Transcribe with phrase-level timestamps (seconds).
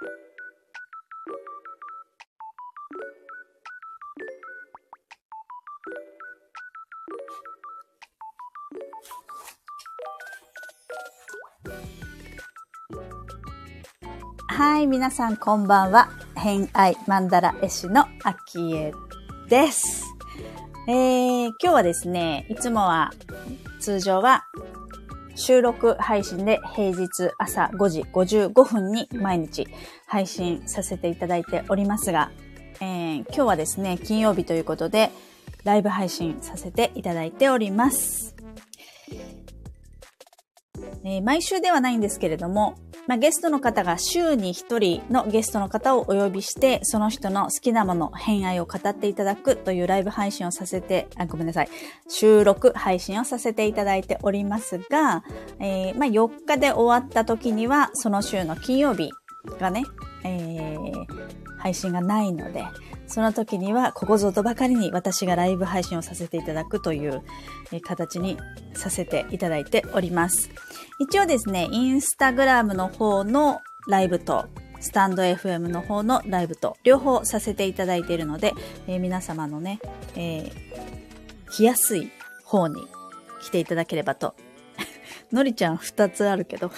[0.00, 0.06] は
[14.78, 16.08] い、皆さんこんばんは。
[16.34, 18.94] 偏愛マンダラ絵師のアキエ
[19.50, 20.06] です。
[20.88, 23.12] えー、今日はですね、いつもは、
[23.80, 24.46] 通常は
[25.40, 29.66] 収録配信で平日朝5時55分に毎日
[30.06, 32.30] 配信させていただいておりますが、
[32.80, 35.10] えー、今日はですね、金曜日ということで、
[35.64, 38.36] ライブ配信させていただいております。
[41.04, 42.74] えー、毎週ではないんですけれども、
[43.06, 51.68] まあ、ゲストの方が週に一人のゲストの方をお呼びして、その人の好きなもの、偏愛を語っていただくというライブ配信をさせて、あ、ごめんなさい。
[52.08, 55.24] 収録配信をさせていただいておりますが、
[55.58, 59.10] えー、まあ、4日で終わった時には、その週の金曜日
[59.58, 59.84] がね、
[60.24, 62.64] えー、配信がないので、
[63.06, 67.22] その時にはここぞとばかりに私がライブ配信をさせていただくという
[67.82, 68.38] 形に
[68.74, 70.50] させていただいております。
[70.98, 74.46] 一応ですね、インスタグラムの方のライブと、
[74.80, 78.54] スタンド FM の方のライブと、両方させていただいているので、
[78.86, 79.80] えー、皆様のね、
[80.16, 82.10] えー、来やすい
[82.44, 82.86] 方に
[83.42, 84.34] 来ていただければと。
[85.32, 86.70] のりちゃん二つあるけど、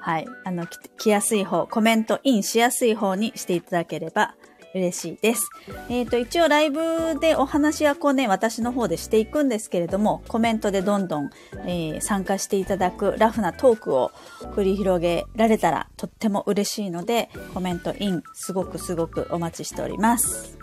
[0.00, 4.34] はい、あの、来やすい方、コメントインしやすい方にしていただければ
[4.74, 5.48] 嬉しいです。
[5.88, 11.30] えっ、ー、と、一応ライブでお話はこうね、私の方でしていくんですけれども、コメントでどんどん、
[11.66, 14.12] えー、参加していただくラフなトークを
[14.54, 20.56] 繰り広げられたらとっても嬉しいので、コメントイン、すごくすごくお待ちしております。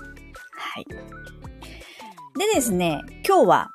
[0.53, 0.85] はい。
[2.37, 3.69] でですね、今日は、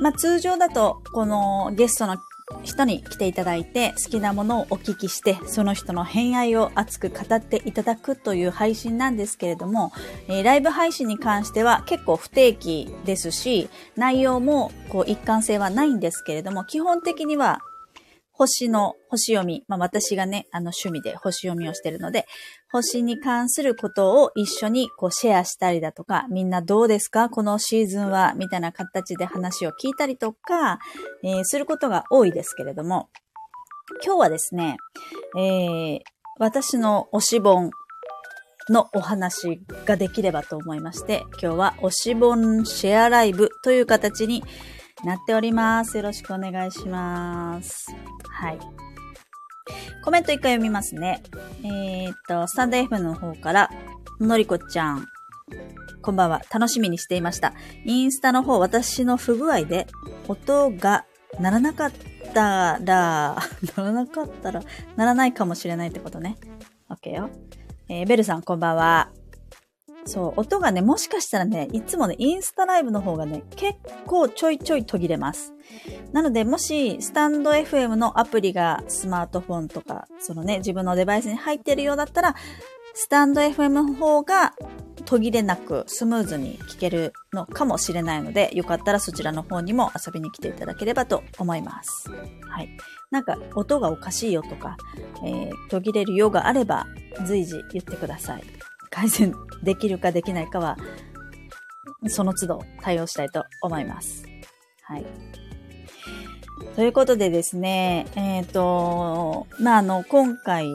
[0.00, 2.16] まあ、通常だと、このゲストの
[2.62, 9.92] 人に来ていただいて好きなものをお聞きしてその人の偏愛を熱く語っていただくという配信なんですけれども、
[10.28, 17.62] えー、ライブ配信に関しては結構不定期ですし内容もこう一貫性はないんですけれども基本的には
[18.38, 19.64] 星の星読み。
[19.66, 22.26] まあ私がね、あの趣味で星読みをしてるので、
[22.70, 27.30] 星に関することを一緒にこうシェアしたりだとか、みんなどうですか？
[27.30, 28.34] このシーズンは？
[28.34, 30.78] みたいな形で話を聞いたりとか、
[31.24, 33.08] えー、することが多いですけれども、
[34.04, 34.76] 今日はですね、
[35.38, 36.00] えー、
[36.38, 37.70] 私の推し本
[38.68, 44.42] のお話ができればと思いまして、今日は推し本シェアライブという形に
[45.06, 45.96] なっております。
[45.96, 47.94] よろしくお願いします。
[48.28, 48.58] はい。
[50.04, 51.22] コメント一回読みますね。
[51.62, 53.70] えー、っと、スタンド F の方から、
[54.18, 55.06] のりこちゃん、
[56.02, 56.42] こんばんは。
[56.52, 57.54] 楽しみにしていました。
[57.84, 59.86] インスタの方、私の不具合で、
[60.26, 61.04] 音が
[61.38, 61.92] 鳴らなかっ
[62.34, 63.36] たら、
[63.76, 64.60] ならなかったら、
[64.96, 66.36] ならないかもしれないってことね。
[66.90, 67.30] OK よ。
[67.88, 69.10] えー、ベルさん、こんばんは。
[70.06, 75.52] そう、音がね、もしかしたらね、いつもね、インスタライブの方がね、結構ちょいちょい途切れます。
[76.12, 82.36] なので、もし、スタンド FM のアプリがスマートフォンとか、そのね、自分のデバイスに入ってるようだったら、
[82.94, 84.54] スタンド FM の方が
[85.04, 92.10] 途切れなくスムーズに聞けるのかもしれないので、よかったらそちらの方にも遊びに来ていただければと思います。
[92.10, 92.68] はい。
[93.10, 94.76] なんか、音がおかしいよとか、
[95.24, 96.86] えー、途切れるようがあれば、
[97.26, 98.55] 随時言ってください。
[98.90, 100.76] 改善できるかできないかは、
[102.08, 104.24] その都度対応したいと思います。
[104.82, 105.06] はい。
[106.74, 110.68] ということでですね、えっ、ー、と、まあ、あの、今回、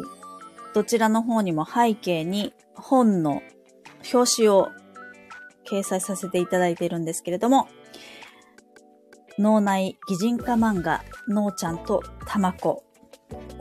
[0.74, 3.42] どちらの方にも背景に本の
[4.14, 4.70] 表紙を
[5.70, 7.68] 掲載させていただいているんですけれども、
[9.38, 12.84] 脳内擬人化漫画、のーちゃんとたまこ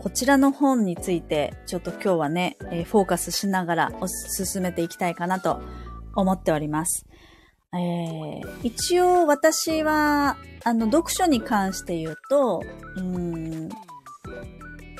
[0.02, 3.92] こちらの本について、ちょっと今日はね、えー、フォーカスしながら
[4.28, 5.60] 進めていきたいかなと
[6.14, 7.06] 思っております。
[7.74, 12.62] えー、一応私は、あの、読書に関して言うと、
[12.96, 13.68] うん、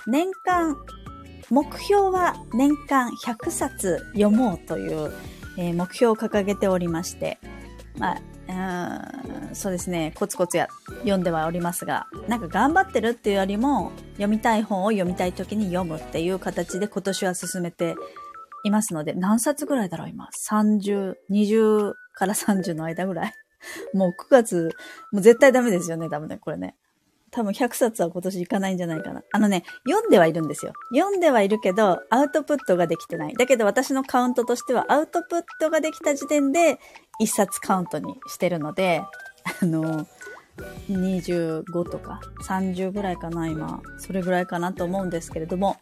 [0.06, 0.77] 年間、
[1.49, 5.13] 目標は年間100冊読もうという、
[5.57, 7.39] えー、目標を掲げておりまして、
[7.98, 8.21] まあ、
[8.52, 10.68] うんそうですね、コツコツや
[11.00, 17.97] 読んではおりますが、なんか頑張ってるっていうよりも、読みたい本を読みたい時に読むっていう形で今年は進めて
[18.64, 23.34] いますので、何冊ぐらいだろう今？30、20から30の間ぐらい。
[23.92, 24.70] もう9月、
[25.12, 26.76] もう絶対ダメですよね、多分ね、これね。
[27.32, 29.22] 多分100冊は今年いかないんじゃないかな。
[29.32, 30.72] あのね、読んではいるんですよ。
[30.94, 33.34] 読んではいるけど、アウトプットができてない。
[33.34, 36.80] だけど私のカウントとしては、アウトプットができた時点で、
[37.21, 39.03] 1冊カウントにしてるので、
[39.63, 40.07] あの、
[40.91, 43.81] 25とか30ぐらいかな、今。
[43.99, 45.77] それぐらいかなと思うんですけれども、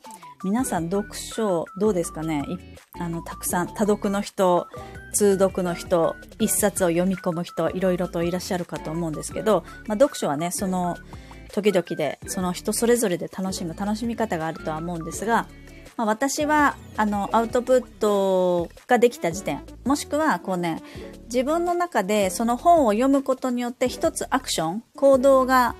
[0.44, 2.44] 皆さん読書どうですかね？
[3.00, 4.68] あの、たくさん、多読の人、
[5.12, 10.96] 通読の人、一冊を読み込む人、いろいろといらっしゃるかと思うんですけど、まあ、読書はね、その、
[11.52, 15.48] 時々で、その人それぞれで楽しむ楽しみ方があるとは思うんですが、
[15.98, 20.80] まあ、私は、あの、アウトプットができた時点、もしくは、こうね、
[21.24, 25.74] 自分の中でその本を読むことによって一つアクション、行動が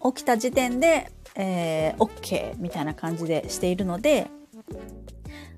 [0.00, 4.30] 起きた時点で、えー、OK みたいな感じでしているので、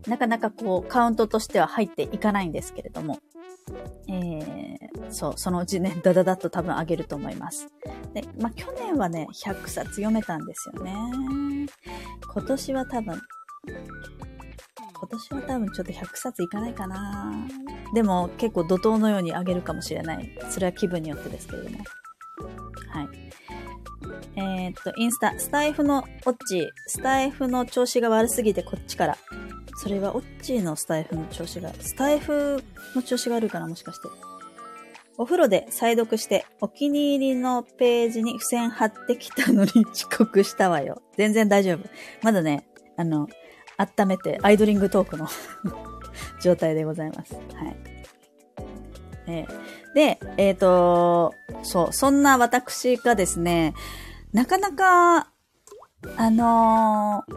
[0.07, 3.19] なかなかこう、カウントとしては入っていかないんですけれども、
[4.09, 7.69] えー、そう、そのうちね、ダダダッと多分上げると思います。
[8.15, 10.95] で、まあ、去年はね、100冊読めたんですよね。
[12.33, 13.21] 今年は多分、
[14.99, 17.33] 今年は多分ちょっと100冊いかないかな
[17.95, 20.39] でも結構怒涛のように上げるかもしれない。
[20.51, 21.79] それは気分によってですけれども。
[21.79, 23.09] はい。
[24.37, 29.19] えー、っと、インスタ、スタイフのオッチー、スタイフの調子が悪すぎてこっちから。
[29.79, 32.63] それはオッチーのスタイフの調子が、スタイフ
[32.95, 34.09] の調子が悪いかなもしかして。
[35.19, 41.03] お風呂で再読して、お気に入りのページに付箋貼ってきたのに遅刻したわよ。
[41.17, 41.89] 全然大丈夫。
[42.23, 42.67] まだね、
[42.97, 43.29] あの、
[43.79, 45.29] 温めて、アイドリングトークの
[46.43, 47.35] 状態でございます。
[47.35, 47.77] はい。
[49.29, 53.75] えー、で、えっ、ー、と、そう、そんな私がですね、
[54.33, 55.31] なかなか、
[56.17, 57.35] あのー、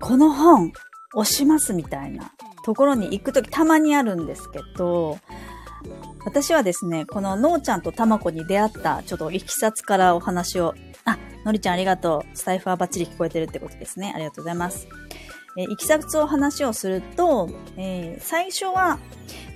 [0.00, 0.72] この本、
[1.14, 2.32] 押しますみたいな
[2.64, 5.18] ところに行くときたまにあるんですけど、
[6.24, 10.74] 私はですね、こののーちゃんとたまこに出会ったちょっといきさつからお話を、
[11.44, 12.36] のりちゃんありがとう。
[12.36, 14.12] スタイフはバッチリ聞こえてるってことですね。
[14.14, 14.88] ありがとうございます。
[15.56, 18.98] えー、いきさつを話をすると、えー、最初は、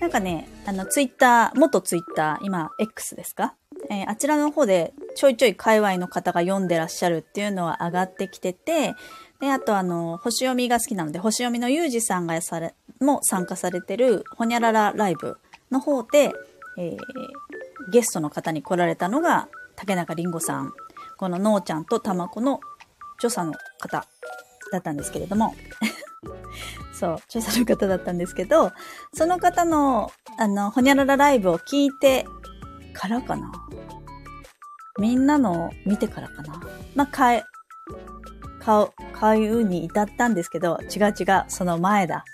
[0.00, 3.54] なんかね、あの、ツイッター、元ツイッター、今、X ですか？
[3.90, 8.94] えー、あちらの方でちょいちょい界隈の方が読んでらっしゃるっていうのは上がってきてて、
[9.40, 15.38] で、あとあの、星読みが好きなので、星読みのゆうじさんがされ、も参加されてる、ほにゃららライブ
[15.70, 16.32] の方で、
[16.76, 16.96] えー、
[17.90, 20.72] ゲストの方に来られたのが、竹中りんごさん。
[21.18, 22.60] こののーちゃんとたまこの
[23.16, 24.06] 著者の方
[24.72, 25.54] だったんですけれども、
[26.94, 28.72] そう、著者の方だったんですけど、
[29.12, 32.24] その方の、あの、ほにゃららライブを聞いて
[32.92, 33.50] からかな。
[34.98, 36.60] みんなの見てからかな。
[36.94, 37.44] まあ、買え、
[38.60, 42.24] 買う、買うに至ったんですけど、違う違う、その前だ。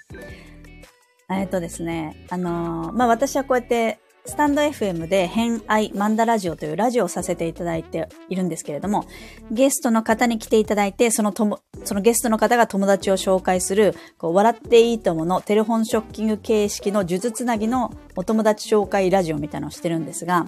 [1.30, 9.04] えっとですね、あのー、まあ、私はこうやってスタンド FM で偏愛マンダラジオというラジオをさせていただいているんですけれども、
[9.50, 20.46] ゲストの方に来ていただいて、そのとも、そのゲストの方が友達を紹介する、こう、笑っていいとものテレフォンショッキング形式の呪術つなぎのお友達紹介ラジオみたいなのをしてるんですが、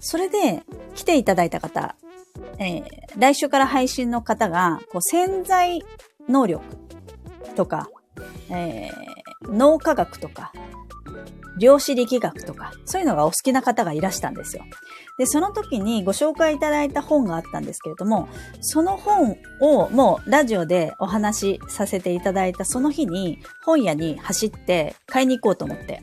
[0.00, 0.64] それで
[0.96, 1.94] 来ていただいた方、
[2.58, 2.84] えー、
[3.16, 5.84] 来週から配信の方が、こう、潜在
[6.28, 6.64] 能力
[7.54, 7.88] とか、
[8.50, 10.52] えー、脳科学とか、
[11.58, 14.64] 量子力学とか、そういうのがお好きな方がいらしたんですよ。
[15.18, 18.28] で、その時にご紹介いただいた本があったんですけれども、
[18.60, 26.02] その本をもうラジオでお話しさせていただいたその日に本屋に走って買いに行こうと思って。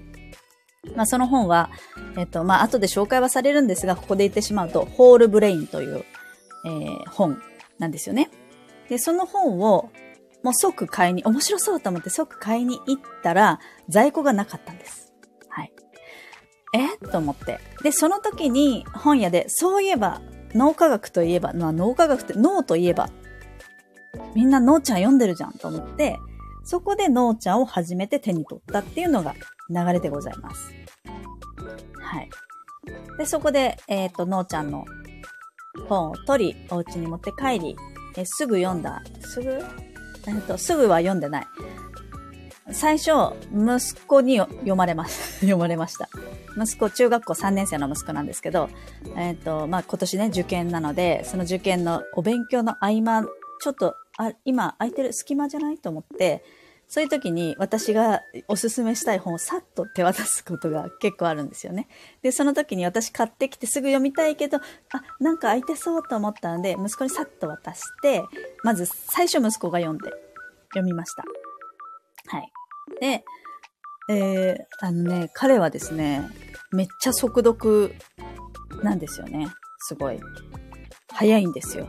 [0.96, 1.70] まあその本は、
[2.18, 6.06] えっと、まあ後で紹介はされるんですが、ここで言ってしまうと、ホールブレインという、
[6.66, 7.42] えー、本
[7.80, 8.30] なんですよね。
[8.88, 9.90] で、その本を
[10.44, 13.60] もう即買いに、面白そうと思って即買いに行ったら、
[13.90, 15.14] 在庫がなかったんです。
[15.50, 15.74] はい。
[16.76, 17.08] え？
[17.08, 17.60] と思って。
[17.84, 20.22] で、その時に本屋で、そういえば、
[20.54, 23.10] 脳科学といえば、まあ、脳科学って脳といえば、
[24.36, 26.18] みんな脳ちゃん読んでるじゃんと思って、
[26.64, 29.36] そこで脳ちゃんを初めて手に取ったっていうのが
[29.70, 30.72] 流れでございます。
[32.02, 32.30] はい。
[33.18, 34.86] で、そこで、えっ、ー、と、脳ちゃんの
[35.88, 37.76] 本を取り、お家に持って帰り、
[38.18, 39.02] えすぐ読んだ。
[39.22, 39.64] すぐ？
[40.28, 41.48] えっ、と、すぐは読んでない。
[42.72, 43.12] 最初、
[43.52, 45.40] 息子に読まれます。
[45.42, 46.10] 読まれました。
[46.56, 48.70] 息子、中学校3年生の息子なんですけど、
[49.16, 53.24] えっ、と、まあ、今年ね、受験なので、その受験のお勉強の合間、
[53.62, 55.78] ちょっと、あ、今空いてる隙間じゃない？
[55.78, 56.44] と思って、
[56.92, 61.88] そういう時に私がおすすめしたい本をさっと手渡すことが結構あるんですよね。
[62.24, 64.62] で、その時に私買ってきてすぐ読みたいけど、あ、
[65.20, 68.24] なんか空いてそうと思ったんで、息子にさっと渡して、
[68.64, 70.10] まず最初息子が読んで、
[70.74, 71.24] 読みました。
[72.36, 72.52] はい。
[73.00, 73.24] で、
[74.10, 76.28] えー、あのね、彼はですね、
[76.72, 77.94] めっちゃ速読
[78.82, 79.48] なんですよね。
[79.78, 80.20] すごい。
[81.12, 81.88] 早いんですよ。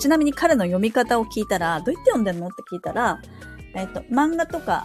[0.00, 2.48] ちなみに彼の読み方を聞いたら、どうやって読んでんの？
[2.48, 3.20] って聞いたら、
[3.74, 4.84] えっ、と、漫画とか、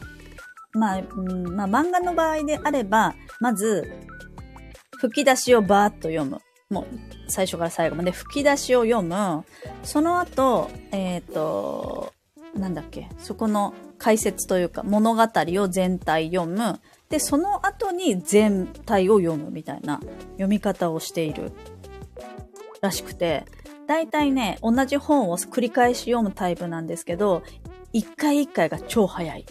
[0.73, 3.91] まあ、うん、まあ、漫画の場合であれば、まず、
[4.99, 6.39] 吹き出しをバーッと読む。
[6.69, 6.85] もう、
[7.27, 9.43] 最初から最後まで吹き出しを読む。
[9.83, 12.13] その後、えっ、ー、と、
[12.55, 16.79] なんだっけ、そこの解説というか物語を全体読む。
[17.09, 19.99] で、その後に全体を読むみたいな
[20.33, 21.51] 読み方をしている
[22.81, 23.45] らしくて、
[23.87, 27.43] 大体ね、同じ本を繰り返し読むタイプなんですけど、
[27.93, 29.45] 一回一回が超早い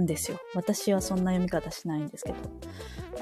[0.00, 0.40] んですよ。
[0.54, 2.36] 私はそんな読み方しないんですけど。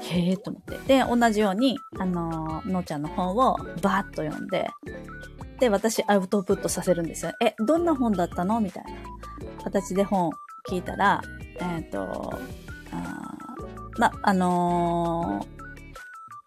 [0.01, 0.77] へえと思って。
[0.87, 4.69] で、同じように、あのー、のーちゃんの本をバーッと読んで、
[5.59, 7.33] で、私アウトプットさせるんですよ。
[7.41, 8.59] え、どんな本だったの？
[8.59, 8.91] みたいな
[9.63, 10.31] 形で本
[10.67, 11.21] 聞いたら、
[11.59, 12.33] えっ、ー、と、
[12.91, 13.37] あ
[13.99, 15.45] ま、あの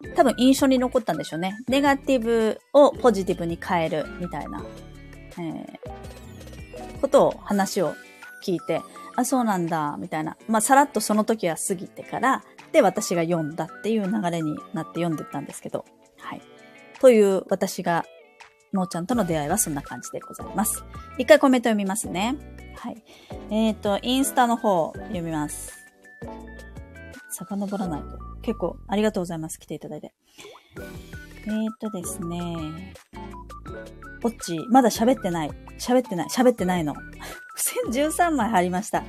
[0.03, 1.55] ー、多分印象に残ったんでしょうね。
[1.67, 4.63] ネガティブをポジティブに変えるみたいな、
[5.37, 5.79] えー、
[7.01, 7.95] ことを話を
[8.43, 8.81] 聞いて、
[9.15, 10.37] あ、そうなんだ、みたいな。
[10.47, 15.85] まあ、さらっとその時は過ぎてから、で、私が読んだっていう流れになって読んでったんですけど、
[16.17, 16.41] はい。
[16.99, 18.05] という私が
[18.75, 20.83] のーちゃんとの出会いはそんな感じでございます。
[21.17, 22.35] 一回コメント読みますね。
[22.75, 23.03] はい。
[23.49, 25.73] えっ、ー、と、インスタの方読みます。
[27.29, 28.19] 遡らないと。
[28.41, 29.59] 結構ありがとうございます。
[29.59, 30.13] 来ていただいて。
[31.47, 32.93] えっ、ー、とですね。
[34.25, 35.51] オッチ、まだ喋ってない。
[35.77, 36.27] 喋ってない。
[36.29, 36.95] 喋ってないの。
[37.55, 39.03] 付箋13枚貼りました。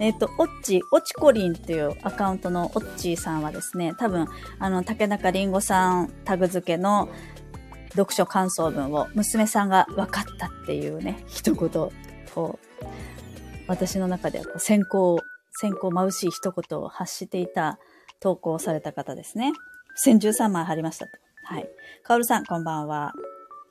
[0.00, 4.26] えっ、ー、と、オッチ、オチコリンっていうアカウントのオッチさんはですね、多分、
[4.58, 7.08] あの、竹中りんごさんタグ付けの
[7.90, 11.70] 読書感想文を娘さんが分かったっていうね、一言、
[12.34, 12.86] こう、
[13.68, 15.20] 私の中ではこう先行、
[15.52, 17.78] 先行眩しい一言を発していた
[18.18, 19.52] 投稿された方ですね。
[20.04, 21.12] 1013枚貼りましたと。
[21.44, 21.68] はい。
[22.02, 23.12] カオルさん、こんばんは。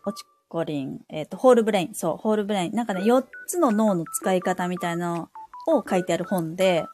[0.05, 1.93] おちこりん、えっ、ー、と、ホールブレイン。
[1.93, 2.71] そう、ホールブレイン。
[2.71, 5.29] なんかね、4つの脳の使い方みたいな
[5.67, 6.85] のを書いてある本で、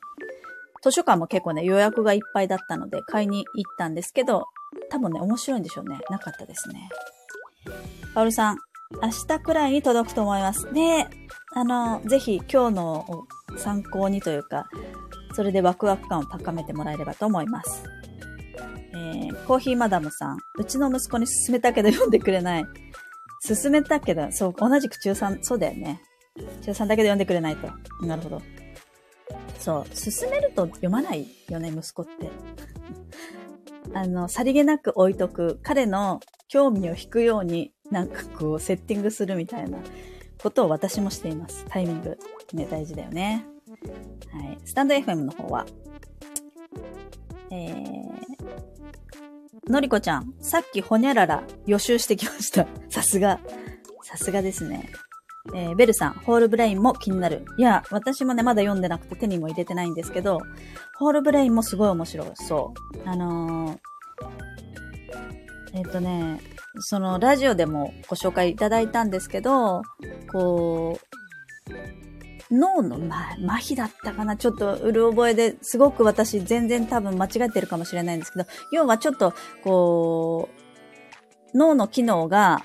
[0.82, 4.48] 図書館も結構ね、予約がいっぱいだったので買いに行ったんですけど、
[4.90, 6.00] 多分ね、面白いんでしょうね。
[6.10, 6.90] なかったですね。
[8.14, 8.58] カオルさん、
[9.02, 10.74] 明日くらいに届くと思います。
[10.74, 11.08] で、
[11.54, 13.28] あの、ぜひ今日のを
[13.58, 14.68] 参考にというか、
[15.34, 17.84] それでワクワク感を高めてもらえればと思います。
[18.94, 22.66] えー、コーヒーマダムさん、うちの息子に勧めたけど読んでくれない。
[23.46, 26.02] 勧めたけど、そう、同じく中3、そうだよね。
[26.62, 27.70] 中3だけで読んでくれないと。
[28.06, 28.42] なるほど。
[29.60, 32.30] そう、勧めると読まないよね、息子って。
[33.94, 39.80] あの、さりげなく置いとく、彼の興味を引くようになんかこう、セッティングするみたいな
[40.42, 41.66] ことを私もしています。
[41.68, 42.18] タイミング。
[42.54, 43.46] ね、大事だよね。
[44.32, 44.58] はい。
[44.66, 45.66] スタンド FM の方は、
[47.50, 48.12] えー、
[49.68, 52.68] のりこちゃん、さっきほにゃらら予習してきました。
[52.90, 53.40] さすが。
[54.04, 54.90] さすがですね。
[55.56, 57.46] えー、ベルさん、ホールブレインも気になる。
[57.58, 60.40] いや、私もね、まだ読んでなくて手にも入れてないんですけど、
[60.98, 62.74] ホールブレインもすごい面白そ
[63.06, 63.10] う。
[63.10, 63.78] あのー、
[65.74, 66.40] えっ、ー、とね、
[66.80, 69.82] そのラジオでもご紹介いただいたんですけど、
[70.32, 71.72] こう、
[72.52, 80.50] 脳の、ま、麻痺だったかなちょっとうる覚えですごく私全然多分間違ってるかもしれないんですけど、要はちょっと、こ
[81.54, 82.64] う、脳の機能が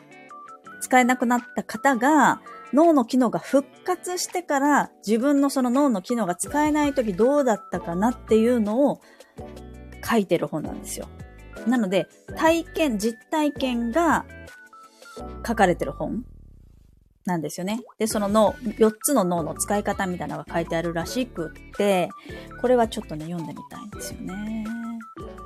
[0.80, 2.40] 使えなくなった方が、
[2.72, 9.00] 脳の機能が復活してから自分のその脳の機能が使えない時どうだったかなっていうのを
[10.04, 11.08] 書いてる本なんですよ。
[11.66, 14.26] なので、体験、実体験が
[15.46, 16.24] 書かれてる本
[17.26, 17.80] なんですよね。
[17.98, 22.08] で、その脳、4つの脳の使い方みたいなのが書いてあるらしくって、
[22.60, 24.64] これはちょっとね、読んでみたいんですよね。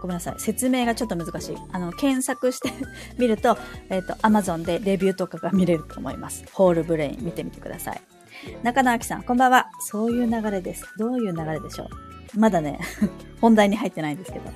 [0.01, 0.35] ごめんなさい。
[0.39, 1.57] 説明がちょっと難しい。
[1.73, 2.71] あの、検索して
[3.19, 3.57] みると、
[3.89, 6.45] えっ、ー、と、Amazon でレビューとかが見れると思います。
[6.53, 8.01] ホールブレイン見てみてください。
[8.63, 9.71] 中野明さん、こんばんは。
[9.81, 10.85] そういう流れです。
[10.99, 11.89] どういう流れでしょう
[12.39, 12.79] まだね、
[13.41, 14.51] 本題に入ってないんですけど。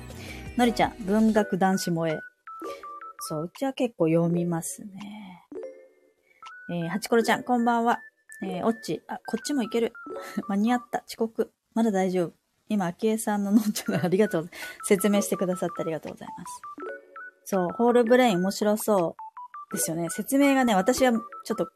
[0.57, 2.19] のりちゃん、文学男子萌え。
[3.19, 5.24] そう、うちは結構読みますね。
[6.69, 8.01] えー、はちころちゃん、こんばんは。
[8.41, 9.93] えー、おっち、あ、こっちもいける。
[10.49, 11.03] 間に合った。
[11.07, 11.51] 遅刻。
[11.73, 12.33] まだ大丈夫。
[12.69, 14.49] 今、あきえさんののんちゃんありがとう。
[14.83, 16.61] 説明してくださってありがとうございます。
[17.45, 19.15] そう、ホールブレイン面白そ
[19.71, 20.09] うですよね。
[20.09, 21.19] 説明がね、私はちょ
[21.53, 21.69] っと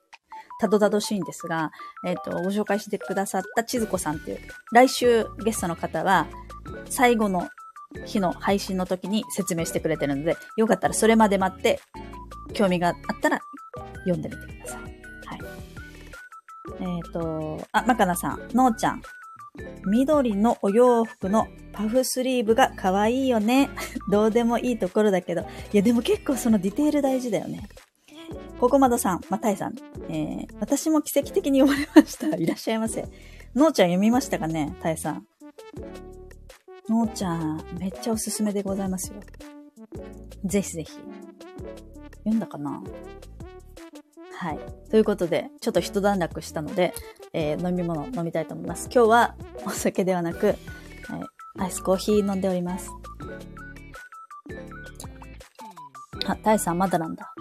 [0.60, 1.72] たどたどしいんですが、
[2.04, 4.40] えっ、ー、と、ご紹介してくださった千鶴子さんっていう、
[4.74, 6.26] 来週ゲストの方は、
[6.90, 7.48] 最後の
[8.06, 11.80] 日の配信の時に説明してくれてるので、よかったらそれまで待って、
[12.54, 13.40] 興味があったら
[14.00, 14.82] 読んでみてください。
[14.82, 15.40] はい。
[16.80, 19.02] えっ、ー、と、あ、まかなさん、のーちゃん。
[19.88, 23.70] 緑のお洋服のパフスリーブが可愛いよね。
[24.12, 25.42] どうでもいいところだけど。
[25.42, 27.68] いや、でも結構そのディテール大事だよね。
[28.60, 29.76] ここまどさん、またいさん。
[30.10, 32.28] えー、私も奇跡的に読まれました。
[32.36, 33.08] いらっしゃいませ。
[33.56, 34.76] のーちゃん読みましたかね？
[34.82, 35.26] たいさん。
[36.88, 39.16] のーちゃん、めっちゃおすすめでございますよ。
[40.46, 40.92] ぜひぜひ。
[42.24, 42.84] 読んだかな？
[44.40, 44.60] はい。
[44.90, 46.94] ということで、ちょっと一段落したので、
[47.34, 48.90] えー、飲み物飲みたいと思います。
[48.90, 50.56] 今日はお酒ではなく、はい、
[51.58, 52.90] アイスコーヒー飲んでおります。
[56.26, 57.34] あ、タイさんまだなんだ。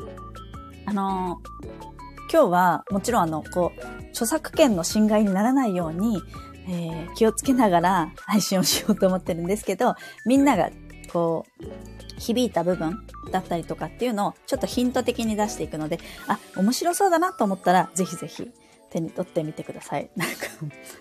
[0.87, 6.21] あのー、今日はもちろんあの、こう、著作権の侵害にならないように、
[6.67, 9.95] えー、気をつけながら配信をしようと思ってるんですけど、
[10.27, 10.71] みんなが
[11.13, 18.51] こう、響いた部分だったりとかっていうのをちょっとヒント的に出していくので、あ、面白そうだなと思ったら、ぜひぜひ
[18.91, 20.11] 手に取ってみてください。
[20.17, 20.35] なんか、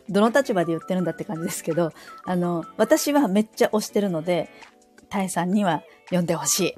[0.10, 1.92] どの立場で言ってるんだって感じですけど、
[2.26, 4.50] あの、私はめっちゃ推してるので、
[5.10, 6.76] タイさんには読んでほしい。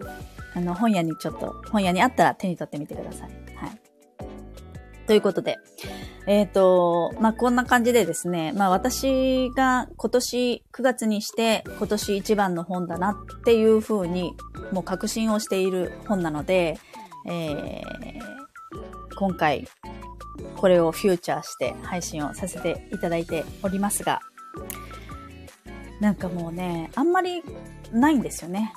[0.56, 3.49] あの、本屋にちょっと、本屋にあったら手に取ってみてください。
[5.10, 5.58] ということで、
[6.28, 14.36] えっ、ー、と、まあ、こんな感じでですね、まあ、私が今年9月にして今年一番の本だなっていうふうに
[14.72, 16.78] もう確信をしている本なので、
[17.26, 17.84] えー、
[19.16, 19.68] 今回
[20.56, 24.20] これをフューチャーして配信をさせていただいておりますが、
[26.00, 27.42] なんかもうね、あんまり
[27.92, 28.74] ないんですよね。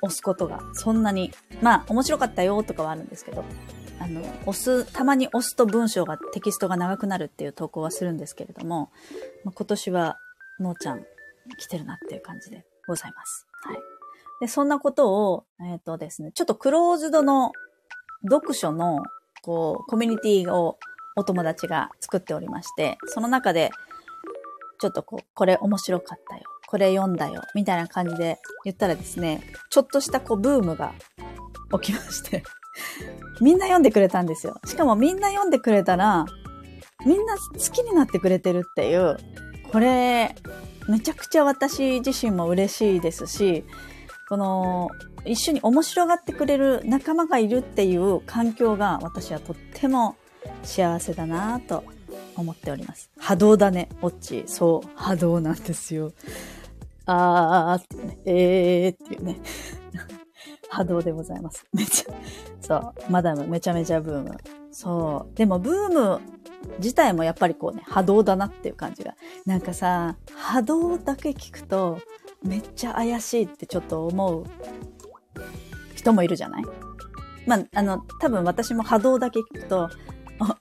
[0.00, 0.62] 押すことが。
[0.72, 1.32] そんなに。
[1.60, 3.44] まあ、面白かったよとかはあるんですけど、
[4.02, 8.90] あの、押す、たまに押すと文章が、テキストが長くなるっていう投稿はするんですけれども、
[9.44, 10.18] まあ、今年は、
[10.58, 11.04] のーちゃん
[11.56, 13.46] 来てるなっていう感じでございます。
[13.62, 13.76] はい。
[14.40, 17.52] で、そんなことを、えっ、ー、とですね、ちょっとクローズドの
[18.28, 19.04] 読書の、
[19.42, 20.78] こう、コミュニティを
[21.16, 23.70] お友達が作っておりまして、その中で、
[24.80, 26.42] ちょっとこう、これ面白かったよ。
[26.66, 27.42] これ読んだよ。
[27.54, 30.92] みたいな感じで言ったらですね、ちょっとしたこう、ブームが
[31.80, 32.42] 起きまして
[33.42, 34.54] みんな読んでくれたんですよ。
[34.64, 36.26] しかもみんな読んでくれたら、
[37.04, 39.16] みんな好きになってくれてるっていう、
[39.72, 40.36] これ、
[40.88, 43.64] めちゃくちゃ私自身も嬉しいですし、
[44.28, 44.90] この、
[45.24, 50.14] 一緒に面白がってくれる仲間がいるっていう環境が私はとっても
[50.62, 51.82] 幸せだなと
[52.36, 53.10] 思っております。
[53.18, 54.44] 波動だね、オッチ。
[54.46, 56.12] そう、波動なんですよ。
[57.06, 59.40] あーってね、えーっていうね。
[60.74, 61.66] 波動でございます。
[61.74, 62.14] めちゃ、
[62.60, 64.36] そう、マダムめちゃめちゃブーム。
[64.70, 65.36] そう。
[65.36, 66.20] でもブーム
[66.78, 69.14] 自体もやっぱりこうね、波動だなっていう感じが。
[69.44, 71.98] なんかさ、波動だけ聞くと、
[72.42, 74.44] めっちゃ怪しいってちょっと思う
[75.94, 76.64] 人もいるじゃない？
[77.46, 79.90] まあ、あの、多分私も波動だけ聞くと、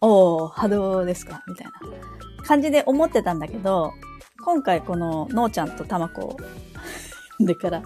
[0.02, 1.74] おお波動ですかみたいな
[2.46, 3.94] 感じで思ってたんだけど、
[4.44, 6.36] 今回この、のーちゃんとたまこ
[7.46, 7.84] でから、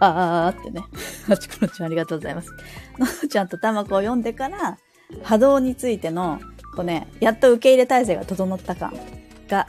[0.00, 0.84] あーってね。
[1.28, 2.50] あちこのちゃんありがとうございます。
[2.98, 4.78] のーちゃんとたまこを読んでから、
[5.22, 6.40] 波動についての、
[6.74, 8.92] こうね、やっと受け入れ体制が整った感
[9.48, 9.66] が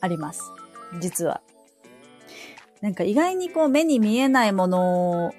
[0.00, 0.42] あります。
[1.00, 1.40] 実は。
[2.80, 5.32] なんか意外にこう目に見えないもの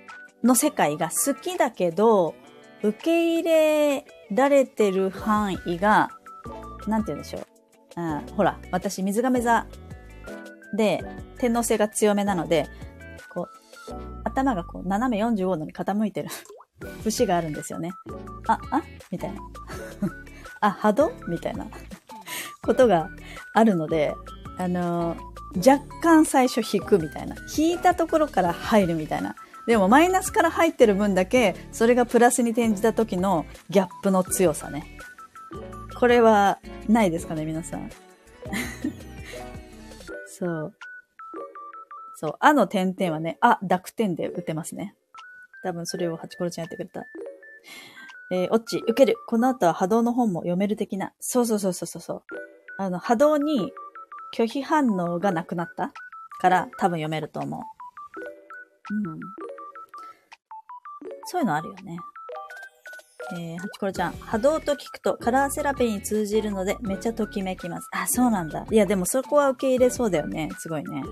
[0.44, 2.36] の世界が好きだけど、
[2.82, 6.10] 受け入れられてる範囲が、
[6.88, 7.48] なんて言うんでしょう。
[7.96, 9.68] うん、ほら、私水亀座
[10.74, 11.04] で、
[11.38, 12.68] 天皇性が強めなので、
[13.34, 13.50] こう、
[14.24, 16.30] 頭がこう、斜め45度に傾いてる
[17.04, 17.92] 節があるんですよね。
[18.48, 18.84] あ、あ？
[19.12, 19.40] みたいな。
[20.62, 21.12] あ、波動？
[21.28, 21.68] みたいな
[22.64, 23.10] ことが
[23.54, 24.16] あるので、
[24.58, 27.36] あのー、若干最初引くみたいな。
[27.56, 29.36] 引いたところから入るみたいな。
[29.68, 34.98] でもマイナスから入ってる分だけ、それがプラスに転じた時のギャップの強さね。
[35.98, 36.60] これは
[36.90, 37.90] ないですかね、皆さん。
[40.44, 40.74] そう。
[42.16, 42.36] そう。
[42.40, 44.94] あの点々はね、あ、濁点で打てますね。
[45.64, 47.06] 多分それをハチコロちゃんやってくれた。
[48.32, 49.18] えー、オッチ、受ける。
[49.28, 51.14] この後は波動の本も読める的な。
[51.20, 52.24] そうそうそうそうそう。
[52.78, 53.72] あの、波動に
[54.36, 55.94] 拒否反応がなくなった
[56.40, 57.62] から多分読めると思う。
[58.94, 59.20] うん。
[61.26, 61.98] そういうのあるよね。
[63.32, 67.88] えー、ハチコロちゃん、波動と聞くとカラーセラピーに通じるのでめっちゃときめきます。
[67.92, 68.66] あ、そうなんだ。
[68.70, 70.50] いや、でもそこは受け入れそうだよね。
[70.60, 71.04] すごいね。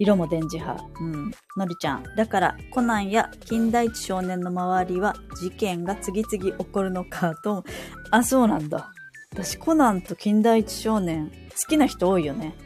[0.00, 0.76] 色も電磁波。
[1.00, 1.30] うん。
[1.56, 2.02] のりちゃん。
[2.16, 7.62] だから、コナンや金田一少年の周りは事件が次々起こるのかと。
[8.10, 8.90] あ、そうなんだ。
[9.32, 12.56] 私、コナンと金田一少年、好きな人多いよね。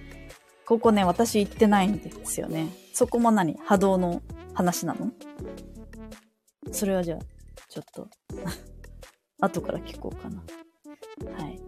[0.67, 2.69] ここね、私行ってないんですよね。
[2.95, 3.59] そこも何？
[3.63, 4.23] 波動の
[4.55, 5.11] 話なの？
[6.73, 7.19] それはじゃあ、
[7.79, 8.09] ちょっと
[9.47, 10.43] 後から聞こうかな。
[11.41, 11.61] はい。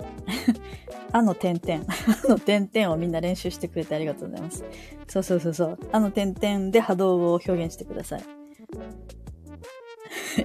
[1.12, 1.84] あの点々。
[2.24, 4.64] あの点々をみんな練習してくれてありがとうございます。
[5.06, 5.78] そうそうそうそう。
[5.92, 8.24] あの点々で波動を表現してください。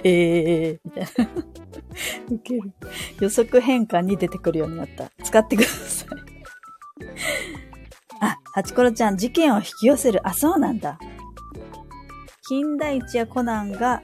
[0.04, 1.32] ええー、みたいな。
[2.30, 2.74] ウケる。
[3.20, 5.12] 予測変換に出てくるようになった。
[5.24, 6.10] 使ってください。
[8.22, 10.28] あ、ハチコロちゃん、事件を引き寄せる。
[10.28, 11.00] あ、そうなんだ。
[12.48, 14.04] 金田一やコナンが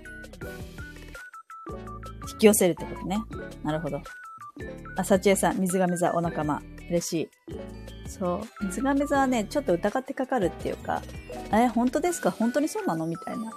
[2.42, 3.20] き寄せるってことね。
[3.64, 4.02] なるほど。
[4.98, 6.62] あ、さちえさん、水亀座お仲間。
[6.90, 7.30] 嬉しい。
[8.10, 8.66] そう。
[8.66, 11.02] 水亀座はね、ちょっと疑ってかかるっていうか、
[11.54, 12.32] え、本当ですか？
[12.32, 13.06] 本当にそうなの？
[13.06, 13.52] みたいな、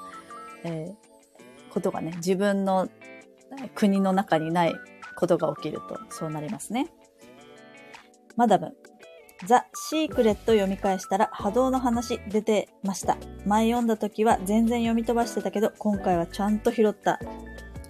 [0.64, 2.88] えー、ことがね、自分の
[3.74, 4.74] 国の中にない
[5.16, 6.88] ことが起きると、そうなりますね。
[8.36, 8.76] マダム。
[9.46, 13.18] ザ・シークレット読み返したら波動の話出てました。
[13.44, 17.20] 前読んだ時は全然読み飛ばしてたけど、今回はちゃんと拾った。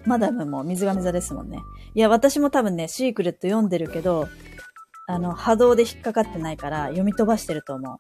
[0.06, 1.58] マダムも水亀座ですもんね。
[1.94, 4.28] いや、私も多分ね、シークレット読んでるけど、
[5.06, 7.98] あの、波動で引っかかってないから読み飛ばしてると思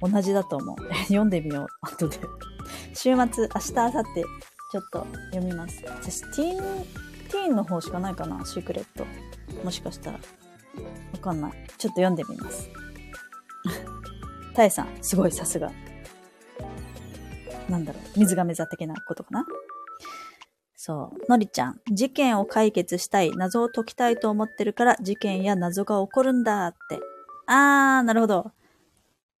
[0.00, 0.10] う。
[0.10, 0.94] 同じだと思う。
[1.06, 1.66] 読んでみよう。
[1.82, 2.18] 後で。
[2.94, 4.24] 週末、明日、明後日、
[4.72, 5.82] ちょっと読みます。
[5.86, 6.84] 私、ティーン、
[7.30, 9.06] ティーンの方しかないかな、シークレット。
[9.64, 10.18] もしかしたら。
[11.12, 11.52] わかんない。
[11.78, 12.68] ちょっと読んでみます。
[14.54, 15.70] タエさん、すごい、さすが。
[17.68, 19.46] なんだろう、水亀座的なことかな？
[20.86, 21.30] そう。
[21.30, 27.00] のりちゃん、事件を解決したい、謎を解きたいと思ってるから、事件や謎が起こるんだって。
[27.46, 28.52] あー、なるほど。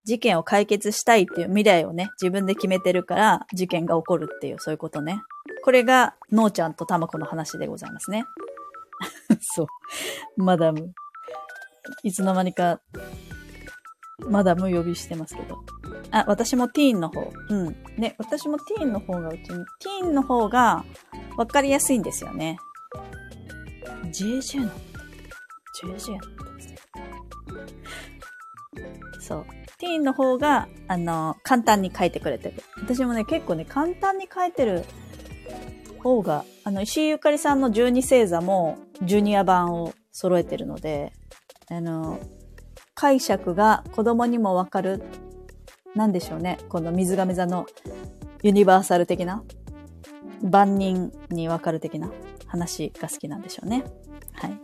[0.04, 5.20] 事件を解決したいっていう未来をね、自分で決めてるから、事件が起こるっていう、そういうことね。
[5.62, 8.24] これが、のーちゃんとたまこの話でございますね。
[9.42, 9.66] そう。
[10.42, 10.94] マダム。
[12.04, 12.80] いつの間にか、
[14.18, 15.58] マダム呼びしてますけど。
[16.10, 17.30] あ、私もティーンの方。
[17.50, 17.76] うん。
[17.98, 20.84] ね、私もティーンの方がうちに、ティーンの方が
[21.36, 22.58] わかりやすいんですよね。
[24.12, 24.70] JJ の
[25.82, 26.20] ?JJ の
[29.20, 29.46] そう。
[29.78, 32.62] ティーンの方が、あの、簡単に書いてくれてる。
[32.80, 34.84] 私もね、結構ね、簡単に書いてる
[36.02, 41.12] 方が、あの、石井ゆかりさんの12星座も、ジュニア版を揃えてるので、
[41.70, 42.20] あの、
[42.94, 45.02] 解釈が子供にもわかる
[45.94, 46.58] なんでしょうね。
[46.68, 47.66] この水亀座の
[48.42, 49.42] ユニバーサル的な、
[50.44, 52.10] 万人にわかる的な
[52.46, 53.84] 話が好きなんでしょうね。
[54.34, 54.60] はい。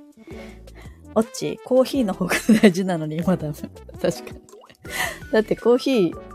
[1.15, 4.41] オッチ、コーヒーの方が大事なのに、まだ、確かに。
[5.33, 6.31] だってコーヒー、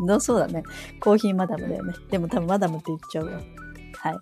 [0.00, 0.62] のそうだね。
[1.00, 1.94] コーヒーマダムだよね。
[2.10, 3.40] でも多分マダムって言っちゃうよ。
[3.98, 4.16] はい。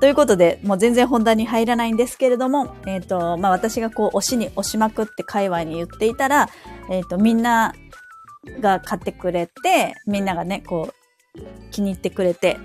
[0.00, 6.48] ということで、もう全然本題に入らないんですけれども、えっ、ー、と、まあ、私がこう、押しに押しまくって界隈に言っていたら、
[6.88, 7.74] えっ、ー、と、みんな
[8.60, 10.88] が買ってくれて、みんながね、こ
[11.36, 12.58] う、気に入ってくれて、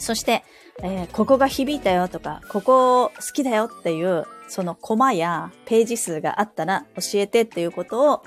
[0.00, 0.42] そして、
[0.82, 8.22] えー、ここが響いたよとか、ここ好きだよっていう、そのコマやページ数があったら教えてっていうことを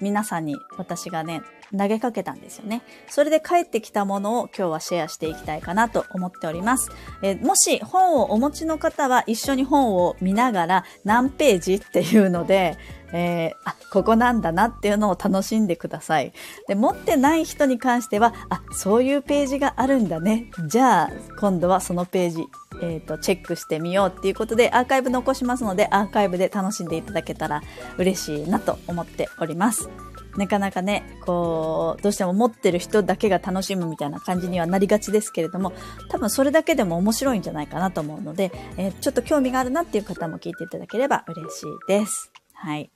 [0.00, 1.42] 皆さんに私がね、
[1.76, 2.82] 投げかけたんですよね。
[3.08, 6.90] それで帰ってきたものを今日はシェアしていきたいかなと思っております。
[7.22, 12.76] え、もし本をお持ちの方は一緒に本を見ながら何ページっていうので、
[13.12, 16.32] えー、あ、ここなんだなっていうのを楽しんでください。
[16.68, 20.50] で、持ってない人に関しては、あ、そういうページがあるんだね。
[20.66, 22.44] じゃあ、今度はそのページ、
[22.82, 27.62] えっ、ー、と、チェックしてみようっていうことで、アーカイブ残しますので、アーカイブで楽しんでいただけたら
[27.98, 29.88] 嬉しいなと思っております。
[30.36, 35.72] なかなかね、こう、どうしても持ってる人だけが楽しむみたいな感じにはなりがちですけれども、
[36.08, 42.30] 多分それだけでも面白いんじゃないかなと思うので、えー、ちょっと興味があるなっていう方も聞いていただければ嬉しいです。
[42.54, 42.90] はい。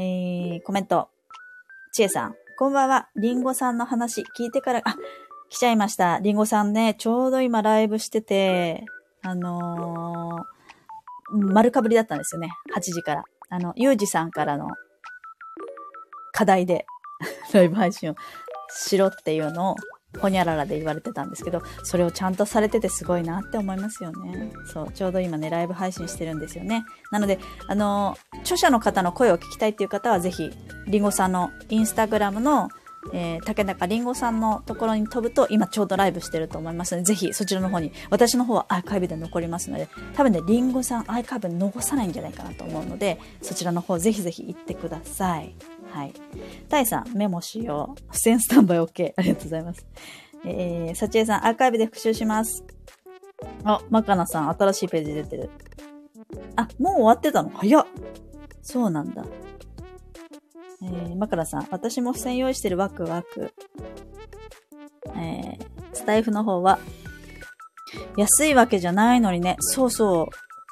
[0.00, 1.08] えー、コメント。
[1.92, 3.08] ちえさん、こんばんは。
[3.16, 4.94] りんごさんの話聞いてから、あ、
[5.50, 6.20] 来ちゃいました。
[6.20, 8.84] りんごさんね、ちょうど今ライブしてて、
[9.22, 12.48] あのー、丸かぶりだったんですよね。
[12.76, 13.24] 8時から。
[13.48, 14.68] あの、ゆうじさんからの
[16.30, 16.86] 課題で
[17.52, 18.14] ライブ配信を
[18.68, 19.76] しろっていうのを、
[20.20, 24.52] ほにゃららで言われてたんですけど、それをちゃんとされててすごいなって思いますよね。
[24.72, 26.84] そう、ちょうど今ね、ライブ配信してるんですよね。
[27.10, 30.50] なので、あの、著者の方の声を聞きたいっていう方は、ぜひ、
[30.86, 32.68] りんごさんのインスタグラムの
[33.12, 45.54] えー、竹中りんごさんのところに飛ぶと、今ちょうどライブしてると思いますので、ぜひそちらの方に、私の方はアーカイブで残りますので、多分ね、りんごさんアーカイブ残さないんじゃないかなと思うので、そちらの方ぜひぜひ行ってください。
[45.90, 46.12] はい。
[46.68, 48.00] タイさん、メモしよう。
[48.12, 49.12] 付箋スタンバイ OK。
[49.16, 49.86] ありがとうございます。
[50.44, 52.64] えー、サチエさん、アーカイブで復習します。
[53.64, 55.50] あ、マカナさん、新しいページ出てる。
[56.56, 57.50] あ、もう終わってたの？
[57.50, 57.86] 早っ。
[58.62, 59.24] そうなんだ。
[60.82, 63.52] えー、マカラさん、私も付箋用意してるワクワク。
[65.16, 66.78] えー、スタイフの方は、
[68.16, 70.28] 安いわけじゃないのにね、そうそ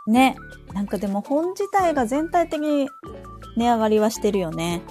[0.07, 0.37] う、ね。
[0.73, 2.89] なんかでも本自体が全体的に
[3.57, 4.83] 値上がりはしてるよね。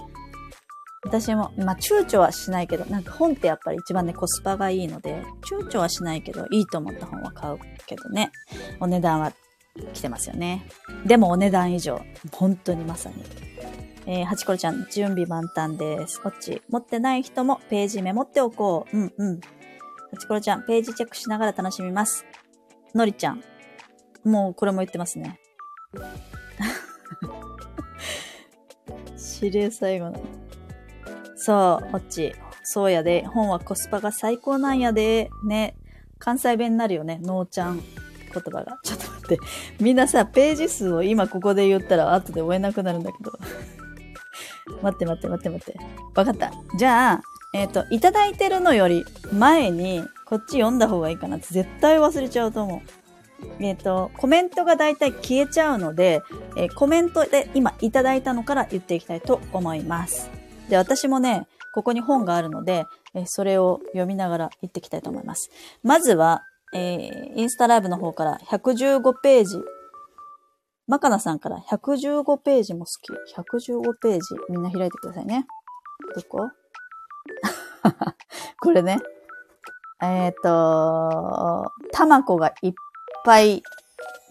[1.06, 8.32] 私も、まあ、躊躇はしないけど、なんか本ってやっぱり一番ね、コスパがいいので、躊躇はしないけど、いいと思った本は買うけどね。
[8.80, 9.32] お値段は
[9.94, 10.66] 来てますよね。
[11.06, 13.16] でもお値段以上、本当にまさに
[14.08, 16.22] えー、はちころちゃん、準備万端です。
[16.22, 18.98] こっち、持ってない人もページメモっておこう。
[18.98, 19.36] うんうん。
[19.36, 19.42] は
[20.20, 22.26] ちころちゃん、ページチェックしながら楽しみます。
[22.94, 23.44] のりちゃん、
[24.24, 25.40] もうこれも言ってますね。
[29.42, 30.45] 指令最後の。
[31.46, 32.34] そう、こっち。
[32.64, 33.24] そうやで。
[33.24, 35.30] 本はコスパが最高なんやで。
[35.46, 35.76] ね。
[36.18, 37.20] 関西弁になるよね。
[37.22, 37.84] のーちゃん言
[38.34, 38.80] 葉が。
[38.84, 39.40] ちょっと待って。
[39.80, 43.32] みんなさ、ページ数を今ここで言ったら後で追えなくなるんだけど。
[44.82, 45.80] 待って待って待って待って。
[46.16, 46.52] わかった。
[46.80, 47.22] じゃあ、
[47.54, 52.82] えっ、ー、と、いただいてるのより前に、こっち読んだ方がいいかなって絶対忘れちゃうと思う。
[53.60, 56.24] えっ、ー、と、コメントがだいたい消えちゃうので、
[56.58, 60.35] えー、コメントで今いただいたのから言っていきたいと思います。
[60.70, 65.50] で、私もね、ここに本があるので、え、それを読みながら言っていきたいと思います。
[65.84, 69.58] まずは、えー、インスタライブの方から115ページ。
[70.88, 73.12] マカナさんから115ページも好き。
[73.36, 74.36] 115ページ。
[74.50, 75.46] みんな開いてくださいね。
[76.16, 76.50] どこ？
[78.62, 79.00] これね。
[80.02, 82.74] えっ、ー、と、タマコがいっ
[83.24, 83.64] ぱい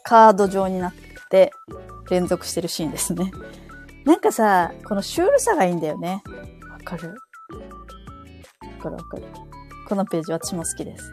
[0.02, 0.94] カード状になっ
[1.30, 1.50] て
[2.10, 3.32] 連続してるシーンですね。
[4.04, 6.22] なんかさ、このシュールさがいいんだよね。
[6.70, 7.14] わかるわ
[8.82, 9.22] かるわかる。
[9.88, 11.12] このページ私も好きです。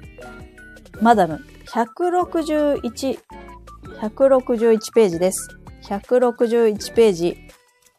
[1.01, 3.19] マダム、161、
[4.01, 5.57] 161ページです。
[5.83, 7.37] 161ページ。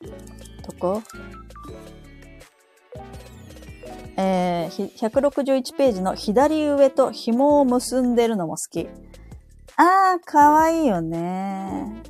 [0.00, 1.02] どこ
[4.16, 8.88] えー、161ページの左上と紐を結んでるのも好き。
[9.76, 12.02] あー、かわいいよね。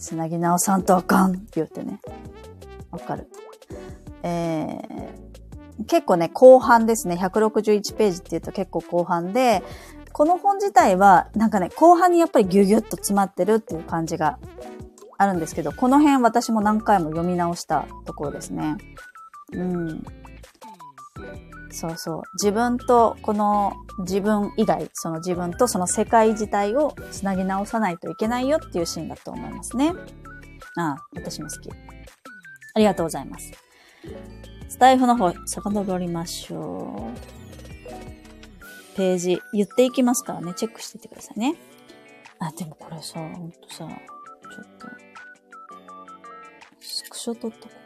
[0.00, 2.00] つなぎ直さんとあかんって言ってね。
[2.90, 3.28] わかる。
[4.22, 7.16] えー、結構ね、後半ですね。
[7.16, 9.62] 161ページって言うと結構後半で、
[10.12, 14.38] この本自体は、なんかね、後半にやっぱりギュギュッと詰まってるっていう感じが
[15.18, 18.76] あるんですけど、この辺私も何回も読み直したところですね。
[19.52, 20.04] うん。
[21.70, 22.22] そうそう。
[22.34, 29.92] 自分と、この自分以外、その自分とその世界自体をつなぎ直さないといけないよっていうシーンだと思いますね。
[30.76, 31.70] ああ、私も好き。
[31.70, 33.52] ありがとうございます。
[34.68, 37.10] スタイフの方、遡りましょ
[38.94, 38.96] う。
[38.96, 41.54] ページ、言っていきますからね、チェックしていってくださいね。
[42.38, 43.88] あ、でもこれさ、ほんとさ、ちょっ
[44.78, 44.88] と、
[46.80, 47.79] スクショ撮っとこ。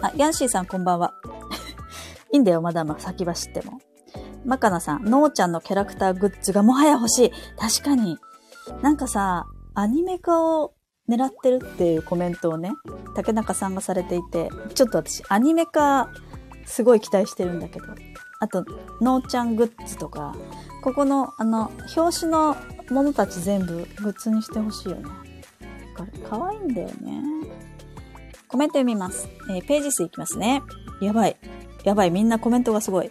[0.00, 1.14] あ、ヤンシーさんこんばんは。
[2.32, 3.78] いいんだよ、まだま先走っても。
[4.44, 7.32] マカナさん、ノーちゃんのキャラクターグッズがもはや欲しい。
[7.58, 8.18] 確かに。
[8.80, 10.72] なんかさ、アニメ化を
[11.08, 12.72] 狙ってるっていうコメントをね、
[13.14, 16.08] 竹中さんがされていて、ちょっと私、アニメ化、
[16.64, 17.86] すごい期待してるんだけど。
[18.40, 18.64] あと、
[19.00, 20.34] ノーちゃんグッズとか、
[20.82, 22.56] ここの、あの、表紙の
[22.90, 25.04] ものたち全部グッズにしてほしいよね。
[26.28, 27.22] かわいいんだよね。
[28.52, 29.30] コメント読みます。
[29.48, 30.62] えー、ページ数いきますね。
[31.00, 31.36] やばい。
[31.84, 32.10] やばい。
[32.10, 33.10] みんなコメントがすごい。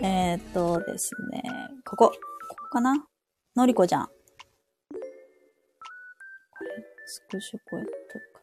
[0.00, 1.42] えー、っとですね。
[1.84, 2.08] ここ。
[2.08, 2.14] こ
[2.56, 3.04] こかな？
[3.54, 4.08] のりこちゃん。
[7.04, 8.40] スクショこうやってか。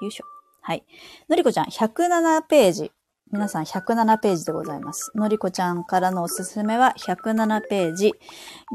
[0.00, 0.24] よいしょ。
[0.62, 0.86] はい。
[1.28, 2.92] のりこちゃん、107ページ。
[3.30, 5.12] 皆さん107ページでございます。
[5.14, 8.14] のりこちゃんからのおすすめは107ページ。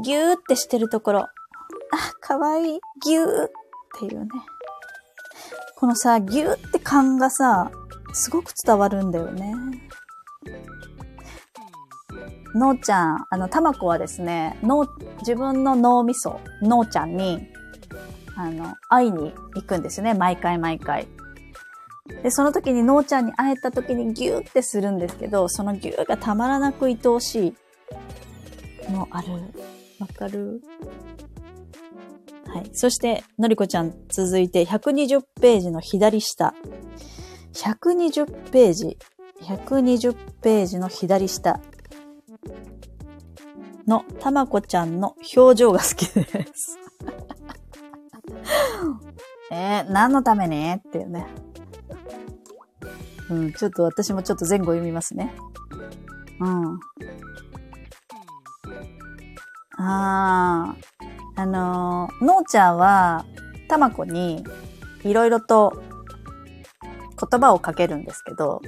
[0.04, 1.20] ぎゅーってしてるところ。
[1.22, 1.28] あ、
[2.20, 2.80] かわいい。
[3.04, 3.50] ぎゅーっ
[3.98, 4.28] ていうね。
[5.82, 7.72] このさ、ぎゅーって感がさ、
[8.12, 9.52] すごく伝わるんだよね。
[12.54, 14.86] のーちゃん、あの、たまこはですね、の、
[15.22, 17.48] 自分の脳みそ、のーちゃんに、
[18.36, 20.14] あの、会いに行くんですよね。
[20.14, 21.08] 毎回毎回。
[22.22, 27.56] で、その時にのーちゃんに会えた時にギューってするんですけど、そのギューがたまらなく愛おし
[28.88, 29.32] いのある。
[29.98, 30.62] わかる？
[32.46, 32.70] はい。
[32.72, 36.54] そして、のりこちゃん続いて120ページの左下。
[37.54, 38.98] 120ページ。
[39.42, 41.60] 120ページの左下
[43.86, 46.22] のたまこちゃんの表情が好きで
[46.54, 46.78] す。
[49.50, 51.26] えー、何のためにっていうね。
[53.30, 55.34] うん、ちょっと私もちょっと前後読みますね。
[56.40, 56.78] うん。
[59.78, 60.84] あー、
[61.34, 63.24] あのー、のーちゃんは、
[63.68, 64.44] たまこに、
[65.04, 65.82] いろいろと
[67.30, 68.60] 言葉をかけるんですけど、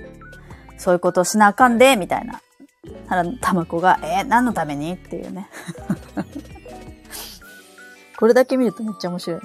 [0.79, 2.41] そういうことをしなあかんで、みたいな。
[3.09, 4.93] たら、たまこが、えー、何のために？
[4.93, 5.49] っていうね。
[8.17, 9.41] これだけ見るとめっちゃ面白い。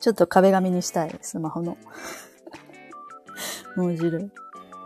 [0.00, 1.76] ちょっと壁紙にしたい、スマホの。
[3.76, 4.30] 面白い。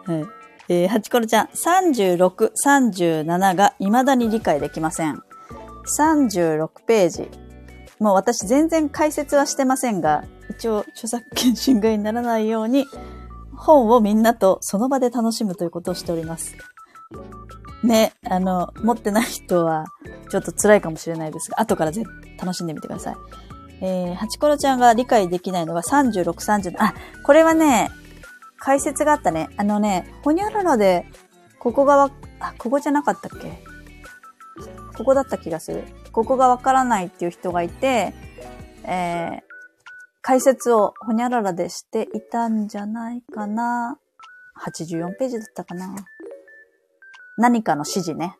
[0.07, 0.27] はい。
[0.69, 5.23] えー、ハチコロちゃん、36、37が未だに理解できません。
[5.99, 7.42] 36ページ。
[8.03, 12.87] もう私全然解説はしてませんが、一応著作権侵害にならないように、
[13.57, 16.57] 本をみんなとその場で楽しむということをしております。
[17.85, 19.87] ね、あの、持ってない人は
[20.31, 22.03] ちょっと辛いかもしれないですが、後からぜ
[22.41, 23.17] 楽しんでみてください。
[23.81, 26.75] えー、ハチコロちゃんが理解できないのが36、37。
[26.79, 27.91] あ、これはね、
[28.59, 29.49] 解説があったね。
[29.57, 31.07] あのね、ほにゃららで、
[31.61, 32.11] ここがわ、
[32.41, 33.63] あ、ここじゃなかったっけ？
[34.97, 35.85] ここだった気がする。
[36.13, 38.13] ここがわからないっていう人がいて、
[38.85, 39.41] えー、
[40.21, 43.99] 解説をほにゃららでしていたんじゃないかな。
[44.65, 45.95] 84ページだったかな。
[47.39, 48.37] 何かの指示ね。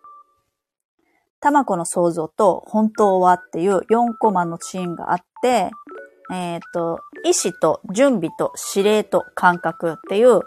[1.41, 5.71] タマコの想像と本当はっていう4コマのシーンがあって、
[6.33, 10.41] えっ、ー、と、意志と準備と指令と感覚っていう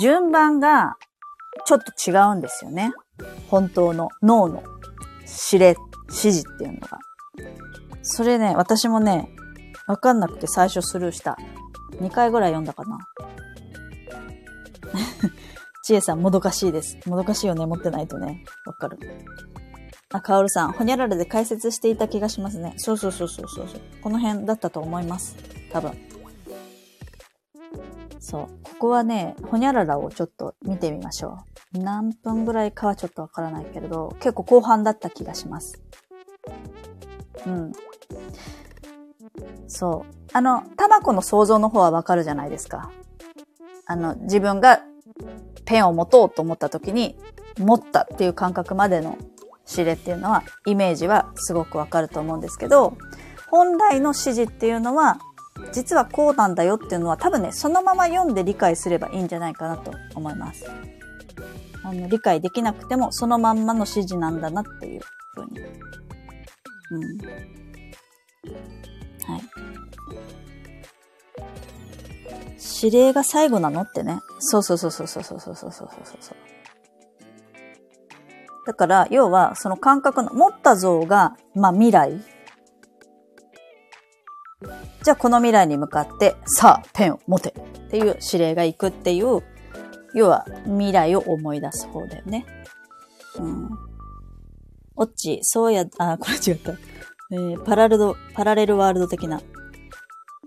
[0.00, 0.96] 順番が
[1.66, 2.92] ちょっと違うんですよね。
[3.48, 4.62] 本当の脳の
[5.52, 5.76] 指令、
[6.10, 6.98] 指示っていうのが。
[8.02, 9.28] それね、私もね、
[9.86, 11.36] わかんなくて最初スルーした。
[12.00, 12.98] 2回ぐらい読んだかな。
[15.84, 16.98] ちえさん、もどかしいです。
[17.06, 18.44] もどかしいよね、持ってないとね。
[18.66, 18.98] わかる。
[20.12, 22.74] あ、かおるさん、ほにゃららで解説していた気がしますね。
[22.76, 23.66] そうそうそうそうそう。
[24.02, 25.36] この辺だったと思います。
[25.72, 26.09] 多分。
[28.20, 28.48] そう。
[28.62, 31.38] ここはね、ほにゃららをちょっと見てみましょ
[31.74, 31.78] う。
[31.78, 35.82] 何分ぐらいかはちょっとわからないけれど、結構後半だった気がします。
[37.46, 37.72] うん。
[39.66, 40.14] そう。
[40.32, 42.90] あの、タバコの想像の方はわかるじゃないですか。
[43.86, 44.82] あの、自分が
[45.64, 47.16] ペンを持とうと思った時に、
[47.58, 49.16] 持ったっていう感覚までの
[49.68, 52.96] 指令っていうのは、イメージはすごくわかると思うんですけど、
[53.48, 55.18] 本来の指示っていうのは、
[55.72, 60.66] 実はこうなんだよっていうのは多分ね、そのまま読んで理解すればいいんじゃないかなと思います。
[61.82, 65.00] あの、理解できなくても、そのまんまの指示なんだなっていう
[65.34, 65.60] ふうに。
[66.90, 67.18] うん。
[67.18, 67.24] は
[69.38, 69.42] い。
[72.82, 74.20] 指令が最後なのってね。
[74.38, 75.88] そうそうそうそうそうそうそうそうそう
[76.20, 76.36] そう。
[78.66, 82.20] だから、要は、その感覚の、持った像が、まあ未来。
[85.02, 89.42] じゃあこの未来に向かって、さあ、ペンを持てっていう指令が行くっていう、
[90.14, 92.44] 要は未来を思い出す方だよね。
[93.38, 93.70] うん。
[94.96, 96.72] オッチ、そうや、あ、これ違った。
[97.32, 99.40] えー、パラレル、パラレルワールド的な。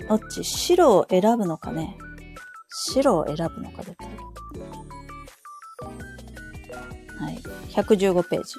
[0.10, 1.98] オッチ、白を選ぶのかね
[2.70, 4.10] 白を選ぶのか出てる。
[7.18, 7.38] はい。
[7.70, 8.56] 115ページ。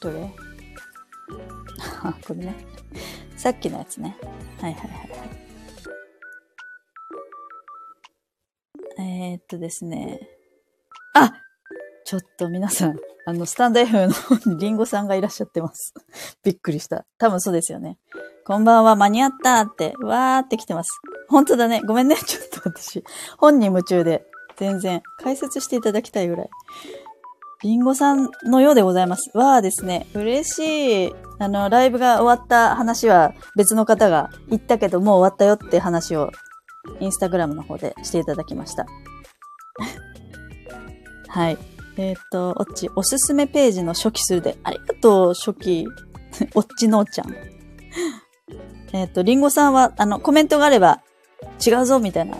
[0.00, 0.32] どれ、
[2.26, 2.54] これね。
[3.36, 4.16] さっきのやつね。
[4.60, 5.40] はいはいはいはい。
[8.98, 10.20] えー、っとですね。
[11.14, 11.32] あ
[12.04, 15.94] ちょっと皆さん、あの、スタンド F の方にリンゴさんがいらっしゃってます。
[16.42, 17.06] びっくりした。
[17.18, 17.98] 多分そうですよね。
[18.44, 21.00] こんばんは、間に合ったって、わーって来てます。
[21.28, 21.82] 本当だね。
[21.86, 22.16] ごめんね。
[22.16, 23.04] ちょっと私、
[23.38, 26.50] 本に夢中で、全然、解説していただきたいぐらい。
[27.62, 29.30] リンゴさんのようでございます。
[29.34, 30.06] わーですね。
[30.14, 31.12] 嬉しい。
[31.38, 36.30] あの、ライブが終わった話は別の方が言ったけどもう終わったよって話を
[37.00, 38.86] インスタグラムの方でしていただきました。
[41.28, 41.58] はい。
[41.98, 45.86] えっ、ー、と、おっち、おすすめページの初期数で、ありがとう、初期。
[46.54, 47.34] おっちのーちゃん。
[48.94, 51.02] えっと、りんごさんは、あの、コメントがあれば、
[51.64, 52.38] 違うぞ、みたいな。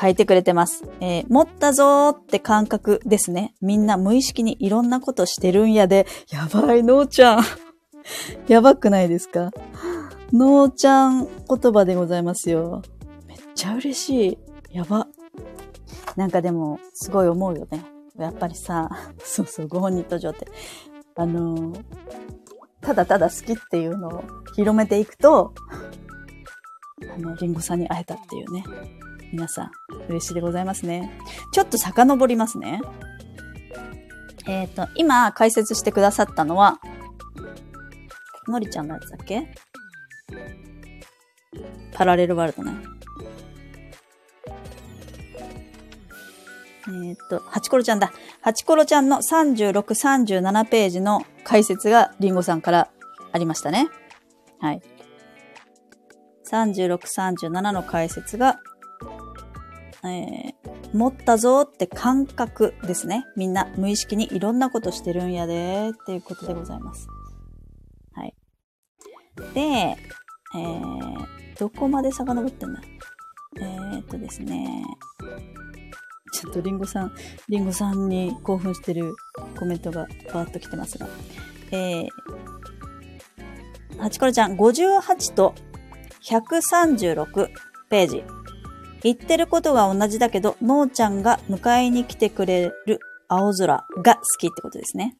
[0.00, 0.84] 書いてくれてます。
[1.00, 3.54] えー、持ったぞーって感覚ですね。
[3.60, 6.06] みんな無意識にいろんなことしてるんやで。
[6.30, 7.44] やばい、のーちゃん。
[8.48, 9.50] やばくないですか？
[10.32, 12.82] のーちゃん言葉でございますよ。
[13.26, 14.38] めっちゃ嬉しい。
[14.76, 15.06] やば。
[16.16, 17.84] なんかでも、すごい思うよね。
[18.18, 18.88] やっぱりさ、
[19.22, 20.46] そうそう、ご本人登場って。
[21.16, 21.84] あのー、
[22.80, 24.24] ただただ好きっていうのを
[24.56, 25.52] 広めていくと、
[27.14, 28.64] あの、リンゴさんに会えたっていうね。
[29.32, 29.70] 皆さん、
[30.08, 31.10] 嬉しいでございますね。
[31.52, 32.80] ちょっと遡りますね。
[34.46, 36.80] えっ、ー、と、今解説してくださったのは、
[38.48, 39.48] のりちゃんのやつだっけ？
[41.92, 42.72] パラレルワールドね。
[46.88, 48.12] えっ、ー、と、ハチコロちゃんだ。
[48.40, 52.90] ハチコロちゃんの36、37ページの解説がリンゴさんから
[53.32, 53.88] ありましたね。
[54.60, 54.82] はい。
[56.50, 58.58] 36、37の解説が、
[60.02, 63.26] えー、持ったぞって感覚ですね。
[63.36, 67.06] みんな無意識にいろんなことしてるんやでっていうことでございます。
[68.14, 68.34] はい。
[69.54, 71.26] で、えー、
[71.58, 72.80] どこまで遡ってんだ？
[73.60, 74.82] えー、っとですね、
[76.32, 77.12] ちょっとリンゴさん、
[77.48, 79.14] リンゴさんに興奮してる
[79.58, 81.06] コメントがバーッと来てますが。
[81.72, 82.08] えー、
[83.98, 85.54] はちころちゃん、58と
[86.22, 87.48] 136
[87.90, 88.24] ページ。
[89.02, 95.16] 言ってることが同じだけど、のーちゃんが迎えに来てくれる青空が好きってことですね。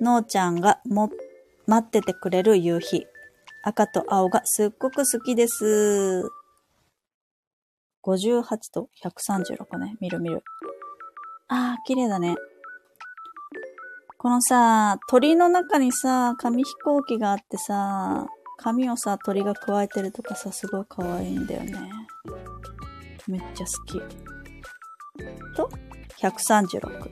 [0.00, 1.10] のーちゃんがも、
[1.66, 3.06] 待っててくれる夕日。
[3.62, 6.24] 赤と青がすっごく好きです。
[8.04, 9.96] 58と136ね。
[10.00, 10.42] 見る見る。
[11.48, 12.36] あー、綺麗だね。
[14.16, 18.26] このさ、鳥の中にさ、紙飛行機があってさ、
[18.56, 21.90] 紙をさ、鳥が加えてるとかさ、すごい可愛いんだよね。
[23.28, 24.00] めっちゃ好き。
[25.54, 25.70] と、
[26.18, 27.10] 136。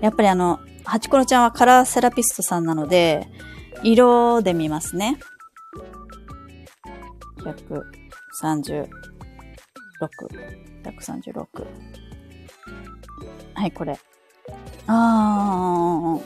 [0.00, 3.28] やっぱりあの、ハチコロちゃんはカラーセラピストさんなので、
[3.82, 5.18] 色で見ますね。
[7.38, 8.88] 136。
[10.84, 11.46] 136。
[13.54, 13.98] はい、これ。
[14.86, 16.22] あー、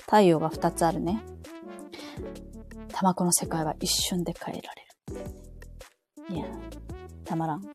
[0.00, 1.22] 太陽が2つあるね。
[2.92, 6.36] 卵の世界は一瞬で変えられる。
[6.36, 6.46] いや、
[7.26, 7.62] たまらん。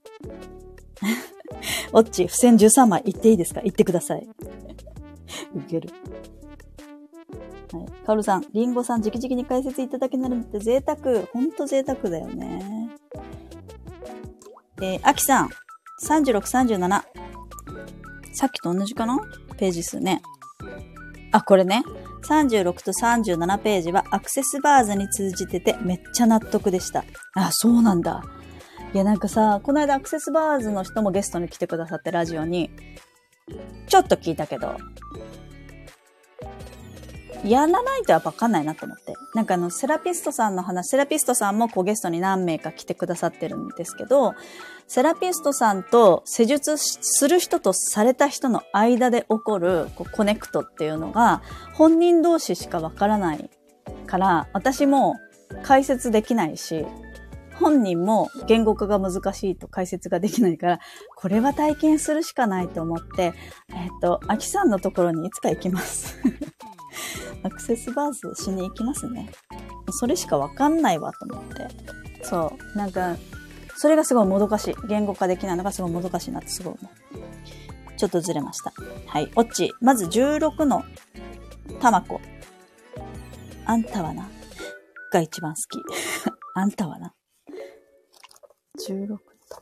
[1.94, 3.62] オッチ、付箋13枚言っていいですか？
[3.62, 4.28] 言ってください。
[5.56, 5.90] ウケる。
[7.74, 7.86] はい。
[8.06, 10.98] カオルさん、リンゴさん、直々に解説いただけなるのって贅沢。
[11.34, 12.90] ほんと贅沢だよね。
[14.82, 15.50] えー、アキさん、
[16.08, 17.04] 36、37。
[18.34, 19.20] さっきと同じかな？
[19.58, 20.22] ページ数ね。
[21.32, 21.84] あ、これね。
[22.28, 27.04] 36と37ページはアクセスバーズに通じててめっちゃ納得でした。
[27.36, 28.22] あ、そうなんだ。
[28.94, 32.70] いや、なんかさ、この間アクセスバーズの人もゲストに来てくださってラジオに、
[33.88, 34.76] ちょっと聞いたけど、
[37.46, 39.14] やらないとやっぱわかんないなと思って。
[39.34, 44.34] なんかあの、セラピストさんの話、セラピストさんもこうゲストに何名か来てくださってるんですけど、
[44.88, 51.42] セラピストさんと施術する人とされた人の間で起こるこうコネクトっていうのが
[51.74, 53.50] 本人同士しかわからない
[54.06, 55.16] から、私も
[55.64, 56.86] 解説できないし、
[57.62, 60.80] 本人も言語化が難しいと解説ができないから、
[61.16, 63.34] これは体験するしかないと思って、
[63.70, 66.18] えっ、と、アキさんのところにいつか行きます。
[67.44, 69.30] アクセスバーズしに行きますね。
[69.92, 71.68] それしかわかんないわと思って。
[72.24, 72.78] そう。
[72.78, 73.16] なんか、
[73.78, 74.76] それがすごいもどかしい。
[74.88, 77.98] 言語化できないのがすごいもどかしいなってすごい思う。
[77.98, 78.74] ちょっとずれました。
[79.06, 79.32] はい。
[79.36, 79.72] オッチ。
[79.82, 80.84] まず16の
[81.80, 82.20] タマコ。
[83.66, 84.30] あんたはな。
[85.12, 85.80] が一番好き。
[86.56, 87.14] あんたはな。
[88.90, 89.20] 16の
[89.50, 89.62] タ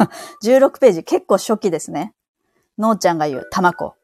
[0.00, 0.12] コ。
[0.44, 1.04] 16ページ。
[1.04, 2.14] 結構初期ですね。
[2.78, 3.94] のーちゃんが言う、たまこ。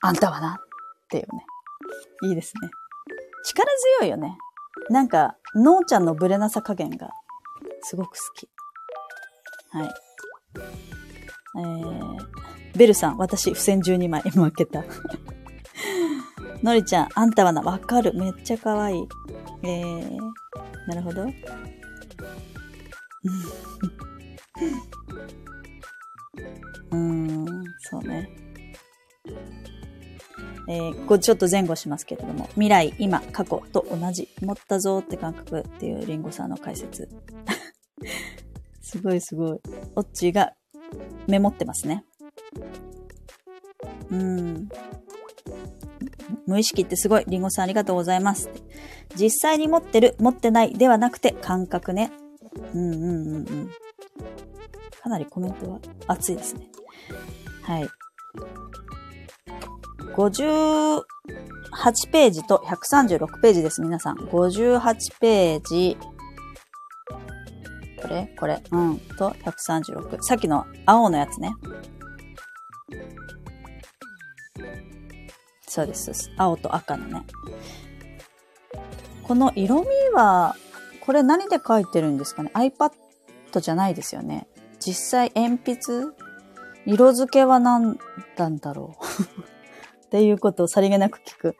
[0.00, 0.60] あんたはな。
[0.60, 1.44] っていうね。
[2.22, 2.70] いいですね。
[3.44, 3.68] 力
[4.00, 4.36] 強いよね。
[4.90, 7.10] なんか、のーちゃんのブレなさ加減が、
[7.82, 8.48] すごく好き。
[9.70, 9.94] はい。
[11.56, 12.26] えー、
[12.76, 14.84] ベルさん、私、付箋12枚負けた。
[16.62, 18.14] のりちゃん、あんたはな、わかる。
[18.14, 19.08] めっちゃ可愛い。
[19.62, 20.18] えー、
[20.86, 21.22] なるほど。
[21.22, 27.46] うーん、
[27.80, 28.30] そうね。
[30.70, 37.08] えー、こちょっと前後しますけれども、未来、今、過去と同じ、持ったぞって感覚っていうリンゴさんの解説。
[38.82, 39.60] すごいすごい。
[39.96, 40.52] オッチーが
[41.26, 42.04] メモってますね。
[44.10, 44.68] うん。
[46.46, 47.24] 無意識ってすごい。
[47.26, 48.50] リンゴさんありがとうございます。
[49.16, 52.12] 実際に持ってる、持ってないではなくて感覚ね。
[52.74, 53.70] うんうんうんうん。
[55.02, 56.68] かなりコメントは熱いですね。
[57.62, 57.88] はい。
[60.14, 61.02] 58
[62.10, 64.16] ページと136ページです、皆さん。
[64.16, 65.96] 58ページ。
[68.02, 68.34] これ？
[68.38, 68.62] これ。
[68.70, 68.98] うん。
[69.18, 70.22] と、136。
[70.22, 71.52] さっきの青のやつね。
[75.68, 77.22] そうです、青と赤のね。
[79.22, 80.56] この色味は、
[81.00, 82.92] これ何で書いてるんですかね ?iPad
[83.60, 84.46] じゃないですよね。
[84.80, 86.06] 実際鉛筆
[86.86, 87.98] 色付けは何
[88.36, 89.02] なんだろう？
[90.06, 91.56] っていうことをさりげなく聞く。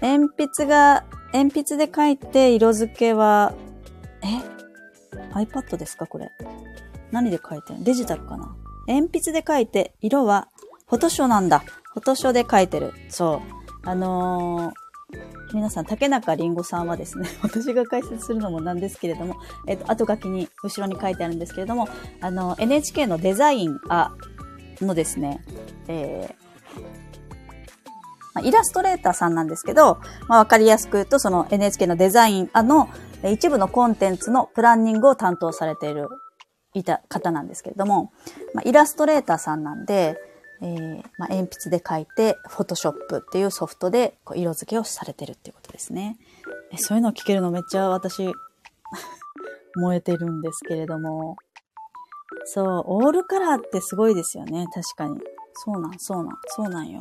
[0.00, 3.52] 鉛筆が、鉛筆で書いて色付けは、
[4.22, 4.26] え
[5.34, 6.30] ?iPad ですかこれ？
[7.12, 7.84] 何で書いてる？
[7.84, 8.56] デジタルかな？
[8.88, 10.48] 鉛筆で書いて、色は、
[10.88, 11.62] フォトショーなんだ。
[11.98, 12.92] フォトショーで書いてる。
[13.08, 13.42] そ
[13.84, 13.88] う。
[13.88, 14.72] あのー、
[15.52, 19.34] 皆さん、竹中りんごさんはですね、 私が解説するのもなんですけれども、
[19.66, 21.88] えっと、後書きに、後ろに書いてあるんですけれども、
[22.20, 24.12] あの、NHK のデザインあ
[24.80, 25.42] のですね、
[25.88, 32.88] えー、イラストレーターさんなんですけど、まあ、わかりやすく言うと、その NHK のデザインあの
[33.24, 36.08] 一部のコンテンツのプランニングを担当されている、
[36.74, 38.12] いた方なんですけれども、
[38.54, 40.16] まあ、イラストレーターさんなんで、
[40.60, 46.18] えー、まあ、鉛筆で書いて、フォトショップっていうソフトでこう色付けをされてるっていうことですね。
[46.72, 48.26] えそういうのを聞けるのめっちゃ私、
[49.76, 51.36] 燃えてるんですけれども。
[52.44, 54.66] そう、オールカラーってすごいですよね。
[54.72, 55.20] 確かに。
[55.54, 57.00] そうなん、そうなん、そうなんよ。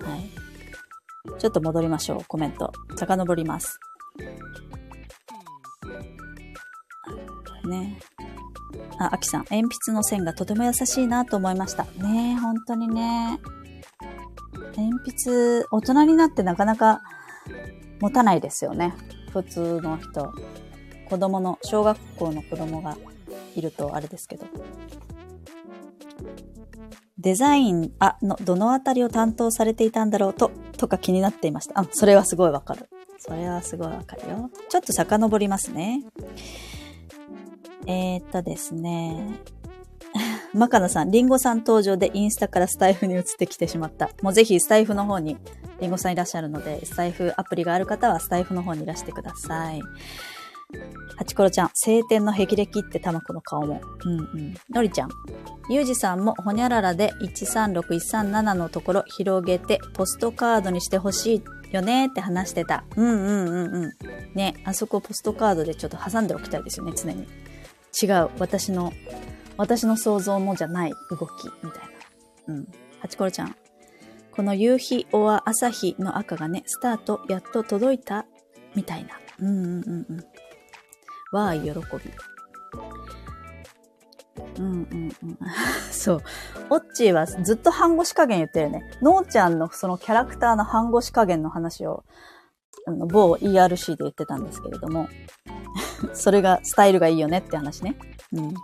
[0.00, 0.30] はい。
[1.38, 2.72] ちょっと戻りましょう、コメント。
[2.96, 3.78] 遡ります。
[7.68, 7.98] ね。
[8.98, 11.84] あ、あきさん、鉛筆の線がとても優しいなと思いました。
[11.84, 13.38] ねえ、本当にね。
[14.76, 17.02] 鉛筆、大人になってなかなか
[18.00, 18.94] 持たないですよね。
[19.32, 20.32] 普通の人。
[21.08, 22.96] 子供の、小学校の子供が
[23.54, 24.46] いるとあれですけど。
[27.18, 31.80] デザイン、あ、の、どのあたりを担当されていたんだろうと、とか気になっていました。
[31.80, 32.88] あ、それはすごいわかる。
[33.18, 34.50] それはすごいわかるよ。
[34.68, 36.04] ちょっと遡りますね。
[37.88, 39.40] えー、っとですね。
[40.54, 44.10] マカナさん、リンゴさん登場でインスタからスタイフに移ってきてしまった。
[44.22, 45.38] もうぜひスタイフの方に
[45.80, 49.80] リンゴさんいらっしゃるので、スタイフアプリがある方はスタイフの方にいらしてください。
[51.16, 53.80] ハチコロちゃん、晴天の霹靂ってタマコの顔も。
[54.04, 54.54] うんうん。
[54.70, 55.08] のりちゃん、
[55.70, 62.84] ゆうじさんもほにゃららで136137のところ広げてポストカードにしてほしいよねって話してた。
[62.96, 63.92] うんうんうんうん。
[64.34, 67.26] ね、あそこポストカードでちょっと挟んでおきたいですよね、常に。
[68.02, 68.30] 違う。
[68.38, 68.92] 私の、
[69.56, 71.82] 私の想像のじゃない動き、みたい
[72.46, 72.54] な。
[72.54, 72.68] うん。
[73.00, 73.56] ハチコロちゃん。
[74.32, 78.26] この夕日おは朝日の赤がね、スタート、やっと届いた、
[78.74, 79.18] みたいな。
[79.40, 80.24] うんうんうんうん。
[81.32, 82.12] わーい、喜び。
[84.58, 85.38] うんうんうん。
[85.90, 86.22] そう。
[86.70, 88.82] オッチーはずっと半腰加減言ってるね。
[89.02, 92.04] のーちゃんのそのキャラクターの半腰加減の話を、
[92.86, 95.08] あの、某 ERC で言ってたんですけれども、
[96.14, 97.96] それが、スタイルがいいよねって話ね。
[98.32, 98.54] うん。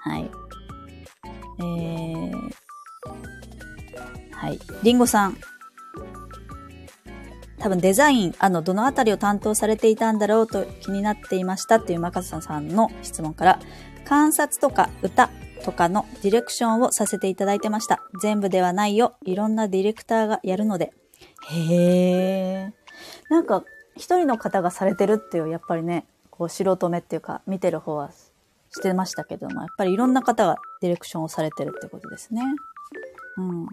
[0.00, 0.30] はい。
[1.60, 2.50] えー、
[4.32, 4.58] はい。
[4.82, 5.36] リンゴさん。
[7.58, 13.58] 多分デザイン、あの、どのあたりを担当されていたんだろうと気になっていましたっていうマカサさんの質問から、
[14.04, 15.30] 観察とか歌
[15.64, 18.02] とかのディレクションをさせていただいてました。
[18.20, 19.16] 全部ではないよ。
[19.24, 20.92] いろんなディレクターがやるので。
[21.50, 22.72] へー。
[23.30, 23.64] なんか、
[23.96, 32.42] 一人の方がされてるっていう、やっぱりね、こう素人目っていうか、見てる方はしてましたけども、やっぱりいろんな方がディレクションをされてるってことですね。
[33.36, 33.66] うん。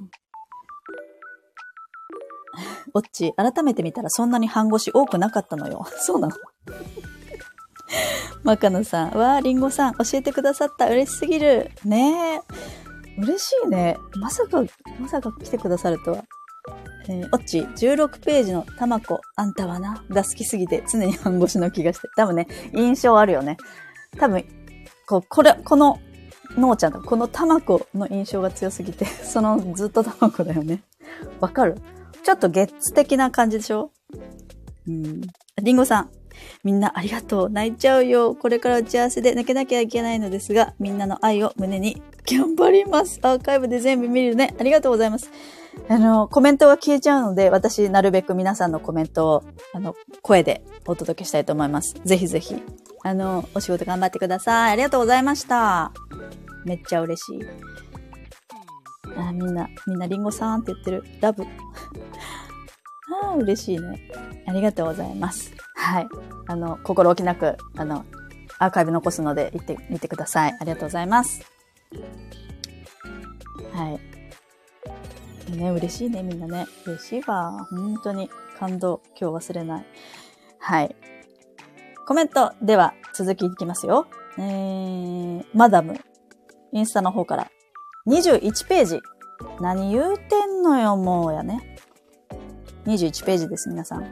[2.93, 5.85] オッチ、改めて見たらそんなに半腰多くなかったのよ。
[5.97, 6.35] そうなの
[8.43, 10.87] マカノさん、わー、リンゴさん、教えてくださった。
[10.87, 11.71] 嬉しすぎる。
[11.85, 12.41] ねえ。
[13.17, 13.97] 嬉しいね。
[14.15, 14.63] まさか、
[14.99, 16.23] まさか来てくださるとは。
[17.07, 22.07] えー、オッチ、16ページのたまこ、あんたはな、が好きすぎて常に半腰の気がして。
[22.15, 23.57] 多分ね、印象あるよね。
[24.17, 24.45] 多分、
[25.07, 25.99] こう、これ、この、
[26.57, 30.83] のーちゃんとこのたまこの印象が強すぎて、 そのずっとたまこだよね。
[31.39, 31.75] わかる？
[32.23, 33.91] ちょっとゲッツ的な感じでしょ？
[34.87, 35.21] うん。
[35.61, 36.09] リンゴさん、
[36.63, 37.49] みんなありがとう。
[37.49, 38.35] 泣いちゃうよ。
[38.35, 43.19] これから打ち合わせで泣けなきゃいけないのですが、みんなの愛を胸に頑張ります。
[43.21, 44.53] アーカイブで全部見るね。
[44.59, 45.31] ありがとうございます。
[45.87, 49.43] あの、コメントが消えちゃうので、私、なるべく皆さんのコメントを、
[49.73, 51.95] あの、声でお届けしたいと思います。
[52.03, 52.61] ぜひぜひ、
[53.03, 54.71] あの、お仕事頑張ってください。
[54.73, 55.91] ありがとうございました。
[56.65, 57.41] めっちゃ嬉しい。
[59.17, 61.03] あ、みんな、みんなリンゴさんって言ってる。
[61.19, 61.43] ラブ。
[63.23, 63.99] ああ、嬉しいね。
[64.47, 65.51] ありがとうございます。
[65.75, 66.07] はい。
[66.47, 68.05] あの、心置きなく、あの、
[68.59, 70.57] アーカイブ残すので、行ってみてください。
[70.59, 71.41] ありがとうございます。
[73.73, 73.99] はい。
[75.49, 76.65] ね、嬉しいね、みんなね。
[76.85, 77.67] 嬉しいわ。
[77.69, 79.01] 本当に感動。
[79.19, 79.85] 今日忘れない。
[80.59, 80.95] はい。
[82.07, 84.07] コメントでは続きいきますよ。
[84.37, 85.99] えー、マダム。
[86.71, 87.51] インスタの方から。
[88.07, 88.99] 21ページ。
[89.59, 91.77] 何言うてんのよ、もうやね。
[92.85, 94.05] 21ページです、皆さん。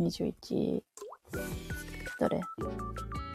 [0.00, 0.82] 21。
[2.20, 2.40] どれ？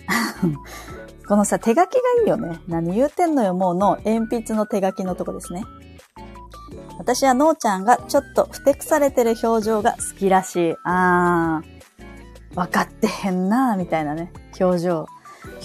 [1.27, 1.87] このさ、手書きが
[2.21, 2.59] いいよね。
[2.67, 5.63] 何言うてんのよ、もうの鉛筆の手書きのとこですね。
[6.97, 10.75] 私はのーちゃんがちょっとふてくされてる表情が好きらしい。
[10.83, 15.07] あー、わかってへんなー、みたいなね、表情。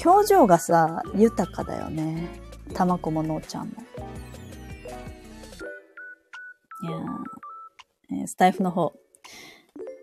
[0.04, 2.28] 表情がさ、豊かだよね。
[2.74, 3.72] たまこものーちゃんも。
[6.82, 8.94] いやー、えー、スタイフの方。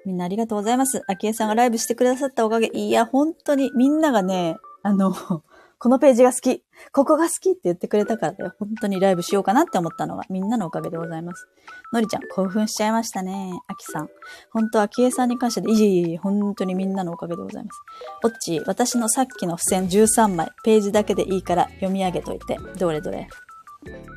[0.06, 1.02] みんなありがとうございます。
[1.08, 2.68] あきえさんがライブしてくださったおかげ。
[2.74, 5.14] いや、本当にみんながね、あの、
[5.78, 6.64] このページが好き。
[6.92, 8.54] ここが好きって言ってくれたからだよ。
[8.60, 11.48] 本当にライブしようかなって思ったのがみんなのおかげでございます。
[11.92, 13.52] のりちゃん、興奮しちゃいましたね。
[13.68, 14.10] あきさん。
[14.52, 17.82] 本当はきえさんに関してで、いえいえ、本当にみんなのおかげでございます。
[18.24, 22.58] おっち、私のさっきの付箋13枚、ページだけでいいから読み上げといて。
[22.78, 23.28] どれどれ。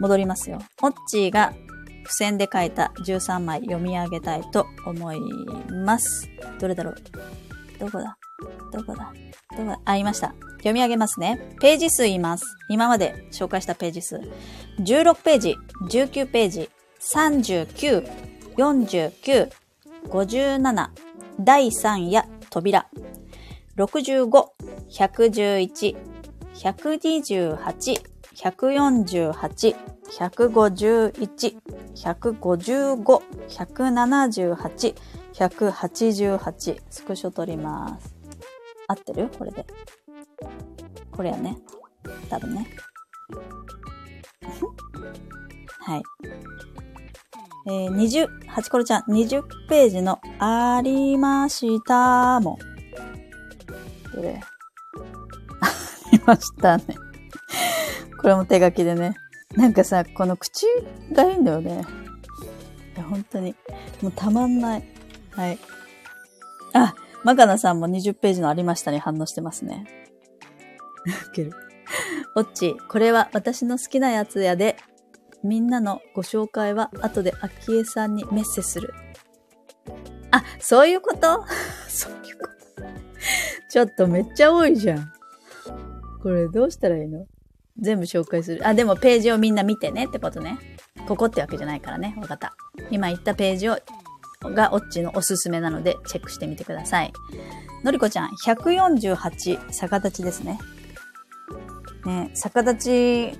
[0.00, 0.60] 戻りますよ。
[0.82, 1.52] おっちが
[2.08, 5.20] 付箋で書いた13枚読み上げたいと思い
[5.84, 6.30] ます。
[6.58, 6.94] どれだろう？
[7.78, 8.16] どこだ？
[8.72, 9.12] どこだ？
[9.50, 9.78] どこだ？
[9.84, 10.34] あ、いました。
[10.56, 11.54] 読み上げますね。
[11.60, 12.46] ページ数言います。
[12.70, 14.16] 今まで紹介したページ数。
[14.80, 15.56] 16ページ、
[15.90, 16.70] 19ページ、
[17.14, 18.10] 39、
[18.56, 19.50] 49、
[20.08, 20.88] 57、
[21.40, 22.88] 第3夜、扉。
[23.76, 24.48] 65、
[24.90, 25.96] 111、
[26.54, 28.02] 128、
[28.38, 29.74] 148、
[30.16, 31.58] 151、
[31.96, 34.94] 155、178、
[35.34, 36.80] 188。
[36.88, 38.14] スクショ取ります。
[38.86, 39.28] 合ってる？
[39.36, 39.66] これで。
[41.10, 41.58] これやね。
[42.30, 42.68] 多分ね。
[45.80, 46.02] はい。
[47.66, 52.56] えー、20、ハチコロちゃん、20ページのありましたも。
[54.14, 54.40] どれ
[55.60, 55.72] あ
[56.12, 56.84] りましたね。
[58.18, 59.14] これも手書きでね。
[59.56, 60.66] なんかさ、この口
[61.12, 61.84] がいいんだよね。
[62.96, 63.54] いや、本当に。
[64.02, 64.84] もうたまんない。
[65.30, 65.58] はい。
[66.74, 66.94] あ、
[67.24, 69.86] マカナさんも20ページのありましたに反応してますね。
[71.28, 71.52] ウケる。
[72.34, 74.76] オッチ、これは私の好きなやつやで、
[75.42, 78.92] みんなのご紹介は後でアキエさんにメッセする。
[80.30, 81.44] あ、そういうこと？
[81.88, 82.82] そういうこと。
[83.70, 85.12] ちょっとめっちゃ多いじゃん。
[86.22, 87.26] これどうしたらいいの？
[87.80, 88.66] 全部紹介する。
[88.66, 90.58] あ、でもページをみんな見てねってことね。
[91.06, 92.16] ここってわけじゃないからね。
[92.20, 92.54] わかった。
[92.90, 93.78] 今言ったページを、
[94.42, 97.12] がオッチのおすすめなのでチェックしてみてください。
[97.84, 100.58] のりこちゃん、148逆立ちですね。
[102.04, 103.38] ね、逆立ち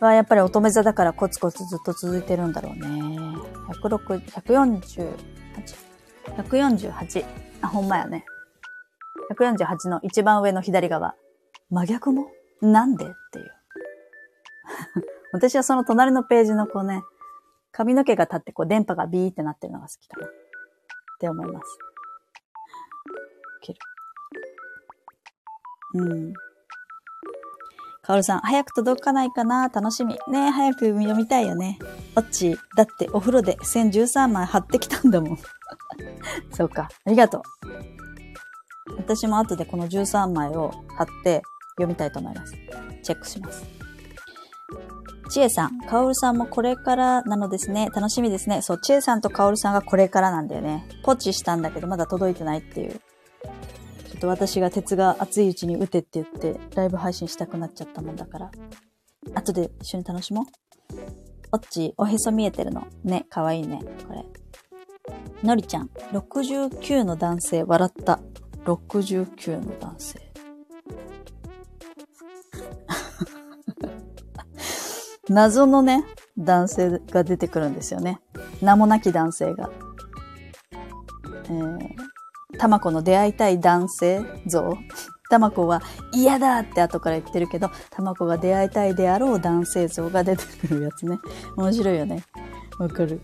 [0.00, 2.88] はやっぱり乙女座だからコツコツずっと続いてるんだろうね。
[3.82, 5.14] 106、148。
[6.36, 7.24] 148。
[7.62, 8.24] あ、ほんまやね。
[9.30, 11.14] 148の一番上の左側。
[11.70, 12.26] 真逆も？
[12.60, 13.04] なんで？
[13.04, 13.50] っていう。
[15.32, 17.02] 私はその隣のページのこうね、
[17.72, 20.26] 髪の毛が立ってこう電波がビーってなってるのが好きかな。
[20.26, 20.30] っ
[21.18, 21.78] て思います。
[25.94, 26.32] うん。
[28.02, 29.68] かおるさん、早く届かないかな？
[29.68, 30.14] 楽しみ。
[30.28, 31.78] ねえ、早く読みたいよね。
[32.16, 35.38] オッチ、だってお風呂で1013枚貼ってきたんだもん。
[36.52, 36.88] そうか。
[37.04, 37.42] ありがとう。
[38.96, 41.42] 私も後でこの13枚を貼って
[41.76, 42.54] 読みたいと思います。
[43.02, 43.64] チェックします。
[45.32, 47.88] ちえさん、かおるさんもこれからなのですね。
[47.94, 48.60] 楽しみですね。
[48.60, 50.86] そう、ちえさんとかおるさんがこれからなんだよね。
[51.04, 52.90] ポチしたんだけどまだ届いてないっていう。
[52.90, 53.00] ちょ
[54.18, 58.50] っと私が鉄が熱いうちに打てって言って、ライブ配信したくなっちゃったもんだから。
[59.34, 60.44] 後で一緒に楽しもう。
[61.52, 62.86] おっち、おへそ見えてるの？
[63.02, 63.80] ね、かわいいね。
[64.06, 64.26] これ。
[65.42, 68.20] のりちゃん、69の男性、笑った。
[68.66, 70.20] 69の男性。
[75.32, 76.04] 謎のね、
[76.38, 78.20] 男性が出てくるんですよね。
[78.60, 79.70] 名もなき男性が。
[81.44, 84.76] えー、たまこの出会いたい男性像。
[85.30, 85.80] たまこは
[86.12, 91.18] 嫌だって後から言ってるけど、たまこが出会いたいであろう男性像が出てくるやつね。
[91.56, 92.22] 面白いよね。
[92.78, 93.20] わかる。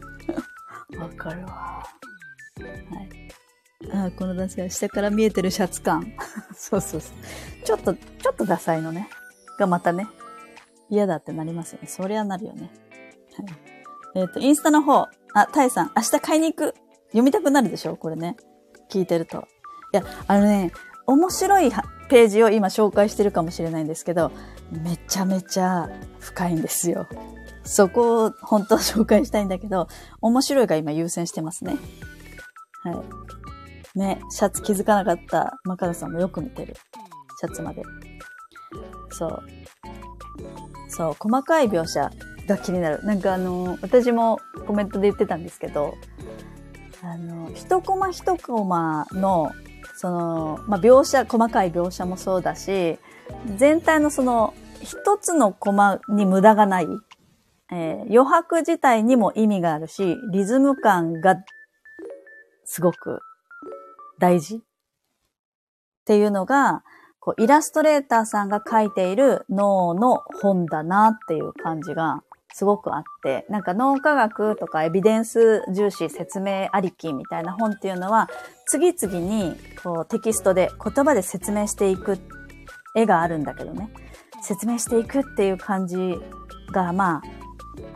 [0.98, 1.52] わかるわ。
[1.52, 1.84] は
[3.02, 4.08] い。
[4.08, 6.14] あこの男性は下から見えてるシャツ感。
[6.56, 7.64] そうそうそう。
[7.64, 9.10] ちょっと、ちょっとダサいのね。
[9.58, 10.06] がまたね、
[10.90, 11.88] 嫌だってなりますよね。
[11.88, 12.70] そりゃなるよね。
[13.36, 14.22] はい。
[14.22, 16.74] えっ、と、インスタの方、あ、タイさん、明日買いに行く。
[17.08, 17.96] 読みたくなるでしょ？
[17.96, 18.36] これね。
[18.90, 19.46] 聞いてると。
[19.92, 20.72] いや、あのね、
[21.06, 21.70] 面白い
[22.08, 24.30] ページを今紹介してるかもしれないんですけど、
[24.70, 25.88] めちゃめちゃ
[26.20, 27.06] 深いんですよ。
[27.64, 29.88] そこを本当は紹介したいんだけど、
[30.20, 31.76] 面白いが今優先してますね。
[32.84, 33.02] は
[33.94, 33.98] い。
[33.98, 36.76] ね、シャツ気づかなかったマカロさんもよく見てる。
[37.40, 37.82] シャツまで。
[39.10, 39.42] そう。
[40.98, 42.10] そう、細かい描写
[42.48, 43.04] が気になる。
[43.04, 45.94] なんかあの、私もコメントで言ってたんですけど、
[47.02, 49.52] あの、一コマ一コマの、
[49.96, 52.98] その、まあ、描写、細かい描写もそうだし、
[53.56, 56.88] 全体のその、一つのコマに無駄がない。
[57.70, 61.36] えー余白自体にも意味があるし、リズム感が
[62.64, 63.20] すごく
[64.18, 64.58] 大事っ
[66.06, 66.82] ていうのが、
[67.28, 72.22] こうイラストレーターさんが書いている脳の本だなっていう感じが
[72.54, 78.30] すごくあって、なんか脳科学とかエビデンス重視説明ありきみたいな本っていうのは、
[78.64, 82.18] 次々にこうテキストで言葉で説明していく
[82.96, 83.90] 絵があるんだけどね。
[84.40, 86.18] 説明していくっていう感じ
[86.72, 87.22] が、まあ、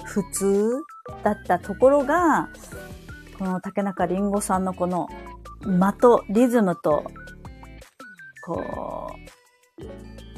[0.04, 0.82] 普通
[1.24, 2.50] だったところが、
[3.38, 5.08] この竹中りんごさんのこの
[5.62, 7.04] 間とリズムと、
[8.42, 9.12] こ
[9.78, 9.82] う、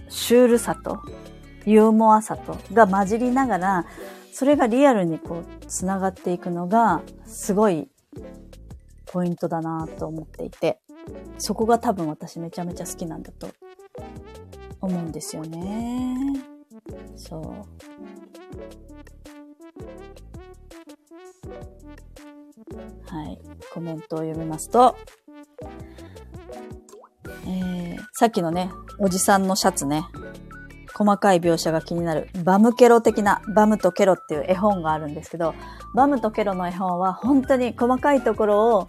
[0.08, 1.00] シュールさと、
[1.66, 3.86] ユーモアさとが混じりながら、
[4.32, 7.88] それがリアルにこう、つながっていくのが、すごい、
[9.06, 10.80] ポイントだなと思っていて。
[11.38, 13.48] そこが多分私めちゃめちゃ好きなんだと
[14.80, 16.16] 思うんですよね。
[17.16, 17.42] そう。
[23.06, 23.38] はい。
[23.72, 24.96] コメントを読みますと、
[27.46, 30.04] えー、さっきのね、おじさんのシャツね、
[30.94, 35.52] 細かい描写が気になる、バムケロ的な、バムとケロっていう絵本があるんですけど、
[35.96, 38.86] バムとケロの絵本は本当に細かいところを、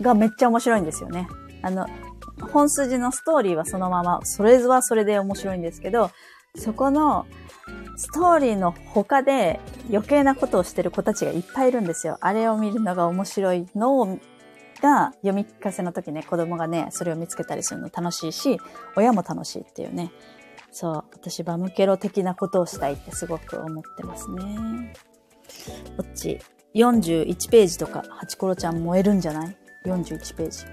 [0.00, 1.28] がめっちゃ面白いんですよね。
[1.62, 1.86] あの、
[2.52, 6.10] 本筋のストーリーはそのまま、それはそれで面白いんですけど、
[6.56, 7.26] そこの
[7.96, 12.18] ストーリーの他で余計なことをしてる子たちがいっぱいいるんですよ。
[12.20, 14.18] あれを見るのが面白いのを
[14.84, 18.58] が読み聞かせの時ね、子供がね、それを見つけたりするの楽しいし、
[18.96, 20.12] 親も楽しいっていうね。
[20.70, 24.92] そう、私バムケロ的なことをしたいってすごく思ってますね。
[25.96, 26.38] こっち、
[26.74, 29.56] 41ページとか、ハチコロちゃん燃えるんじゃない
[29.86, 30.66] ?41 ページ。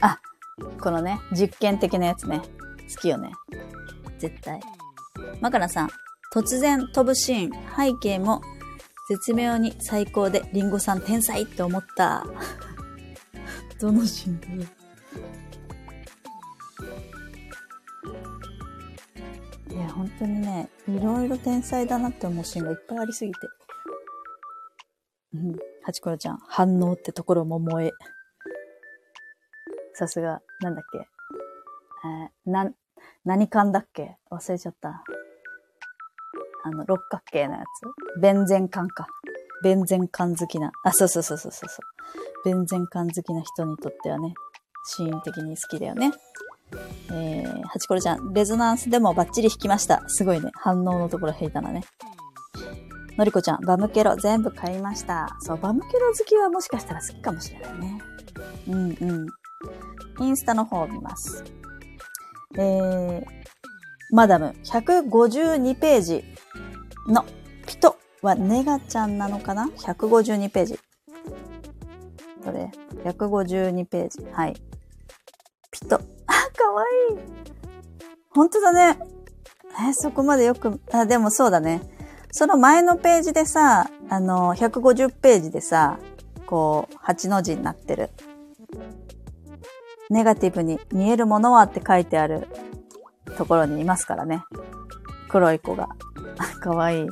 [0.00, 0.18] あ、
[0.80, 2.42] このね、実験的なやつね。
[2.92, 3.30] 好きよね。
[4.18, 4.60] 絶対。
[5.40, 5.88] マカラさん、
[6.34, 8.42] 突然飛ぶシーン、背景も
[9.08, 12.24] 絶妙に最高で、リンゴさん天才って思った。
[13.80, 14.48] どのシーンだ
[19.70, 23.38] いや、本当にね、いろいろ天才だなって思うシーンがいっぱいありすぎて。
[25.34, 25.56] うん。
[25.82, 27.92] ハチコロちゃん、反応ってところも萌え。
[29.94, 30.98] さすが、なんだっけ？
[30.98, 32.70] えー、な、
[33.24, 34.18] 何缶だっけ？
[34.30, 35.02] 忘れちゃった。
[36.68, 37.62] あの、六角形のや
[38.16, 38.20] つ。
[38.20, 39.06] ベンゼン缶か。
[39.62, 40.70] ベンゼン缶好きな。
[40.84, 41.68] あ、そうそうそうそうそう。
[42.44, 44.34] ベンゼン缶好きな人にとってはね、
[44.84, 46.12] シーン的に好きだよね。
[47.10, 50.02] えー、ハチコロちゃん、レゾナンスでもバッチリ弾きました。
[50.08, 50.50] すごいね。
[50.54, 51.82] 反応のところ弾いたのね。
[53.16, 55.36] のりこちゃん、バムケロ全部買いました。
[55.40, 58.02] そう、バムケロ好きはもしかしたら好きかもしれないね。
[58.68, 59.24] うんう
[60.22, 60.26] ん。
[60.26, 61.42] インスタの方を見ます。
[62.56, 63.24] えー、
[64.10, 66.24] マダム、152ページ
[67.06, 67.24] の
[67.66, 70.78] ピトはネガちゃんなのかな ?152 ページ。
[72.44, 72.70] どれ
[73.04, 74.26] ?152 ページ。
[74.32, 74.54] はい。
[75.70, 75.96] ピト。
[75.96, 77.18] あ、かわいい。
[78.30, 78.98] ほんとだね。
[79.88, 81.82] えそこまでよく、あ、でもそうだね。
[82.30, 85.98] その前のページでさ、あの、150ページでさ、
[86.46, 88.10] こう、8の字になってる。
[90.10, 92.48] ネガティブに見えるものはって書いてある
[93.36, 94.42] ところにいますからね。
[95.28, 95.88] 黒い子が。
[96.60, 97.08] かわいい。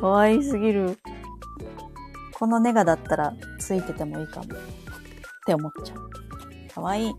[0.00, 0.98] かわいすぎる。
[2.32, 4.46] このネガだったらついててもいいかも。
[4.46, 4.48] っ
[5.46, 6.10] て思っちゃう。
[6.72, 7.14] かわいい。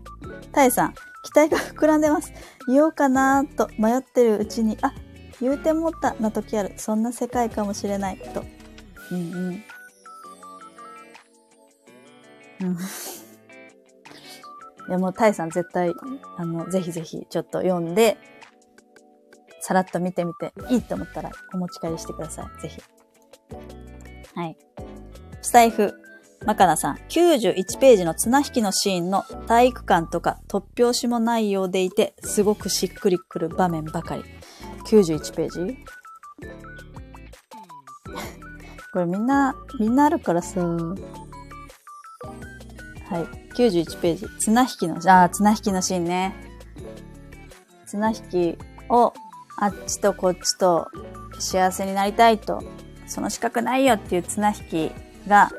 [0.52, 2.32] タエさん、期待が膨らんでます。
[2.66, 4.92] 言おうかなーと迷ってるうちに、あ、
[5.40, 6.72] 言うてもったな時ある。
[6.76, 8.18] そんな世界かもしれない。
[8.18, 8.44] と。
[9.10, 9.64] うんうん。
[12.62, 12.78] うん。
[14.88, 15.94] でもう、タイさん絶対、
[16.36, 18.18] あの、ぜひぜひちょっと読んで、
[19.60, 22.62] さらっと見てみて、いいと思ったらお持ち帰りしてください。
[22.62, 22.80] ぜひ。
[24.34, 24.56] はい。
[25.42, 25.94] スタイフ、
[26.46, 34.24] マカナさん、91ページの綱引きのシーンの体育館とか突拍子もないようでいて、すごくしっくりくる場面ばかり。
[34.86, 35.76] 91ページ？
[38.92, 40.96] これみんな、みんなあるからさ、は
[43.20, 43.39] い。
[43.54, 44.26] 91ページ。
[44.38, 46.34] 綱引きの、ああ、綱引きのシーンね。
[47.86, 48.14] 綱引
[48.56, 49.12] きを
[49.58, 50.88] あっちとこっちと
[51.38, 52.62] 幸せになりたいと、
[53.06, 54.92] その資格ないよっていう綱引き
[55.28, 55.50] が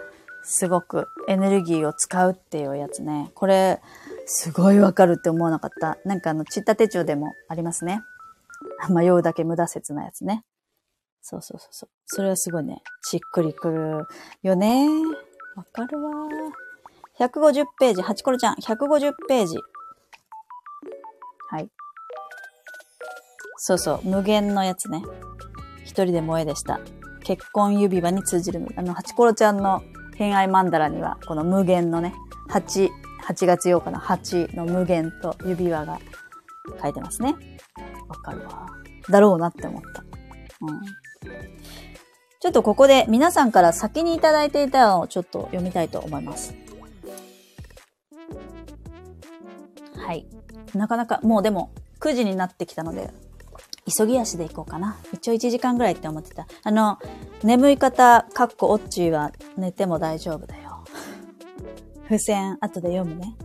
[0.43, 3.31] すごくエネルギーを使うっていうやつね。
[3.35, 3.81] これ、
[4.25, 5.97] すごいわかるって思わなかった。
[6.05, 8.01] なんかあの、ちった手帳でもありますね。
[8.89, 10.43] 迷うだけ無駄説なやつね。
[11.21, 11.89] そうそうそうそう。
[12.05, 14.07] それはすごいね、しっくりくる
[14.41, 14.87] よね。
[15.55, 16.11] わかるわ
[17.21, 19.57] 150ページ、ハチコロちゃん、150ページ。
[21.49, 21.69] はい。
[23.57, 25.03] そうそう、無限のやつね。
[25.83, 26.79] 一人で萌えでした。
[27.23, 29.83] 結婚指輪に通じる、あの、ハチコロちゃんの
[30.15, 32.15] 偏愛マンダラには、この無限のね、
[32.49, 32.89] 8、
[33.27, 35.99] 8月8日の8の無限と指輪が
[36.81, 37.35] 書いてますね。
[38.07, 38.65] わかるわ。
[39.09, 40.03] だろうなって思った。
[40.61, 40.81] うん。
[42.39, 46.55] ちょっとここで皆さんから先にいただいていたのをちょっと読みたいと思います。
[50.01, 50.25] はい。
[50.73, 53.11] なかなか、もうでも、9時になってきたので、
[53.97, 54.97] 急ぎ足で行こうかな。
[55.13, 56.47] 一応1時間ぐらいって思ってた。
[56.63, 56.99] あの、
[57.43, 60.83] 眠い方、かっこオッチーは寝ても大丈夫だよ。
[62.05, 63.35] 付箋、後で読むね。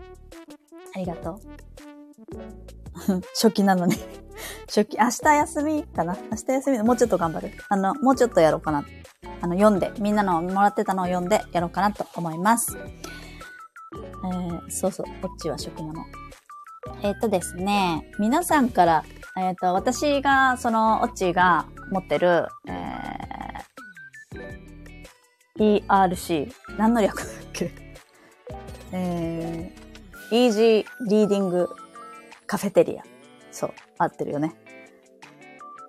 [0.95, 1.41] ありがとう。
[3.35, 3.97] 初期なのに
[4.67, 7.53] 初期、明日休みかな明日休みもうちょっと頑張る。
[7.69, 8.85] あの、もうちょっとやろうかな。
[9.41, 12.77] あの、読んで、みんなのもらってたのを読んでやろうかなと思います。
[14.25, 16.05] えー、そうそう、こっちは初期なの。
[17.03, 19.05] えっ、ー、とですね、皆さんから、
[19.37, 27.71] えっ、ー、と、私が、その、オッチーが持ってる、えー、ERC、何の略だっけ？
[28.93, 31.67] えー、Easy Reading
[32.47, 33.03] カフェテリア。
[33.51, 34.55] そう、合ってるよね。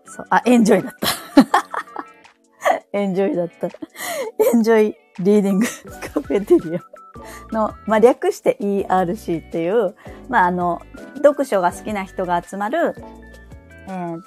[0.06, 1.08] そう、あ、エンジョイだった。
[2.98, 3.68] エンジョイだった。
[3.68, 3.72] エ
[4.56, 5.68] ンジョイリーディング
[6.14, 6.80] カフェテリア。
[7.51, 9.95] の、まあ、略して ERC っていう、
[10.30, 10.82] まあ、あの、
[11.15, 12.95] 読書が好きな人が集まる、
[13.88, 14.22] えー、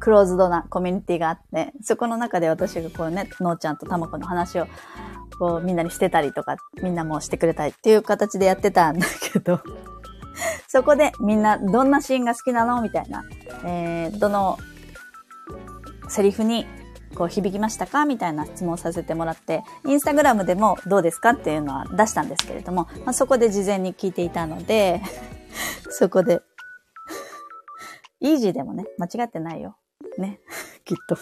[0.00, 4.66] クローズドなコミュニティがあって、そこの中で私がこうね、のーちゃんとたまこの話を、
[5.38, 9.60] こう、みんなにしてたりとか、みんなもしてくれたりっていう形でやってたんだけど、
[10.68, 12.82] そこでみんなどんなシーンが好きなの？
[12.82, 13.24] みたいな、
[13.64, 14.58] えー、どの
[16.08, 16.66] セリフに
[17.14, 18.04] こう響きましたか？
[18.04, 21.30] みたいな質問させてもらって、インスタグラムでもどうですか？
[21.30, 25.00] っていうのは出したんですけれども、まあ、そこで事前に聞いていたので、
[25.90, 26.40] そこで、
[28.20, 29.76] イージーでもね、間違ってないよ。
[30.18, 30.40] ね。
[30.84, 31.16] きっと。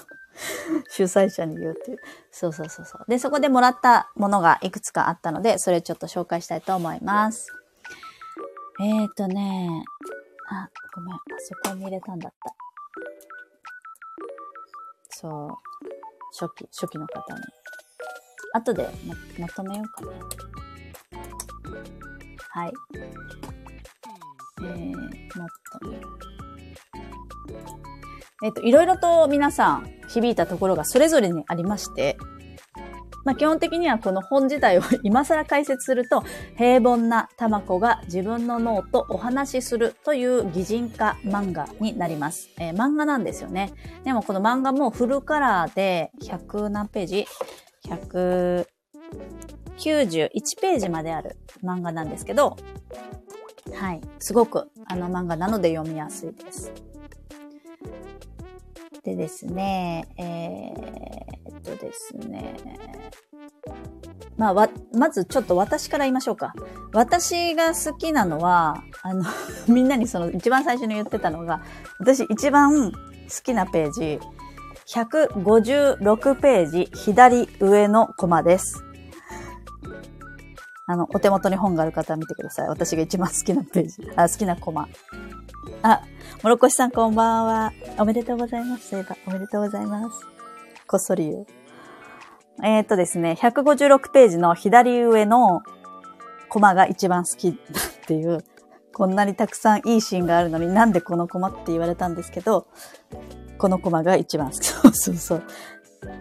[0.88, 1.98] 主催者に言うっていう。
[2.30, 3.04] そうそうそうそう。
[3.08, 7.52] で、そこでもらったものがいくつかあったので、それちょっと紹介したいと思います。
[8.80, 9.84] えーとね、
[10.48, 11.14] あ、ごめん。
[11.14, 12.54] あそこに入れたんだった。
[15.22, 15.50] そう。
[16.38, 17.40] 初期、初期の方に。
[18.54, 20.12] 後でま、まとめようかな。
[22.50, 22.72] はい。
[24.62, 25.48] えー、もっ
[25.80, 25.92] と。
[28.44, 32.16] えっ、と、いろいろと皆さん響いたところがそれぞれにありまして、
[33.24, 36.24] まあ、基本的にはこの本自体を今更解説すると、
[36.56, 42.50] 平凡なタマコが自分の脳とお話しするという擬人化漫画になります。
[42.58, 43.72] えー、漫画なんですよね。
[44.04, 47.26] でもこの漫画もフルカラーで100何ページ
[47.88, 48.66] ?191
[50.60, 52.56] ページまである漫画なんですけど、
[53.74, 54.00] はい。
[54.18, 56.72] すごくあの漫画なので読みやすいです。
[59.04, 62.54] でですね、えー、っとですね、
[64.36, 66.54] まあ、わ、まずちょっと私から言いましょうか。
[66.92, 69.24] 私が好きなのは、あの
[69.66, 71.62] みんなにその一番最初に言ってたのが、
[71.98, 72.98] 私一番好
[73.42, 74.20] きなページ、
[74.86, 78.84] 156ページ左上のコマです。
[80.86, 82.68] あの、お手元に本がある方は見てください。
[82.68, 84.10] 私が一番好きなページ。
[84.14, 84.88] あ、好きなコマ。
[85.82, 86.02] あ、
[86.42, 87.72] もろこしさんこんばんは。
[87.98, 88.88] おめでとうございます。
[88.88, 90.26] そういえば、おめでとうございます。
[90.88, 91.46] こっそり言う。
[92.64, 95.62] えー、っとですね、156ページの左上の
[96.48, 98.44] コマが一番好きだっていう、
[98.92, 102.66] こんなにたくさんいいシーンがあるのになんでこのコマって言われたんですけど、
[103.56, 104.66] このコマが一番好き。
[104.66, 105.42] そうそうそう。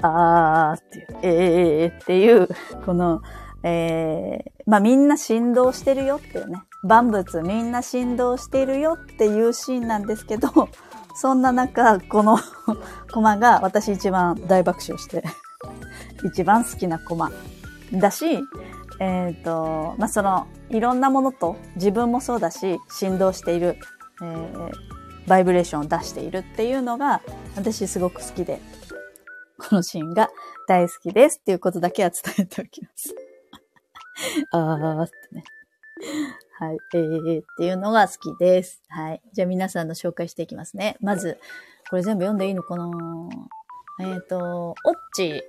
[0.03, 2.47] あーっていう、えーっていう、
[2.86, 3.24] この、
[3.63, 6.61] えー、まあみんな振動してるよっていうね。
[6.84, 10.49] 万物みんな振動しているよっていうシーンなんですけど、
[11.15, 12.38] そんな中、この
[13.11, 15.23] コマが私一番大爆笑して
[16.25, 17.32] 一番好きなコマ
[17.93, 18.41] だし、
[18.99, 23.77] えっ、ー、と、まあ、その、いろんなものと自分もそうだし、振動している、
[24.21, 24.71] えー、
[25.27, 27.21] バイブレーションを出しているっていうのが、
[27.55, 28.61] 私すごく好きで、
[29.57, 30.29] このシーンが
[30.67, 33.15] 大好きですっていうことだけは伝えておきます。
[34.51, 35.43] あーってね。
[36.62, 36.78] はい。
[36.93, 38.84] えー、っていうのが好きです。
[38.88, 39.22] はい。
[39.34, 40.95] じゃあ皆さんの紹介していきますね。
[41.01, 41.39] まず、
[41.89, 42.88] これ全部読んでいいのかな？
[43.99, 44.76] えっ、ー、と、オッ
[45.16, 45.39] チー。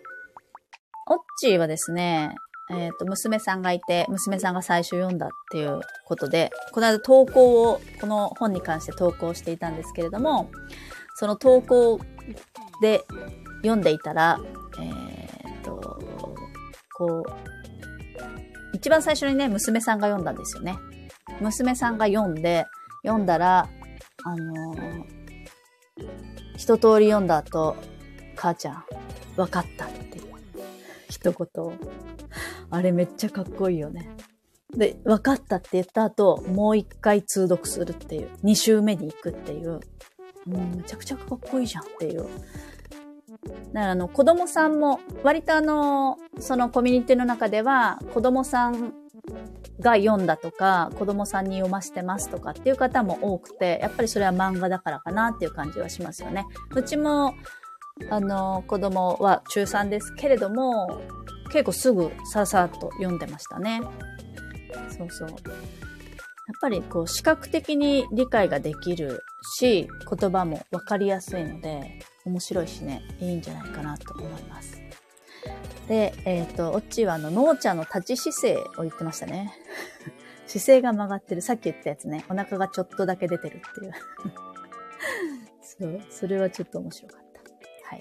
[1.09, 2.35] オッチーはですね、
[2.71, 10.51] えっ、ー、と、娘さんがいて、娘さんが最初読んだっていうことで、この間投稿を、この本に関して投稿していたんですけれども、
[11.17, 12.01] その投稿
[12.81, 13.05] で
[13.57, 14.41] 読んでいたら、
[14.81, 14.89] え
[15.51, 15.99] っ、ー、と、
[16.97, 17.25] こう、
[18.73, 20.79] 一番最初にね、娘さんが読んだんですよね。
[21.41, 22.67] 娘さんが読んで、
[23.05, 23.69] 読んだら、
[24.25, 25.05] あのー、
[26.57, 27.77] 一通り読んだ後、
[28.37, 28.85] 母ちゃん、
[29.37, 30.25] わかったっていう
[31.09, 31.79] 一言。
[32.71, 34.09] あれめっちゃかっこいいよね。
[34.75, 38.31] で、わかったって言った後、もう一回通読するっていう。
[38.43, 39.81] 二周目に行くっていう。
[40.47, 42.23] もうめちゃくちゃかっこいいじゃんっていう。
[42.23, 42.29] だか
[43.75, 48.95] らあの子供さんも、割とあの、そのコミュニティの中では子供さん
[49.81, 56.47] が読んだとか、子供さんに読ませてますとかっていう方も多くて、やっぱりそれは漫画だからかなっていう感じはしますよね。
[56.75, 57.35] うちも、
[58.11, 61.01] あの、子供は中3ですけれども、
[61.53, 63.83] 結構すぐささっと読んでましたね。
[64.97, 65.29] そうそう。
[65.29, 65.39] やっ
[66.61, 69.23] ぱりこう視覚的に理解ができる
[69.59, 69.89] し、
[70.19, 74.82] 言葉もわかりやすいので、面白いしね、いいんじゃないかなと思います。
[75.89, 79.53] で、えっ、ー、と、オッチーはあの、ノーちゃんの立ち姿勢を言ってましたね。
[80.47, 81.43] 姿勢が曲がってる。
[81.43, 82.25] さっき言ったやつね。
[82.29, 83.93] お腹がちょっとだけ出てるっていう。
[85.63, 86.01] そう。
[86.11, 87.41] それはちょっと面白かった。
[87.89, 88.01] はい。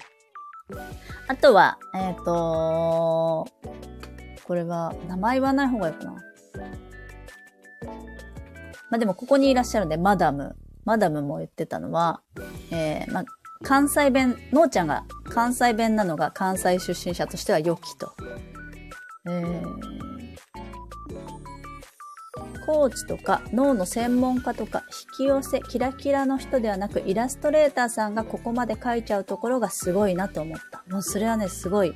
[1.28, 3.48] あとは、えっ、ー、と
[4.44, 6.12] これは、名前言わない方がいいかな。
[8.90, 10.54] まあ、でもここにいらっしゃるんで、マダム。
[10.84, 12.20] マダムも言ってたのは、
[12.70, 13.24] えー、まあ、
[13.62, 18.12] 関西弁、のーちゃんが関西弁なのが関西出身者としては良きと。
[19.26, 19.62] えー、
[22.66, 24.82] コーチとか脳の専門家とか
[25.18, 30.82] 引き寄せキラキラの人ではなくイラストレーターさんがここまで描いちゃうところがすごいなと思った。
[30.88, 31.94] もうそれはね、すごい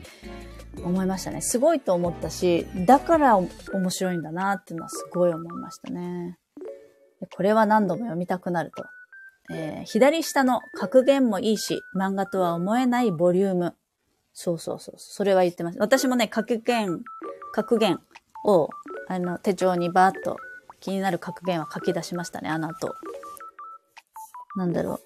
[0.84, 1.40] 思いましたね。
[1.40, 3.50] すごいと思ったし、だから面
[3.90, 6.38] 白いんだなっていうのはすごい思いましたね。
[7.34, 8.84] これは何度も読みたくなると。
[9.50, 13.74] えー、左下の格言もいいし、漫画とは思えないボリューム。
[14.32, 14.94] そうそうそう。
[14.98, 15.78] それは言ってます。
[15.78, 17.02] 私もね、格言、
[17.52, 18.00] 格言
[18.44, 18.68] を、
[19.08, 20.36] あの、手帳にバーッと
[20.80, 22.94] 気になる格言は書き出しましたね、あの後。
[24.56, 25.00] なんだろう。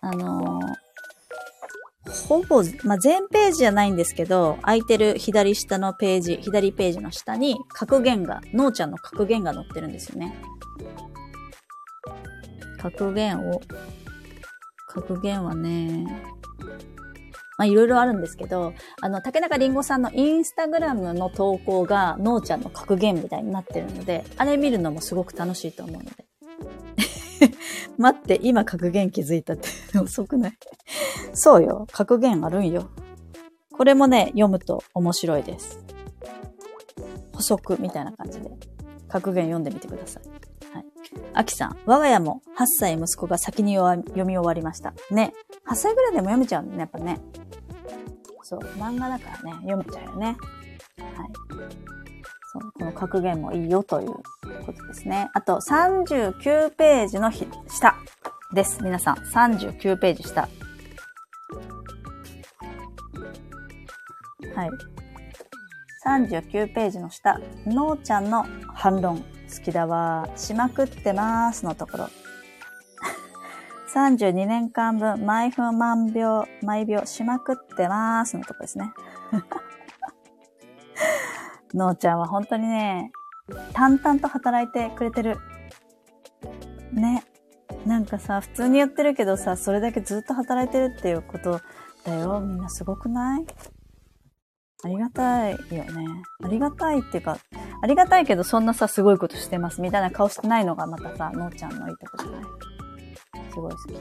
[0.00, 10.34] あのー、ほぼ、まあ、全ページじゃないんですけど、空いてる左下のページ、左ページの下に格言が、のーちゃんの格言が載ってるんですよね。
[12.82, 13.60] 格言を、
[14.88, 16.04] 格言はね、
[17.58, 26.26] まあ、いろいろあるんですけど、あの、竹中りんごさんのインスタグラムの投稿が、のーちゃんの格言みたいになってるので、あれ見るのもすごく楽しいと思うので。
[27.98, 29.68] 待って、今格言気づいたって
[30.00, 30.52] 遅くない？
[31.34, 31.86] そうよ。
[31.92, 32.88] 格言あるんよ。
[33.72, 35.78] これもね、読むと面白いです。
[37.32, 38.50] 補足みたいな感じで、
[39.08, 40.41] 格言読んでみてください。
[40.74, 40.84] はい。
[41.34, 44.94] あきさん、我が家も8歳息子が先に読み終わりました。
[45.10, 45.34] ね。
[45.66, 47.20] 8歳ぐらいでも読めちゃうんだね、やっぱね。
[48.42, 50.26] そう、漫画だからね、読めちゃうよね。
[50.26, 50.36] はい。
[52.52, 54.12] そう、この格言もいいよという
[54.64, 55.30] ことですね。
[55.32, 57.96] あと、39ページの下
[58.54, 58.82] です。
[58.82, 60.48] 皆さん、39ページ下。
[64.54, 64.70] はい。
[66.04, 68.44] 39ページの下、のーちゃんの
[68.74, 69.24] 反論。
[69.52, 70.28] 好きだわ。
[70.36, 72.08] しまくってますのところ。
[73.94, 78.92] 32年間分、毎分万秒、毎秒しまくってますのとこですね。
[81.74, 83.12] のーちゃんは本当にね、
[83.72, 85.38] 淡々と働いてくれてる。
[86.92, 87.24] ね。
[87.86, 91.60] なんかさ、普通に言ってるけどさ、それだけずっと働いてるっていうこと
[92.04, 92.40] だよ。
[92.40, 93.46] みんなすごくない？
[94.84, 95.90] ありがたいよね。
[96.42, 97.38] ありがたいっていうか、
[97.80, 102.42] ありがたいけどそんなさ、すごいことしてますみたいな顔してないのがまたさ、のーちゃんのいいとこじゃない？
[103.50, 103.94] すごい好き。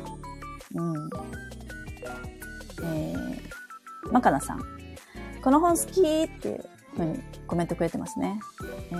[0.75, 1.09] うん。
[2.83, 4.61] えー、マカナさん。
[5.43, 6.65] この本好きっていう
[6.95, 8.39] ふうにコメントくれてますね。
[8.91, 8.95] え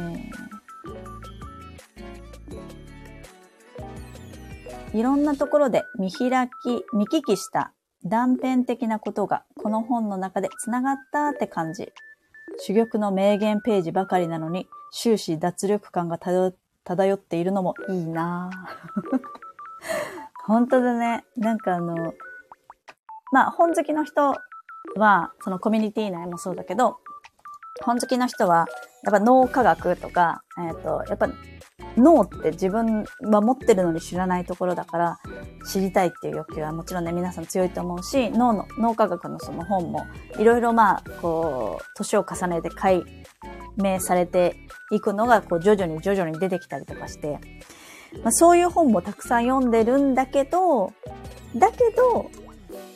[4.94, 7.74] ー、いろんなところで見開き、見聞きした
[8.06, 11.92] 断片的なことがこの本の中で繋がったって感じ。
[12.68, 19.20] 珠玉の名言ページばかりなのに終始脱力感が漂っているのもいいなぁ。
[20.46, 21.26] 本当だね。
[21.38, 22.14] なんかあの、
[23.32, 24.34] まあ、本好きの人
[24.98, 27.00] は、そのコミュニティ内もそうだけど、
[27.84, 28.68] 本好きの人は、
[29.04, 31.28] やっぱ脳科学とか、えっ、ー、と、やっぱ
[31.98, 35.20] 脳って自分は持ってるのに知らないところだから、
[35.72, 40.06] 知りたいっていう欲求はもちろんね、皆さん強いと思うし、脳の、脳科学のその本も、
[40.40, 43.04] いろいろまあ、こう、年を重ねて解
[43.78, 44.56] 明されて
[44.92, 47.40] いくのが、こう、徐々に徐々に出てきたりとかして、
[48.24, 50.94] まあ、そういう本もたくさん読んでるんだけど、
[51.56, 52.30] だけど、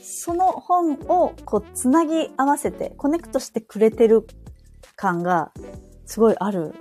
[0.01, 4.25] その本をこうつなぎ合わせてコネクトしてくれてる
[4.95, 5.51] 感が
[6.05, 6.73] すごいある。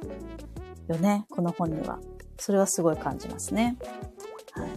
[0.88, 1.98] よね、この本には。
[2.38, 3.76] それはすごい感じますね。
[4.52, 4.68] はい。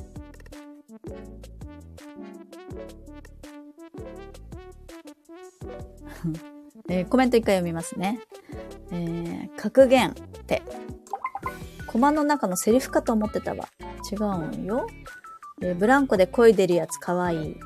[6.90, 8.20] えー、コメント一回読みますね。
[8.92, 10.62] えー、格言って
[11.86, 13.68] コマの中のセリフかと思ってたわ。
[14.12, 14.88] 違うんよ。
[15.62, 17.40] えー、ブランコで漕いでるやつかわいい。
[17.40, 17.58] えー、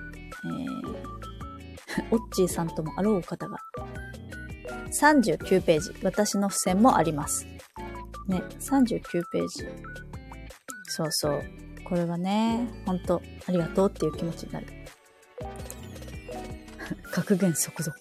[2.15, 3.57] オッチーさんともあろうお方が。
[4.91, 5.91] 39ページ。
[6.03, 7.45] 私の付箋もあります。
[8.31, 9.01] ね、39
[9.31, 9.67] ページ。
[10.87, 11.43] そうそう。
[11.83, 14.67] これがね、ほんと、ありがとうっていう気持ちになる。
[17.11, 17.97] 格言即読。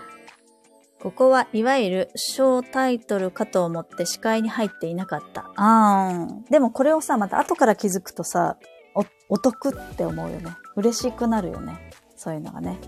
[1.00, 5.50] ここはいわゆる小タイトルかと思って視界に入っていなかった。
[5.56, 6.50] あー。
[6.50, 8.56] でもこれをさ、また後から気づくとさ、
[8.94, 10.50] お、お得って思うよね。
[10.76, 11.90] 嬉しくなるよね。
[12.16, 12.78] そういうのがね。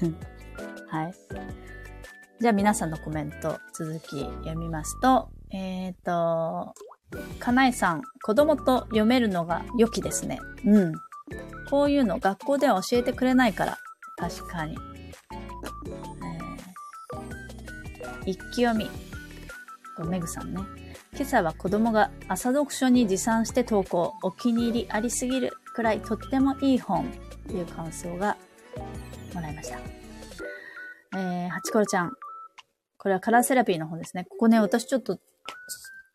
[0.88, 1.14] はい。
[2.42, 6.74] じゃあ皆さんのコメント続き読みますと、えっ、ー、と、
[7.38, 10.40] かなえさん、子供と読めるのが良きですね。
[10.66, 10.92] うん。
[11.70, 13.78] こういうの学校では教えてくれないから。
[14.16, 14.76] 確かに。
[18.24, 18.90] えー、一気読み。
[19.96, 20.62] これメグさんね。
[21.12, 24.14] 今朝は子供が朝読書に持参して投稿。
[24.24, 27.08] お気に入りありすぎるくらいとってもいい本。
[27.46, 28.36] という感想が
[29.32, 29.78] もらいました。
[31.14, 32.12] えー、ハチコロちゃん。
[33.02, 34.26] これはカラーセラピーの本ですね。
[34.30, 35.18] ここね、私ちょっと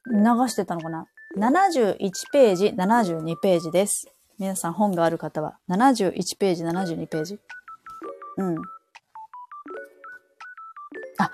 [0.09, 0.15] 流
[0.47, 1.97] してたのかな ?71
[2.31, 4.07] ページ、72ページです。
[4.39, 7.39] 皆さん本がある方は、71ページ、72ページ。
[8.37, 8.55] うん。
[11.17, 11.29] あ、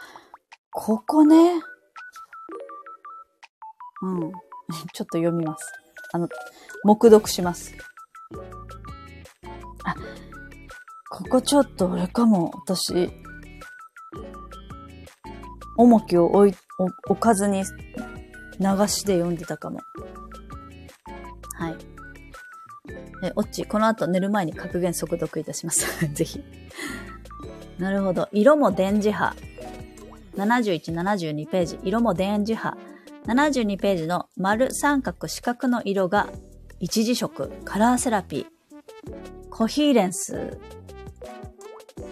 [0.72, 1.62] ここね。
[4.02, 4.32] うん。
[4.92, 5.72] ちょっと読みます。
[6.14, 6.30] あの、
[6.84, 7.76] 黙読します。
[9.84, 9.94] あ、
[11.12, 13.23] ここちょっと俺かも、私、
[15.78, 16.56] 重きを置い、
[17.08, 17.64] 置かずに
[18.60, 19.80] 流しで読んでたかも。
[21.56, 21.76] はい。
[23.24, 25.86] え、オッチ、この後寝る前に格言速読いたします。
[26.14, 26.44] ぜひ。
[27.80, 28.28] なるほど。
[28.32, 29.34] 色も電磁波。
[30.36, 31.80] 71、72ページ。
[31.84, 32.78] 色も電磁波。
[33.26, 36.30] 72ページの丸、三角、四角の色が
[36.80, 37.52] 一次色。
[37.64, 39.50] カラーセラピー。
[39.50, 40.58] コヒーレンス。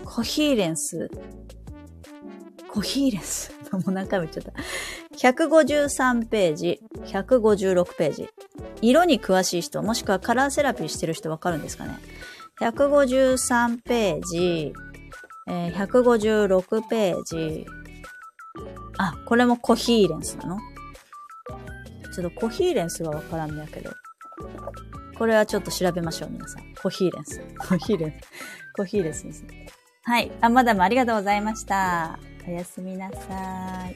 [0.05, 1.09] コヒーレンス。
[2.71, 3.51] コヒーレンス。
[3.71, 4.53] もう何回も言っちゃった。
[5.17, 8.29] 153ページ、156ページ。
[8.81, 11.97] 色に詳しい人、もしくはカラーセラピーしてる人わかるんですかね
[12.59, 14.73] ?153 ページ、
[15.47, 17.65] えー、156ページ。
[18.97, 20.57] あ、これもコヒーレンスなの？
[22.13, 23.91] ちょっとコヒーレンスはわからんのやけど。
[25.17, 26.73] これはちょっと調べましょう、皆さん。
[26.81, 27.41] コヒーレンス。
[27.59, 28.15] コヒーレンス。
[28.75, 29.67] コヒーレンスですね。
[30.03, 30.31] はい。
[30.41, 32.17] あ、マダムありがとうございました。
[32.47, 33.95] おやすみなさい。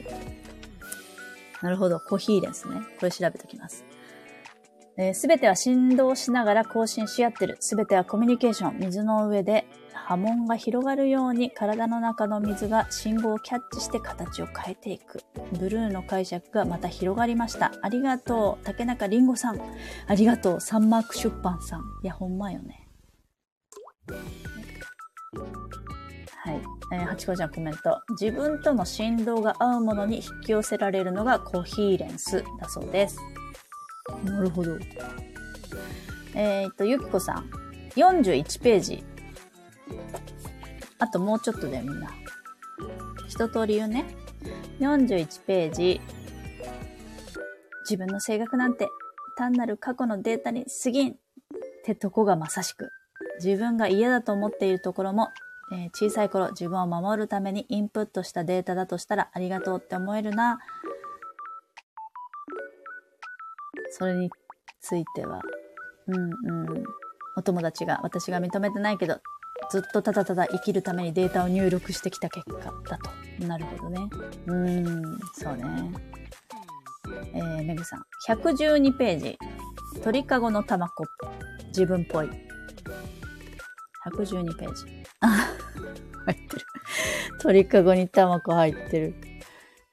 [1.62, 2.00] なるほど。
[2.00, 2.80] コヒーレンスね。
[3.00, 3.84] これ調べときます。
[5.14, 7.56] す、べ、ては振動しながら更新し合ってる。
[7.60, 8.78] すべてはコミュニケーション。
[8.78, 15.20] 水の上で波紋が広がるように体の中の水が信号をキャッチして形を変えていく。
[15.58, 17.72] ブルーの解釈がまた広がりました。
[17.82, 18.64] ありがとう。
[18.64, 19.60] 竹中りんごさん。
[20.06, 20.60] ありがとう。
[20.60, 21.80] サンマーク出版さん。
[22.02, 22.88] いや、ほんまよね。
[26.46, 26.60] はい。
[26.92, 28.00] えー、ハチコちゃんコメント。
[28.10, 33.18] 自分との振動が合うものに引き寄せられるのがコヒーレンスだそうです。
[34.22, 34.78] なるほど。
[36.36, 37.50] えー、っと、ゆきこさん。
[37.96, 39.04] 41ページ。
[41.00, 42.10] あともうちょっとだよ、みんな。
[43.26, 44.04] 一通り言うね。
[44.78, 46.00] 41ページ。
[47.80, 48.88] 自分の性格なんて
[49.36, 51.14] 単なる過去のデータに過ぎんっ
[51.84, 52.88] てとこがまさしく。
[53.42, 55.30] 自分が嫌だと思っているところも、
[55.72, 60.58] えー、小さい頃自分を守るためにインプットしたデータだとしたらありがとうって思えるな。
[63.90, 64.30] それに
[64.80, 65.40] ついては、
[66.06, 66.84] うんうん。
[67.36, 69.20] お友達が私が認めてないけど、
[69.70, 73.46] ずっとただただ生きるためにデータを入力してきた結果だと。
[73.46, 74.08] なるほどね。
[74.46, 75.64] うーん、そうね。
[77.34, 78.04] えー、めぐさん。
[78.28, 79.38] 112ページ。
[80.02, 81.04] 鳥かごのタマコ。
[81.68, 82.45] 自分っぽい。
[84.10, 84.84] 112ページ。
[85.20, 86.66] 入ってる。
[87.40, 89.14] 鳥かごにタマコ入ってる。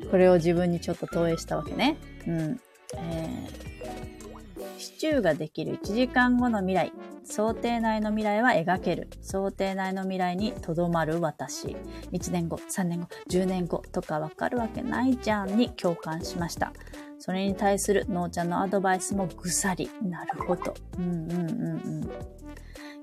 [0.10, 1.98] これを自分にちょっと投影したわけね。
[2.28, 2.60] うん。
[2.96, 6.92] えー、シチューができる1時間後の未来。
[7.26, 9.10] 想定内の未来は描ける。
[9.22, 11.76] 想定内の未来にとどまる私。
[12.12, 16.74] 1年後、3年後、10年後とかわかるわけないじゃんに共感しました。
[17.20, 19.90] それに対するのーちゃんのアドバイスもぐさり。
[20.02, 20.74] なるほど。
[20.98, 22.10] うんうんうんうん。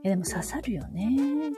[0.02, 1.52] いやでも刺さるよね。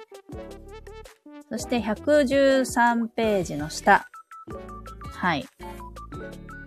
[1.48, 4.08] そして113ページの下。
[5.12, 5.46] はい。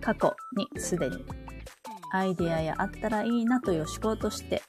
[0.00, 1.24] 過去にすでに
[2.12, 4.62] アイデアやあったらいいなという思考として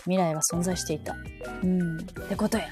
[0.00, 1.14] 未来は存在していた。
[1.62, 1.96] うん。
[1.98, 2.64] ってことや。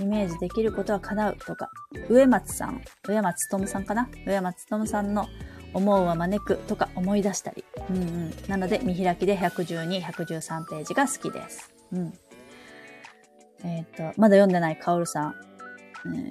[0.00, 1.70] イメージできることは叶うとか、
[2.08, 5.26] 植松さん、植松智さんかな植松智さんの
[5.74, 7.64] 思うは招くとか思い出したり。
[7.90, 8.34] うんうん。
[8.48, 11.72] なので、見開きで112、113ページが好きです。
[11.92, 12.12] うん。
[13.64, 15.34] えっ、ー、と、まだ読んでないカオルさん。
[16.04, 16.30] うん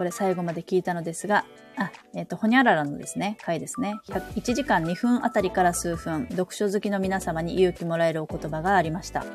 [0.00, 1.44] これ最後まで聞いたのですが、
[1.76, 3.96] あ、えっ、ー、と、ほにゃららのですね、回ですね。
[4.08, 9.26] 1時間2分あたりから数分、読書好きの皆様に勇気もらえるお言葉がありました。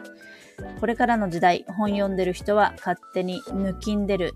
[0.80, 4.34] これからの時代、本読んでる人は勝手に抜きんでる、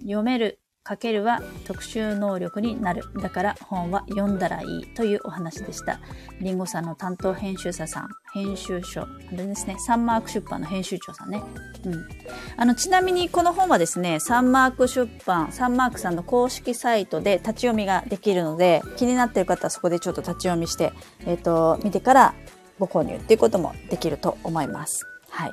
[0.00, 3.04] 読めるかけるは特殊能力になる。
[3.20, 6.00] だから本は読んだらいいというお話でした。
[6.40, 11.42] リンゴさんの担当編集者さん、編集所、あれですね、サンマーク出版の編集長さんね。
[11.84, 12.08] うん。
[12.56, 20.92] あの、ちなみにこの本はですね、サンマーク出版、サンマークさんの公式サイトで立ち読みができるので、気になってる方はそこでちょっと立ち読みして、
[21.26, 22.34] えっ、ー、と、見てから
[22.80, 25.06] ご購入っていうこともできると思います。
[25.30, 25.52] はい。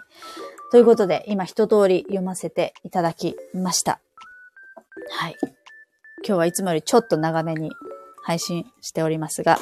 [0.72, 4.00] ということで、今一通り読ませていただきました。
[5.10, 5.36] はい。
[6.26, 7.72] 今日はいつもよりちょっと長めに
[8.24, 9.60] 配信しておりますが、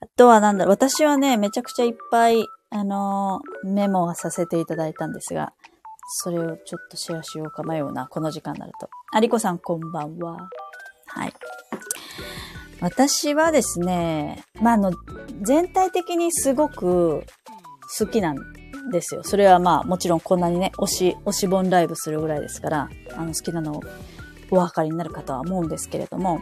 [0.00, 5.52] あとはなんだろう、私はね、めちゃくちゃいっぱい、あのー、メモはさせていただいたんですが、
[6.22, 8.88] それをちょっとシェアしようか迷うな、この時間になると。
[9.12, 10.48] ありこさんこんばんは。
[11.06, 11.32] はい。
[12.80, 14.92] 私はですね、まあ、あの、
[15.42, 17.24] 全体的にすごく
[17.98, 18.36] 好きなん
[18.90, 19.22] ですよ。
[19.24, 23.82] それはまあ、もちろんこんなにね、推し、推し本ライブするぐらいですから、あの、好きなのを
[24.50, 26.40] お分かりになるかとは思うんですけれども、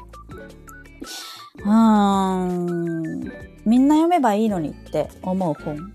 [1.58, 3.32] うーん、
[3.64, 5.92] みんな読めばいいのにって思う本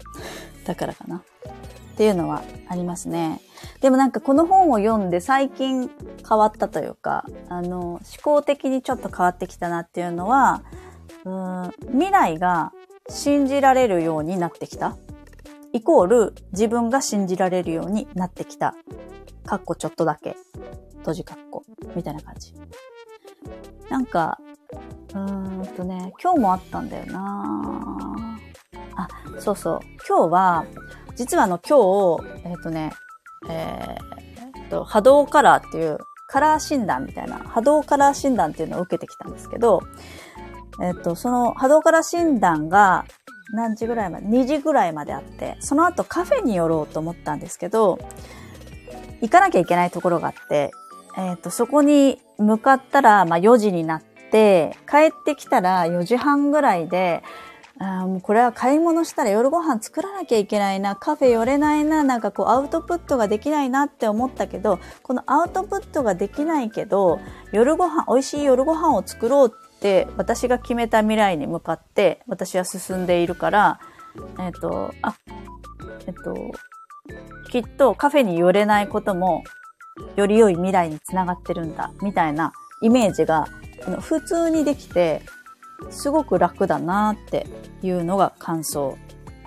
[0.65, 1.23] だからかな。
[1.93, 3.41] っていうのはありますね。
[3.81, 5.89] でもなんかこの本を読んで最近
[6.27, 10.63] 変わったというか、あの、思考的にちょっと変わってきたなっていうのは、
[11.23, 12.71] うん未来が
[13.09, 14.97] 信じられるようになってきた。
[15.73, 18.75] イコール自分が信じられるようになってきた。
[19.45, 20.35] かっこちょっとだけ。
[21.01, 21.63] 閉じかっこ。
[21.95, 22.53] みたいな感じ。
[23.89, 24.39] なんか、
[25.13, 28.39] うーんとね、今日もあったんだよな
[28.95, 29.07] あ、
[29.39, 29.79] そうそう。
[30.07, 30.65] 今日は、
[31.15, 32.91] 実はあの今日、えっ、ー、とね、
[33.49, 39.81] えー、と、波動カラーっていうカラー診断みたいな、波動カラー診断っていうのを受けてきたんですけど、
[40.81, 43.05] えっ、ー、と、その波動カラー診断が
[43.53, 47.99] 何時ぐらいまで ?2 時ぐらいまであって、その後カフェに寄ろうと思ったんですけど、
[49.21, 50.71] 行かなきゃいけないところがあって、
[51.17, 57.23] えっ、ー、と、そこに向かったら、まあ4時になって、帰ってきたら4時半ぐらいで、
[57.79, 67.19] あもうこれは買い物したら夜ご飯作らなきゃいけないな、カフェ寄れないな、なんかこうアウトプットができないなって思ったけど、このアウトプットができないけど、
[67.51, 73.79] 夜ご飯、美味しい夜ご飯を作ろうって私が決めた未来に向かって私は進んでいるから、
[74.39, 75.15] えっ、ー、と、あ、
[76.05, 76.51] えっ、ー、と、
[77.49, 79.43] きっとカフェに寄れないことも
[80.15, 83.47] より良い未来につながってるんだ、みたいなイメージが、
[83.99, 85.21] 普通にできて、
[85.89, 87.47] すごく楽だなって
[87.81, 88.97] いうのが感想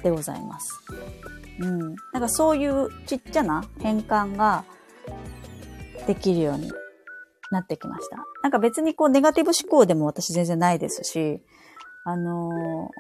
[0.02, 0.80] でございます。
[1.60, 1.94] うん。
[2.12, 4.64] なんかそういうちっちゃな変換が
[6.06, 6.72] できるように
[7.52, 8.24] なってきました。
[8.42, 11.40] なんか別にこうネガティブ思考でも私全然ないですし、
[12.04, 12.90] あの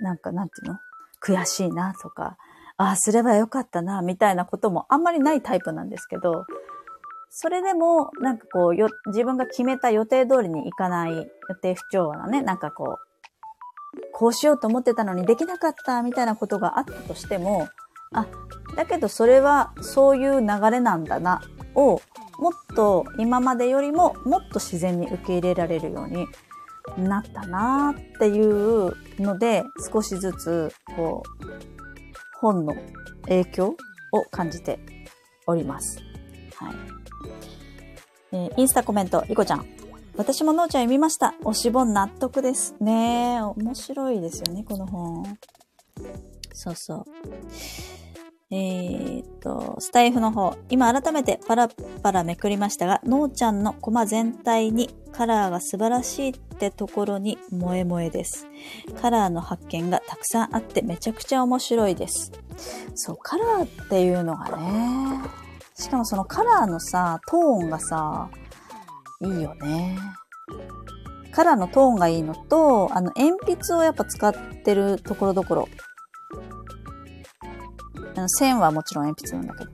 [0.00, 0.78] ー、なんかなんていうの？
[1.20, 2.36] 悔しいなとか、
[2.78, 6.46] ああ、すればよかったな、みたいなこともあんまりないタイプなんですけど、
[7.28, 11.26] それでも、なんかこう、よ、自分が決めた予定通りにいかない予
[11.60, 17.68] 定不調和なね、なんかこう、こうしようと思ってたのにできなかった、みたいなことがあったとしても、
[18.12, 18.26] あ、
[18.76, 21.42] だけどそれはそういう流れなんだな、
[21.74, 22.00] を、
[22.38, 26.28] もっと今までよりももっと自然に受け入れられるように
[26.96, 31.77] なったなっていうので、少しずつ、こう、
[32.40, 32.74] 本の
[33.22, 33.76] 影響
[34.12, 34.78] を感じて
[35.46, 36.00] おります。
[36.56, 36.74] はい。
[38.32, 39.66] えー、インスタコメント、リコちゃん。
[40.16, 41.34] 私ものーちゃん読みました。
[41.44, 43.40] 推し本納得ですね。
[43.40, 45.38] 面白いですよね、この本。
[46.52, 47.04] そうそう。
[48.50, 51.68] えー、っと、スタイフの方、今改めてパラ
[52.02, 58.46] パラめくりましたが、のーちゃんのコマ全体にカラーが素晴らしいってところに萌え萌えです。
[59.02, 62.32] カラーの発見がたくさんあってめちゃくちゃ面白いです。
[62.94, 65.20] そう、カラーっていうのがね、
[65.74, 68.30] しかもそのカラーのさ、トーンがさ、
[69.20, 69.98] いいよね。
[71.32, 74.32] カラーのトーンがいいのと、あの、鉛筆をやっぱ使っ
[74.64, 75.68] てるところどころ
[78.26, 79.70] 線はもちろん鉛筆なんだけど、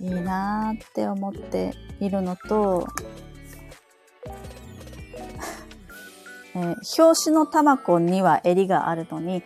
[0.00, 2.88] いいなーって思っているのと、
[6.54, 9.42] えー、表紙の卵には襟があるのに、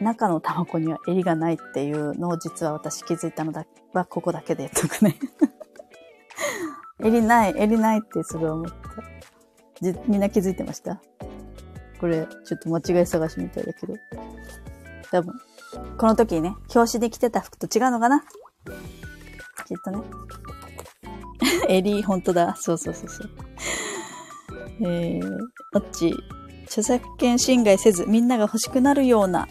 [0.00, 5.16] 中の卵には襟がないっていうのを実は私気づいたのだはここだけでとかね
[7.02, 8.74] 襟ない、襟ないってすごい思った。
[10.06, 11.00] みんな気づいてました？
[12.00, 13.94] これ、ちょっと間違い探しみたいだけど。
[15.10, 15.34] 多分、
[15.96, 18.20] この時ね、表紙で着てた服と違うのかな？
[19.66, 19.98] きっとね。
[21.68, 22.56] 襟、ほんとだ。
[22.56, 23.30] そうそうそうそう。
[24.80, 25.38] えー、
[25.72, 26.14] あっち、
[26.66, 29.48] 著作権侵害せずみんなが欲しくなるような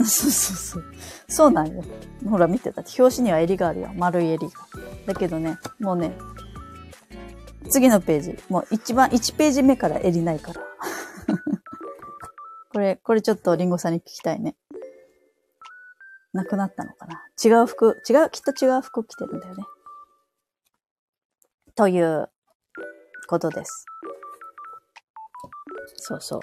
[0.04, 0.84] そうそうそう。
[1.28, 1.82] そうなんよ。
[2.28, 2.82] ほら見てた。
[2.82, 3.90] 表紙には襟があるよ。
[3.96, 4.52] 丸い襟が。
[5.06, 6.12] だけどね、もうね、
[7.70, 8.38] 次のページ。
[8.48, 10.60] もう一番、1ページ目から襟ないから。
[12.72, 14.54] これ、これちょっとリンゴさんに聞きたいね。
[16.32, 17.20] なくなったのかな？
[17.44, 19.64] 違う服、違う、きっと違う服着てるんだよね。
[21.74, 22.30] という
[23.26, 23.86] ことです。
[25.96, 26.40] そうそう。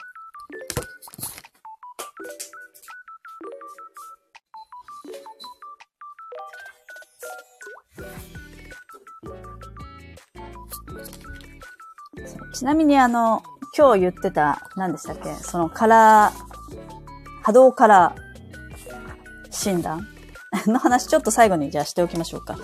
[12.54, 13.44] ちなみにあの、
[13.78, 15.34] 今日言ってた、何でしたっけ？
[15.36, 20.08] そのカラー、波動カラー診断？
[20.66, 22.56] の話ちょっと最後にじゃあしておきましょうか。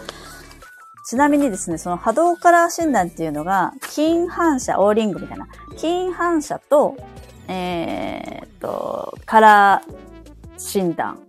[1.06, 5.48] ちなみにですね、その波動カラー診断っていうのが、金反射、オーリングみたいな。
[5.78, 6.96] 金反射と、
[7.48, 11.20] えー、っと、カラー診断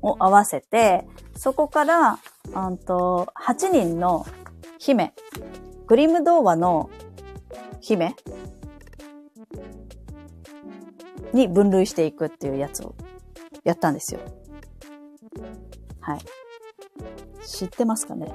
[0.00, 2.18] を合わせて、そこから、
[2.54, 4.26] うんと、8人の
[4.78, 5.12] 姫、
[5.86, 6.88] グリム童話の
[7.80, 8.16] 姫
[11.34, 12.94] に分類していくっていうやつを
[13.64, 14.20] やったんですよ。
[16.00, 16.20] はい。
[17.46, 18.32] 知ってますかね？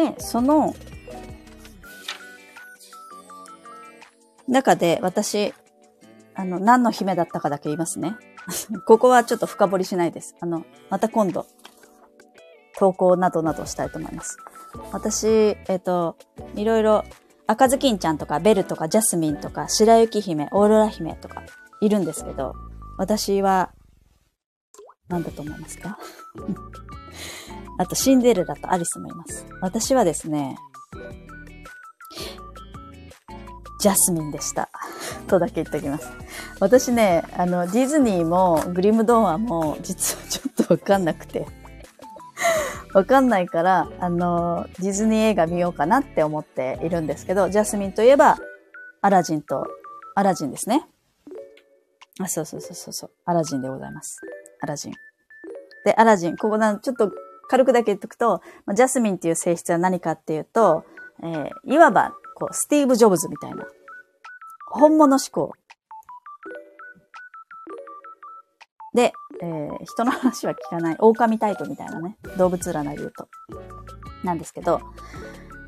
[0.00, 0.74] で、その、
[4.48, 5.52] 中で私、
[6.34, 8.16] あの、何の姫だったかだけ言いますね。
[8.86, 10.34] ここはちょっと深掘りしないです。
[10.40, 11.46] あの、また今度、
[12.78, 14.38] 投稿などなどしたいと思います。
[14.90, 16.16] 私、えっ、ー、と、
[16.54, 17.04] いろいろ、
[17.46, 21.42] 赤ずきんちゃんとか、ベルとか、ジャスミンとか、白雪姫、オーロラ姫とか、
[21.82, 22.54] いるんですけど、
[22.96, 23.72] 私は、
[25.08, 25.98] 何だと思いますか？
[27.80, 29.46] あと、シンデレラとアリスもいます。
[29.62, 30.54] 私はですね、
[33.80, 34.68] ジャスミンでした。
[35.26, 36.12] とだけ言っておきます。
[36.60, 41.46] 私ね、あの、ディズニーもグリム童話も実はちょっとわかんなくて。
[42.92, 48.36] わかんないから、あの、ディズニー映画見ようかなって思っているんですけど、ジャスミンといえば、
[49.00, 49.66] アラジンと、
[50.14, 50.86] アラジンですね。
[52.20, 54.20] あ、そうそうそうそう、アラジンでございます。
[54.60, 54.92] アラジン。
[55.86, 57.10] で、アラジン、ここな、ちょっと
[57.50, 60.84] 軽くだけ言っとくと、ジャスミンっていう性質は何かっていうと、
[61.20, 63.66] えー、いわば、こう、スティーブ・ジョブズみたいな。
[64.70, 65.52] 本物思考。
[68.94, 69.12] で、
[69.42, 70.96] えー、人の話は聞かない。
[71.00, 72.16] 狼タイプみたいなね。
[72.38, 73.28] 動物占いで言うと。
[74.22, 74.80] なんですけど、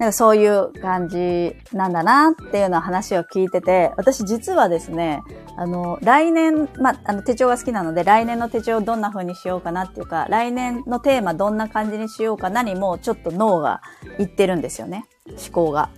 [0.02, 5.22] なんかそういう感じなんだなっていうの話を聞いてて、私実はですね、
[5.56, 13.80] あの、来年、まあ、の手帳が好きなので、来年の手帳をどんな風にしようかなっていうか、来年のテーマどんな感じにしようかなにも、ちょっと脳が
[14.18, 15.06] 言ってるんですよね。
[15.28, 15.90] 思考が。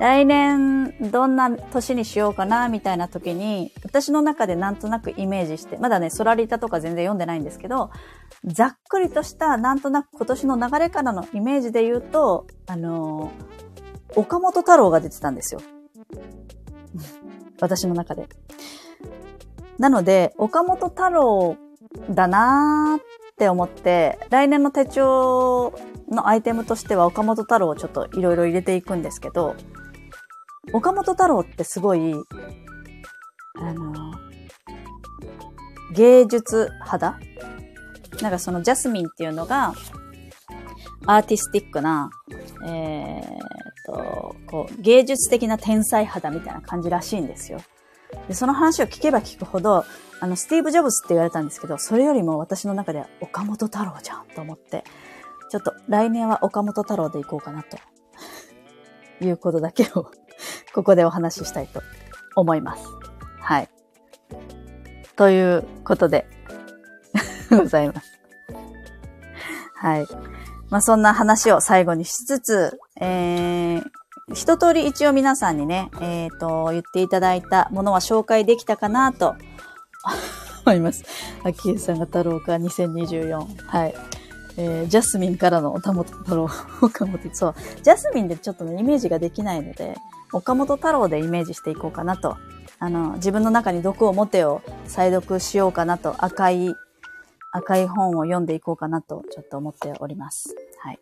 [0.00, 7.90] 来年どんな年にしようかなみたいな時に、私の中でなんとなくイメージして、まだね、ソラリタとか全然読んでないんですけど、
[8.46, 13.30] ざっくりとしたなんとなく今年の流れからのイメージで言うと、あの、
[14.16, 15.60] 岡本太郎が出てたんですよ。
[17.60, 18.26] 私の中で。
[19.78, 21.58] なので、岡本太郎
[22.08, 25.74] だなーって思って、来年の手帳
[26.08, 29.56] のアイテムとしては岡本太郎をちょっといろいろ入れていくんですけど、
[30.72, 32.14] 岡本太郎ってすごい、
[33.56, 34.12] あの、
[35.92, 37.18] 芸術肌
[38.22, 39.74] なんかそのジャスミンっていうのが、
[41.06, 42.10] アーティスティックな、
[42.66, 43.20] えー、
[43.86, 47.60] と、こう、芸術的な天才肌みたいな感じらしいんですよ。
[48.28, 49.84] で、その話を聞けば聞くほど、
[50.20, 54.84] あの、スティーブ・ジョブズって言われたんですけど、それよりも私の中では岡本太郎じゃんと思って、
[55.50, 57.78] ちょっと来年は岡本太郎でいこうかなと、
[59.24, 60.10] いうことだけを
[60.74, 61.82] ここでお話ししたいと
[62.36, 62.84] 思います。
[63.40, 63.68] はい。
[65.16, 66.26] ということで
[67.50, 68.20] ございます。
[69.74, 70.06] はい。
[70.70, 73.84] まあ、そんな話を最後にしつつ、えー、
[74.34, 79.34] 一通り一応皆さんにね、えっ、ー、と、言っていただいたものは紹介できたかなと
[80.64, 81.04] 思います。
[81.42, 83.66] 秋江さんが太郎か2024。
[83.66, 83.94] はい。
[84.56, 86.48] えー、ジャスミンからの岡本太郎、
[86.82, 87.54] 岡本、そう。
[87.82, 89.96] ジャスミンでちょっとね、イメージができないので、
[90.32, 92.36] 岡本太郎でイメージしていこうかなと。
[92.78, 96.74] あの、自分の中に毒を持てを再読しようかなと、赤い、
[97.52, 100.54] 赤い本を読んでいこうかなと、ちょっと思っております。
[100.82, 100.98] はい。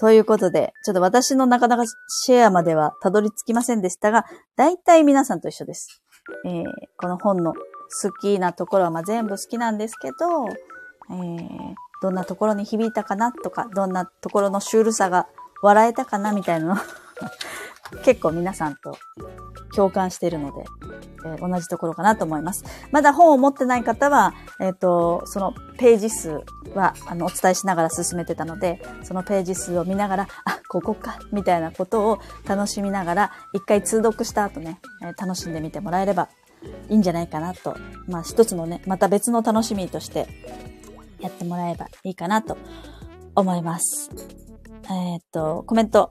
[0.00, 4.24] ということで、ちょっと私のなかなかシェアまではたどり着きませんでしたが、
[4.56, 6.02] 大体皆さんと一緒です。
[6.46, 6.64] えー、
[6.96, 15.28] この本の好きなところはま全部好きなんですけど、えー、どんなところに響いたかなとか、どんなところのシュールさが
[15.62, 16.76] 笑えたかなみたいなの
[18.04, 18.96] 結構皆さんと
[19.74, 20.64] 共感しているので、
[21.24, 22.64] えー、同じところかなと思います。
[22.90, 26.40] まだ本を持ってない方は、えっ、ー、と、そのページ数
[26.74, 36.28] は、あの、お伝えしながら進めてたので、そのページ数を見ながら、あ、ここか、みたいなことを楽しみながら、一回通読した後ね、えー、楽しんでみてもらえれば
[36.88, 37.76] いいんじゃないかなと。
[38.08, 40.26] まあ、一つのね、また別の楽しみとして
[41.20, 42.56] やってもらえばいいかなと
[43.34, 44.10] 思います。
[44.90, 46.10] えっ、と、コメント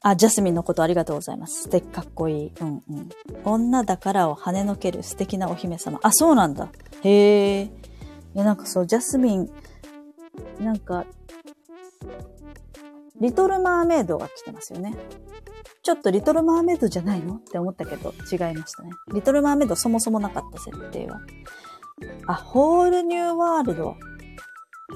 [0.00, 1.62] あ、ジャスミンのことありがとうございます。
[1.62, 2.52] 素敵かっこいい。
[2.60, 3.08] うんうん。
[3.44, 5.98] 女だからを跳ねのける素敵なお姫様。
[6.02, 6.68] あ、そうなんだ。
[7.02, 7.62] へえ。
[7.64, 7.70] い
[8.34, 9.50] や、なんかそう、ジャスミン、
[10.60, 11.04] なんか、
[13.20, 14.94] リトルマーメイドが来てますよね。
[15.82, 17.36] ちょっとリトルマーメイドじゃないの？
[17.36, 18.90] って思ったけど、違いましたね。
[19.12, 21.20] リトルマーメイドそもそもなかった設定は。
[22.28, 23.96] あ、ホールニューワールド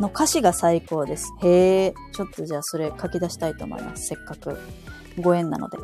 [0.03, 1.33] の歌詞が最高です。
[1.43, 1.95] へえ。
[2.13, 4.09] ちょっとじゃあそれ書き出したいと思います。
[4.09, 4.59] せっかく。
[5.19, 5.79] ご縁なので。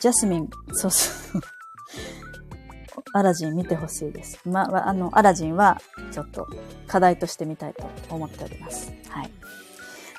[0.00, 1.42] ジャスミン、そうそう。
[3.12, 4.38] アラジン見てほしいです。
[4.46, 5.80] ま、あの、アラジンは
[6.12, 6.46] ちょっと
[6.86, 8.92] 課題としてみたいと思っております。
[9.08, 9.30] はい。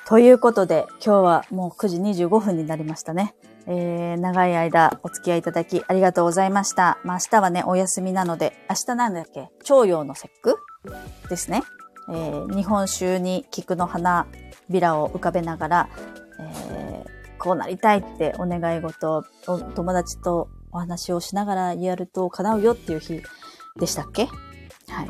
[0.06, 3.34] ということで、今日はもう9時25分になりましたね。
[3.66, 6.98] えー、長い間お付き合いいただきありがとうございました。
[7.04, 9.50] まあ明日はね、お休みなので、明日なんだっけ？
[9.64, 10.56] 徴用の節句？
[11.28, 11.62] ですね。
[12.12, 14.26] えー、日本酒に菊の花
[14.70, 15.88] びらを浮かべながら、
[16.38, 19.24] えーこうなりたいってお願い事を
[19.74, 23.20] 友達とお話をしながらやると叶うよっていう日
[23.80, 24.26] でしたっけ？
[24.26, 25.02] は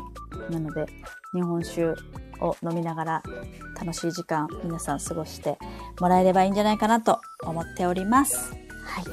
[0.49, 0.51] い。
[0.51, 0.87] なので、
[1.35, 1.89] 日本酒
[2.41, 3.23] を飲みながら
[3.79, 5.59] 楽しい時間皆さん過ごして
[5.99, 8.51] もらえればいいんじゃないかなと思っております。
[8.83, 9.03] はい。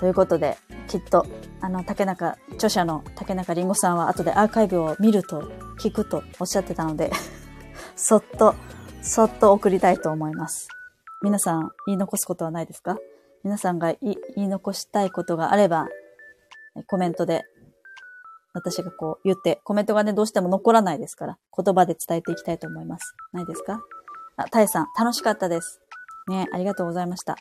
[0.00, 0.56] ということで、
[0.88, 1.26] きっと、
[1.60, 5.42] あの、竹中、著者の竹中りんごさんは後でアーカイブを見ると、
[5.78, 7.10] 聞くとおっしゃってたので
[7.96, 8.54] そっと、
[9.02, 10.68] そっと送りたいと思います。
[11.22, 12.96] 皆さん言い残すことはないですか？
[13.44, 15.88] 皆さんが言い残したいことがあれば、
[16.86, 17.44] コメントで、
[18.54, 23.14] 私がこう言って、コメントがね、どうしても残らないですから、言葉で伝えていきたいと思います。
[23.32, 23.82] ないですか？
[24.36, 25.80] あ、タイさん、楽しかったです。
[26.28, 27.34] ね、ありがとうございました。
[27.34, 27.36] い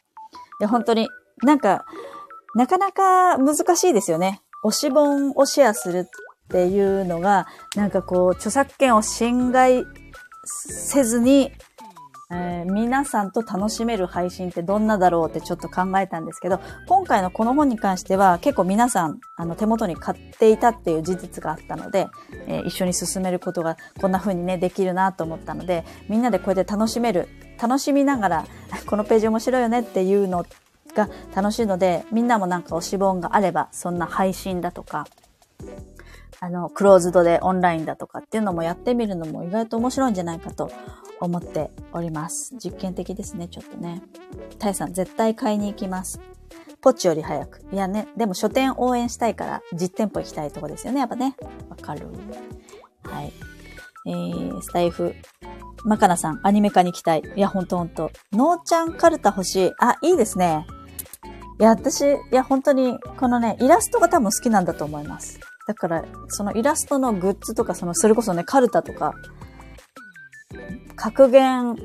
[0.61, 1.07] や、本当に、
[1.43, 1.85] なんか、
[2.55, 4.41] なかなか難しいですよね。
[4.63, 9.85] 推し本をシェアするっていうのが、なんかこう、著作権を侵害
[10.43, 11.51] せずに
[12.31, 22.07] えー、皆さんと楽しめる配信ってどんなだろうってちょっと考えたんですけど、今回のこの本に関しては結構皆さんあの手元に買っていたっていう事実があったので、
[22.47, 27.27] えー、一緒に進めることがこんな風にね、できるなと思ったので、みんなでこうやって楽しめる、
[27.59, 28.45] 楽しみながら、
[28.85, 30.45] このページ面白いよねっていうの
[30.95, 35.07] が楽しいので、みんなもなんか推し本があれば、そんな配信だとか、
[36.41, 40.71] あの、クローズドでオンラインだとかっていうのもやってみるのも意外と面白いんじゃないかと
[41.19, 42.55] 思っております。
[42.63, 44.01] 実験的ですね、ちょっとね。
[44.57, 46.19] タイさん、絶対買いに行きます。
[46.81, 47.61] ポチより早く。
[47.73, 51.35] いやね、でも書店応援したいから実店舗行きたいとこですよね、やっぱね。
[51.69, 52.07] わかる。
[53.03, 53.33] はい。
[54.05, 55.13] えー、スタイフ。
[55.83, 57.27] マカナさん、アニメ化に期待。
[57.35, 58.11] いや、ほんとほんと。
[58.31, 59.71] ノーちゃんカルタ欲しい。
[59.79, 60.65] あ、いいですね。
[61.59, 65.39] いや、私、いや、本当に、このね、イラストが多分好きなんだと思います。
[65.67, 69.13] だから、そのイラストのグッズとか、その、それこそね、カルタとか、
[70.95, 71.75] 格言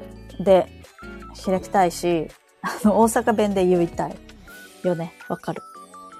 [0.40, 0.68] で
[1.44, 2.28] 開きたいし、
[2.62, 4.16] あの、大阪弁で言いたい。
[4.88, 5.12] よね。
[5.28, 5.62] わかる。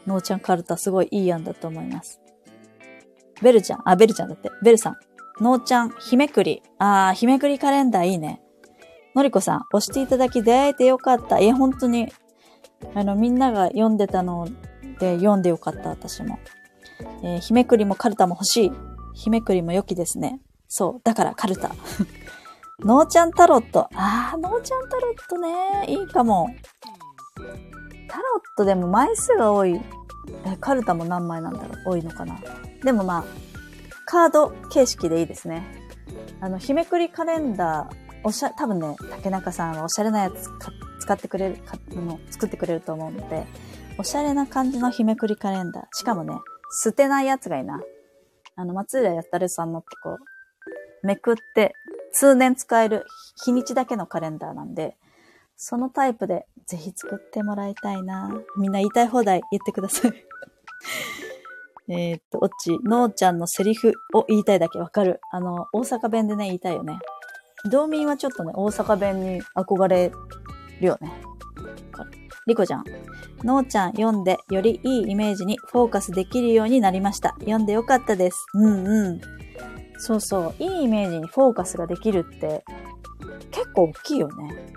[0.06, 2.20] のーちゃんカルタすごいいい案だと思います。
[3.42, 4.50] ベルちゃん、あ、ベルちゃんだって。
[4.62, 4.96] ベルさん。
[5.42, 6.62] のーちゃん、日めくり。
[6.78, 8.40] あー、日めくりカレンダーいいね。
[9.14, 11.38] のりこさん、押していただき出会えてよかった。
[11.38, 12.12] いや、本当に、
[12.94, 14.48] あの、みんなが読んでたの
[15.00, 16.38] で読んでよかった、私も。
[17.22, 18.72] えー、日めくりもカルタも欲しい。
[19.14, 20.40] 日めくりも良きですね。
[20.68, 21.00] そう。
[21.04, 21.70] だからカルタ。
[22.80, 23.88] ノーちゃんタロット。
[23.94, 25.86] あー、ノーちゃんタロットね。
[25.88, 26.48] いいかも。
[28.08, 29.80] タロットでも枚数が多い。
[30.46, 32.38] え、カルタも何枚なんだろう多いのかな
[32.82, 33.24] でもまあ、
[34.06, 35.64] カード形式でいいですね。
[36.40, 40.48] あの、日めくりカレンダー、おしゃ、多分ね、竹中さんはおしゃれなやつ
[41.00, 43.46] 使ってくれる、かの作ってくれると思うので、
[43.98, 45.84] おしゃれな感じの日めくりカレンダー。
[45.92, 46.34] しかもね、
[46.82, 47.80] 捨てないやつがいいな。
[48.56, 50.18] あの、松浦やったるさんのってこ、
[51.02, 51.74] めくって
[52.12, 53.04] 通年使える
[53.44, 54.96] 日にちだけのカレンダーなんで、
[55.56, 58.30] そのタイプでぜひ作ってもらいたいな。
[58.56, 60.12] みんな言いたい放題言ってください。
[61.88, 65.20] えっと、おっち、のーちゃんのセリフを言いたいだけわかる。
[65.30, 66.98] あの、大阪弁でね、言いたいよね。
[67.70, 70.10] 道民はちょっとね、大阪弁に憧れ
[70.80, 71.12] るよね。
[72.46, 72.84] リコちゃん。
[73.42, 77.30] のーちゃん読んでよりいいイメージにフォーカスできるようになりました。
[77.40, 78.44] 読んでよかったです。
[78.54, 79.20] うんうん。
[79.98, 80.62] そうそう。
[80.62, 82.64] いいイメージにフォーカスができるって
[83.50, 84.72] 結構大きいよね。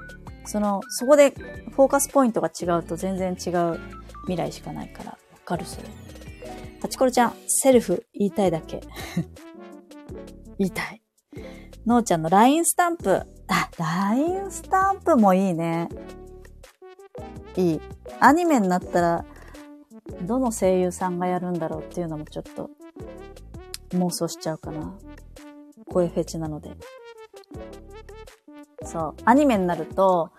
[0.45, 1.31] その、そこで
[1.71, 3.79] フォーカスポイントが違うと全然違う
[4.21, 5.87] 未来しかないから、わかるそれ。
[6.79, 8.81] パチコロちゃん、セルフ言いたいだけ。
[10.57, 11.01] 言いたい。
[11.87, 13.21] のーちゃんの LINE スタンプ。
[13.47, 15.87] あ、LINE スタンプもいいね。
[17.55, 17.81] いい。
[18.19, 19.25] アニメになったら、
[20.23, 22.69] どの声優さんがやるんだろうっていうのもちょっと
[23.91, 24.93] 妄想しちゃうかな。
[25.85, 26.75] 声フェチなので。
[28.83, 29.21] そう。
[29.23, 30.31] アニメになると、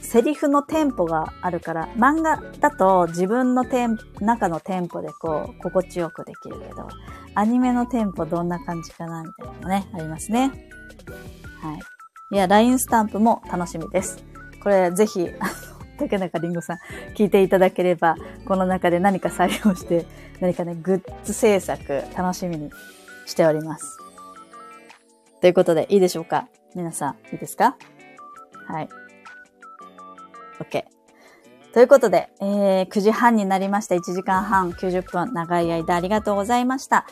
[0.00, 6.88] セリフのテンポがあるから、漫画だと自分のテン、中のテンポでこう、心地よくできるけど、
[7.34, 10.70] アニメのテンポどんな感じかなみたいなのね、ありますね。
[11.60, 11.80] はい。
[12.32, 14.24] いや、LINE スタンプも楽しみです。
[14.62, 15.28] これ、ぜひ、
[15.98, 16.78] 竹中りんごさん、
[17.14, 18.16] 聞いていただければ、
[18.46, 20.06] この中で何か採用して、
[20.40, 22.70] 何かね、グッズ制作、楽しみに
[23.26, 23.98] しております。
[25.40, 26.48] ということで、いいでしょうか？
[26.74, 27.76] 皆さん、いいですか？
[28.66, 28.88] はい。
[30.60, 30.84] OK。
[31.76, 33.96] ということで、えー、9時半になりました。
[33.96, 37.06] 1時間半、90分、長い間ありがとうございました。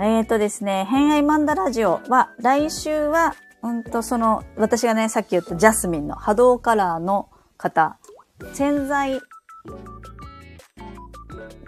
[0.00, 7.98] えっ、ー、とですね、偏愛マンダラジオは、来週は、うんと、その、私がね、さっき言ったジャスミンの波動カラーの方
[8.54, 9.20] 潜在、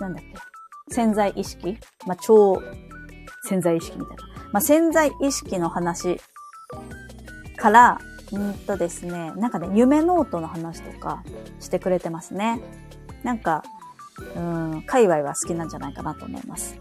[0.01, 0.35] なんだっけ、
[0.93, 1.79] 潜在意識？
[2.07, 2.61] まあ、超
[3.45, 4.25] 潜在意識みたいな。
[4.53, 6.21] まあ、潜在意識の話
[7.57, 7.99] から、
[8.33, 11.23] うんとですね、なんかね、夢ノートの話とか
[11.59, 12.61] してくれてますね。
[13.23, 13.63] なんか、
[14.37, 16.79] うん、界隈は好きなんじゃないかなと思います。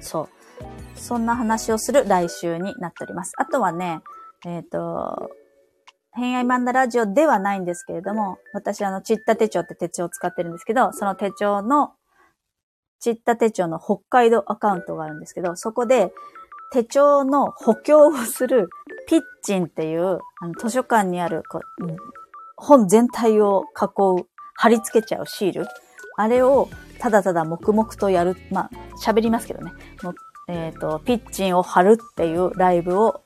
[0.00, 0.28] そう。
[0.94, 3.32] そんな話をする来週になっております。
[3.36, 4.00] あとはね、
[4.46, 5.30] えっ、ー、と、
[6.12, 11.94] 偏愛マンダラジオではないんですけれども、私あの、チッタ手帳って手帳を使ってるんですけど、その手帳の、
[13.00, 16.12] チッタ手帳の北海道アカウントがあるんですけど、そこで
[16.74, 18.68] 手帳の補強をする
[19.06, 21.96] ピッチンっていう、あの、図書館にあるこう、
[22.56, 24.26] 本全体を囲う、
[24.56, 25.68] 貼り付けちゃうシール。
[26.16, 26.68] あれを
[26.98, 28.70] ただただ黙々とやる、まあ、
[29.00, 29.72] 喋りますけどね。
[30.48, 33.20] えっ、ー、と、ピッチンを貼るっていうライブを、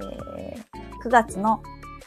[0.00, 1.64] えー、9月の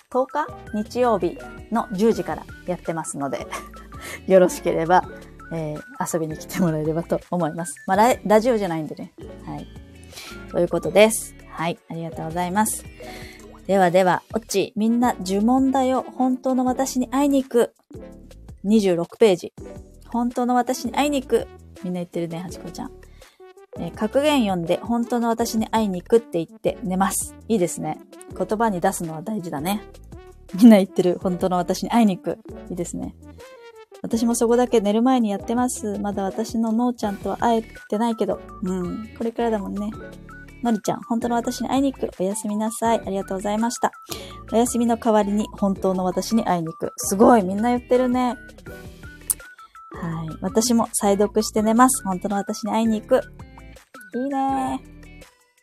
[0.10, 1.38] 10日日曜日
[1.70, 3.46] の10時からやってますので
[4.26, 5.04] よろしければ、
[5.52, 7.76] えー、遊びに来てもらえればと思います。
[7.88, 9.12] まあラ、ラジオじゃないんでね。
[9.46, 9.87] はい。
[10.52, 11.36] ということです。
[11.50, 11.78] はい。
[11.90, 12.86] ありがとうございます。
[13.66, 16.06] ではでは、オッチ、みんな呪文だよ。
[16.16, 17.74] 本当の私に会いに行く。
[18.66, 19.54] 26ページ。
[20.08, 21.48] 本当の私に会いに行く。
[21.84, 22.92] みんな言ってるね、はちこちゃん。
[23.80, 27.36] えー、格言読んで本当の私に会いに行くって言って寝ます。
[27.48, 28.00] いいですね。
[28.38, 29.84] 言葉に出すのは大事だね。
[30.56, 32.40] みんな言ってる本当の私に会いに行く。
[32.70, 33.16] いいですね。
[34.02, 35.98] 私もそこだけ寝る前にやってます。
[36.00, 38.40] まだ私ののーちゃんとは会えてないけど。
[38.64, 39.08] うん。
[39.18, 39.90] これからだもんね。
[40.64, 42.10] のりちゃん、本当の私に会いに行く。
[42.20, 43.02] おやすみなさい。
[43.06, 43.92] ありがとうございました。
[44.52, 46.92] お休みの代わりに本当の私に会いに行く。
[46.98, 47.44] すごい。
[47.44, 48.36] みんな言ってるね。
[49.92, 50.38] はい。
[50.42, 52.04] 私も再読して寝ます。
[52.04, 53.22] 本当の私に会いに行く。
[54.16, 54.82] いいね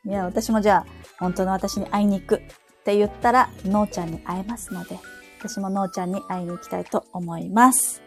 [0.06, 0.86] いや、私もじゃあ、
[1.18, 2.40] 本当の私に会いに行くっ
[2.84, 4.98] て言ったら、のーちゃんに会えますので、
[5.38, 8.03] 私ものーちゃんに会いに行きたいと思います。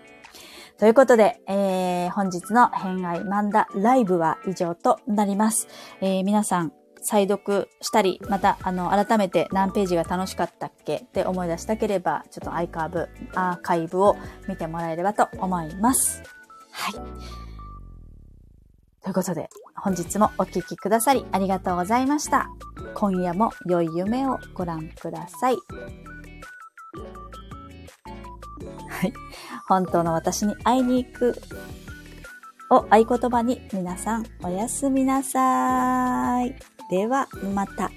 [0.80, 5.68] ということで、えー、本日の偏愛漫画ライブは以上となります。
[6.02, 6.72] えー、皆さん、
[7.02, 14.18] 再読したり、また、あの、改めて何ページが楽しかったっけって思い出したければ、ちょっとアイカーブ、アーカイブを
[14.48, 16.22] 見てもらえればと思います。
[16.72, 16.94] はい。
[19.02, 22.50] ということで、本日もお聴きくださりありがとうございました。
[22.94, 25.58] 今夜も良い夢をご覧ください。
[28.90, 29.14] はい。
[29.68, 31.42] 本当の私に会いに行く
[32.70, 36.56] を合言葉に皆さんおやすみなさい。
[36.90, 37.92] ではまた。